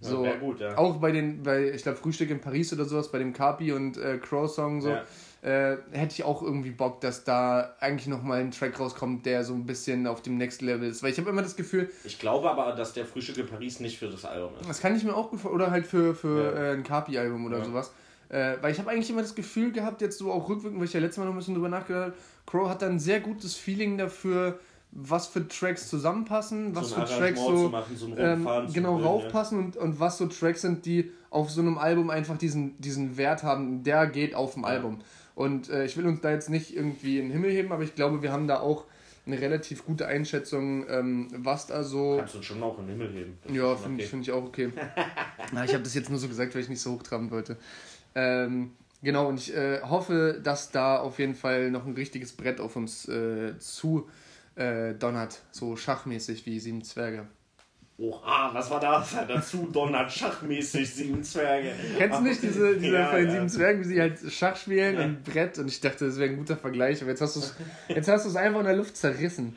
[0.00, 0.76] So, gut, ja.
[0.76, 3.96] Auch bei den, bei, ich glaube, Frühstück in Paris oder sowas, bei dem Carpi und
[3.96, 5.04] äh, Crow Song so, Ja.
[5.42, 9.54] äh, hätte ich auch irgendwie Bock, dass da eigentlich nochmal ein Track rauskommt, der so
[9.54, 11.02] ein bisschen auf dem Next Level ist.
[11.02, 13.98] Weil ich habe immer das Gefühl, Ich glaube aber, dass der Frühstück in Paris nicht
[13.98, 14.68] für das Album ist.
[14.68, 17.64] das kann ich mir auch gut vor- oder halt für, für äh, ein Carpi-Album oder
[17.64, 17.92] sowas.
[18.30, 20.92] Äh, weil ich habe eigentlich immer das Gefühl gehabt, jetzt so auch rückwirkend, weil ich
[20.92, 22.14] ja letztes Mal noch ein bisschen drüber nachgedacht habe,
[22.44, 24.58] Crow hat dann ein sehr gutes Feeling dafür,
[24.90, 28.94] was für Tracks zusammenpassen, was so für Tracks so zu machen, so ein ähm, genau
[28.94, 32.80] bringen, raufpassen und, und was so Tracks sind, die auf so einem Album einfach diesen,
[32.80, 34.70] diesen Wert haben, der geht auf dem Ja.
[34.70, 35.00] Album.
[35.34, 37.94] Und äh, ich will uns da jetzt nicht irgendwie in den Himmel heben, aber ich
[37.94, 38.84] glaube, wir haben da auch
[39.26, 42.14] eine relativ gute Einschätzung, ähm, was da so.
[42.14, 42.18] Ja.
[42.20, 43.38] Kannst du schon auch in den Himmel heben.
[43.44, 44.02] Das Ja, finde okay.
[44.04, 44.70] ich, find ich auch okay.
[45.52, 47.56] Na, ich habe das jetzt nur so gesagt, weil ich nicht so hochtraben wollte.
[48.14, 48.72] Ähm,
[49.02, 52.74] genau, und ich äh, hoffe, dass da auf jeden Fall noch ein richtiges Brett auf
[52.74, 54.08] uns äh, zu
[54.58, 57.26] äh, donnert, so schachmäßig wie Sieben Zwerge.
[58.00, 59.16] Oha, was war das?
[59.26, 61.72] Dazu donnert schachmäßig sieben Zwerge.
[61.96, 63.32] Kennst du nicht diese, diese Ja, von den ja.
[63.32, 65.04] Sieben Zwergen, wie sie halt Schach spielen Ja.
[65.04, 65.58] und Brett?
[65.58, 67.40] Und ich dachte, das wäre ein guter Vergleich, aber jetzt hast du
[67.90, 69.56] es einfach in der Luft zerrissen.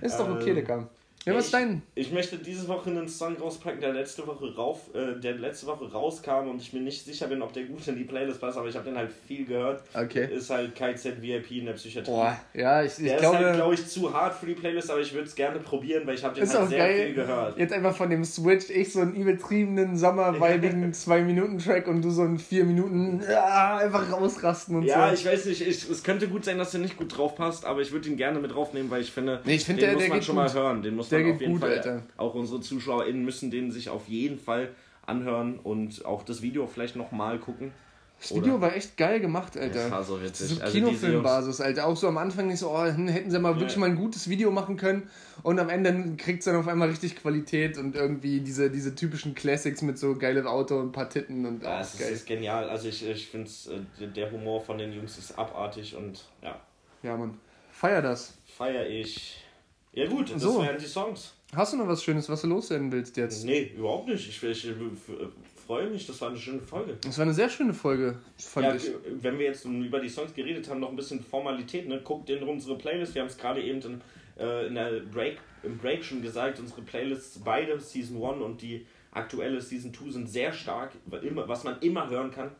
[0.00, 0.88] Ist doch okay, Ähm, Digga.
[1.24, 1.82] Ja, was ist dein?
[1.94, 5.90] Ich möchte diese Woche einen Song rauspacken, der letzte Woche rauf, äh, der letzte Woche
[5.92, 8.66] rauskam und ich mir nicht sicher bin, ob der gut in die Playlist passt, aber
[8.68, 9.82] ich habe den halt viel gehört.
[9.94, 10.28] Okay.
[10.34, 12.10] Ist halt KZ VIP in der Psychiatrie.
[12.10, 13.36] Boah, ja, ich, ich der glaube.
[13.36, 16.04] ist halt, glaube ich, zu hart für die Playlist, aber ich würde es gerne probieren,
[16.08, 17.04] weil ich habe den halt sehr geil.
[17.06, 17.56] viel gehört.
[17.56, 22.40] Jetzt einfach von dem Switch, ich so einen übertriebenen, sommerweibigen 2-Minuten-Track und du so einen
[22.40, 25.14] 4 Minuten ja, einfach rausrasten und Ja, so.
[25.14, 27.80] ich weiß nicht, ich, es könnte gut sein, dass der nicht gut drauf passt, aber
[27.80, 30.02] ich würde ihn gerne mit draufnehmen, weil ich finde, Nee, ich find, den der- muss
[30.02, 30.44] der man schon gut.
[30.44, 30.82] mal hören.
[30.82, 32.02] Den muss Der geht auf jeden gut, Fall, Alter.
[32.16, 34.74] auch unsere ZuschauerInnen müssen den sich auf jeden Fall
[35.06, 37.72] anhören und auch das Video vielleicht nochmal gucken.
[38.20, 39.82] das Video war echt geil gemacht, Alter.
[39.82, 40.46] Das war so witzig.
[40.48, 41.86] So Also Kinofilmbasis, Alter.
[41.88, 43.80] Auch so am Anfang nicht so, oh, hätten sie mal wirklich Ja.
[43.80, 45.10] mal ein gutes Video machen können.
[45.42, 49.34] Und am Ende kriegt es dann auf einmal richtig Qualität und irgendwie diese, diese typischen
[49.34, 52.12] Classics mit so geilem Auto und ein paar Titten und Ja, oh, ist, geil.
[52.12, 52.68] ist genial.
[52.70, 53.50] Also ich, ich finde
[54.00, 56.60] äh, der Humor von den Jungs ist abartig und ja,
[57.02, 57.36] Ja, Mann.
[57.72, 58.34] Feier das.
[58.56, 59.41] feier ich.
[59.92, 60.62] Ja gut, das So.
[60.62, 61.34] wären die Songs.
[61.54, 63.44] Hast du noch was Schönes, was du loswerden willst jetzt?
[63.44, 64.26] Nee, überhaupt nicht.
[64.26, 64.74] Ich, ich, ich
[65.66, 66.96] freue mich, das war eine schöne Folge.
[67.02, 68.90] Das war eine sehr schöne Folge, fand Ja, ich.
[69.20, 72.00] wenn wir jetzt über die Songs geredet haben, noch ein bisschen Formalität, ne?
[72.02, 73.14] guckt in unsere Playlist.
[73.14, 74.00] Wir haben es gerade eben in,
[74.38, 78.86] äh, in der Break, im Break schon gesagt, unsere Playlists, beide Season 1 und die
[79.10, 82.50] aktuelle Season 2 sind sehr stark, was man immer hören kann.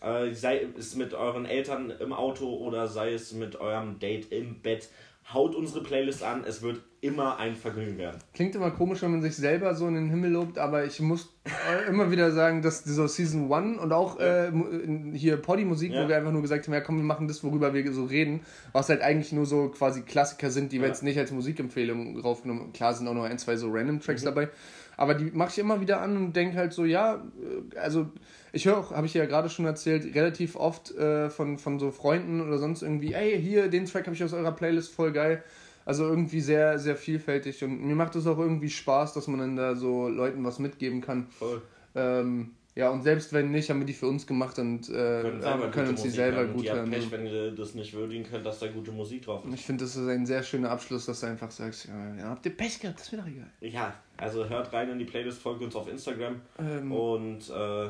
[0.00, 4.58] Äh, sei es mit euren Eltern im Auto oder sei es mit eurem Date im
[4.60, 4.88] Bett.
[5.32, 8.18] Haut unsere Playlist an, es wird immer ein Vergnügen werden.
[8.34, 11.34] Klingt immer komisch, wenn man sich selber so in den Himmel lobt, aber ich muss
[11.44, 16.04] äh, immer wieder sagen, dass so Season 1 und auch äh, mu- hier Poddy-Musik, Ja.
[16.04, 18.40] wo wir einfach nur gesagt haben, ja komm, wir machen das, worüber wir so reden,
[18.72, 20.92] was halt eigentlich nur so quasi Klassiker sind, die wir Ja.
[20.92, 24.00] jetzt nicht als Musikempfehlung raufgenommen Klar sind auch noch ein, zwei so random Mhm.
[24.00, 24.48] Tracks dabei,
[24.96, 28.10] aber die mache ich immer wieder an und denke halt so, ja, äh, also
[28.52, 31.90] ich höre auch, habe ich ja gerade schon erzählt, relativ oft äh, von, von so
[31.90, 35.42] Freunden oder sonst irgendwie, ey, hier, den Track habe ich aus eurer Playlist, voll geil.
[35.84, 39.56] Also irgendwie sehr, sehr vielfältig und mir macht es auch irgendwie Spaß, dass man dann
[39.56, 41.26] da so Leuten was mitgeben kann.
[41.30, 41.60] Voll.
[41.96, 45.40] Ähm, ja, und selbst wenn nicht, haben wir die für uns gemacht und äh, Können,
[45.72, 46.90] können, uns die Musik selber gut hören.
[46.90, 49.54] Pech, wenn ihr das nicht würdigen könnt, dass da gute Musik drauf ist.
[49.54, 52.46] Ich finde, das ist ein sehr schöner Abschluss, dass du einfach sagst, ja, ja habt
[52.46, 53.50] ihr Pech gehabt, das ist mir doch egal.
[53.60, 57.88] Ja, also hört rein in die Playlist, folgt uns auf Instagram Ähm, und äh,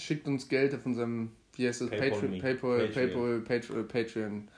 [0.00, 2.38] Schickt uns Geld auf unserem, wie heißt das, Paypal Patreon.
[2.40, 2.88] Paypal.
[2.88, 4.48] Paypal, Patreon, Patreon.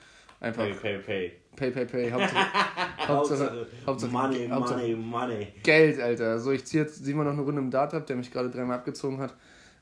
[0.41, 1.33] Einfach pay, pay, pay.
[1.55, 2.11] Pay, Pay, Pay.
[2.13, 5.49] Hauptsache, Hauptsache, Hauptsache, Money, Hauptsache money, money.
[5.63, 6.41] Geld, Alter.
[6.41, 8.79] So, ich ziehe jetzt, Simon noch eine Runde im Dart ab, der mich gerade dreimal
[8.79, 9.37] abgezogen hat.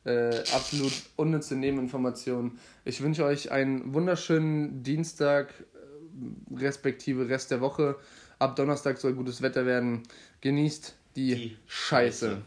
[0.04, 2.58] Äh, absolut unnütze Nebeninformationen.
[2.84, 7.96] Ich wünsche euch einen wunderschönen Dienstag, äh, respektive Rest der Woche.
[8.38, 10.02] Ab Donnerstag soll gutes Wetter werden.
[10.40, 12.28] Genießt die, Die Scheiße.
[12.30, 12.42] Scheiße.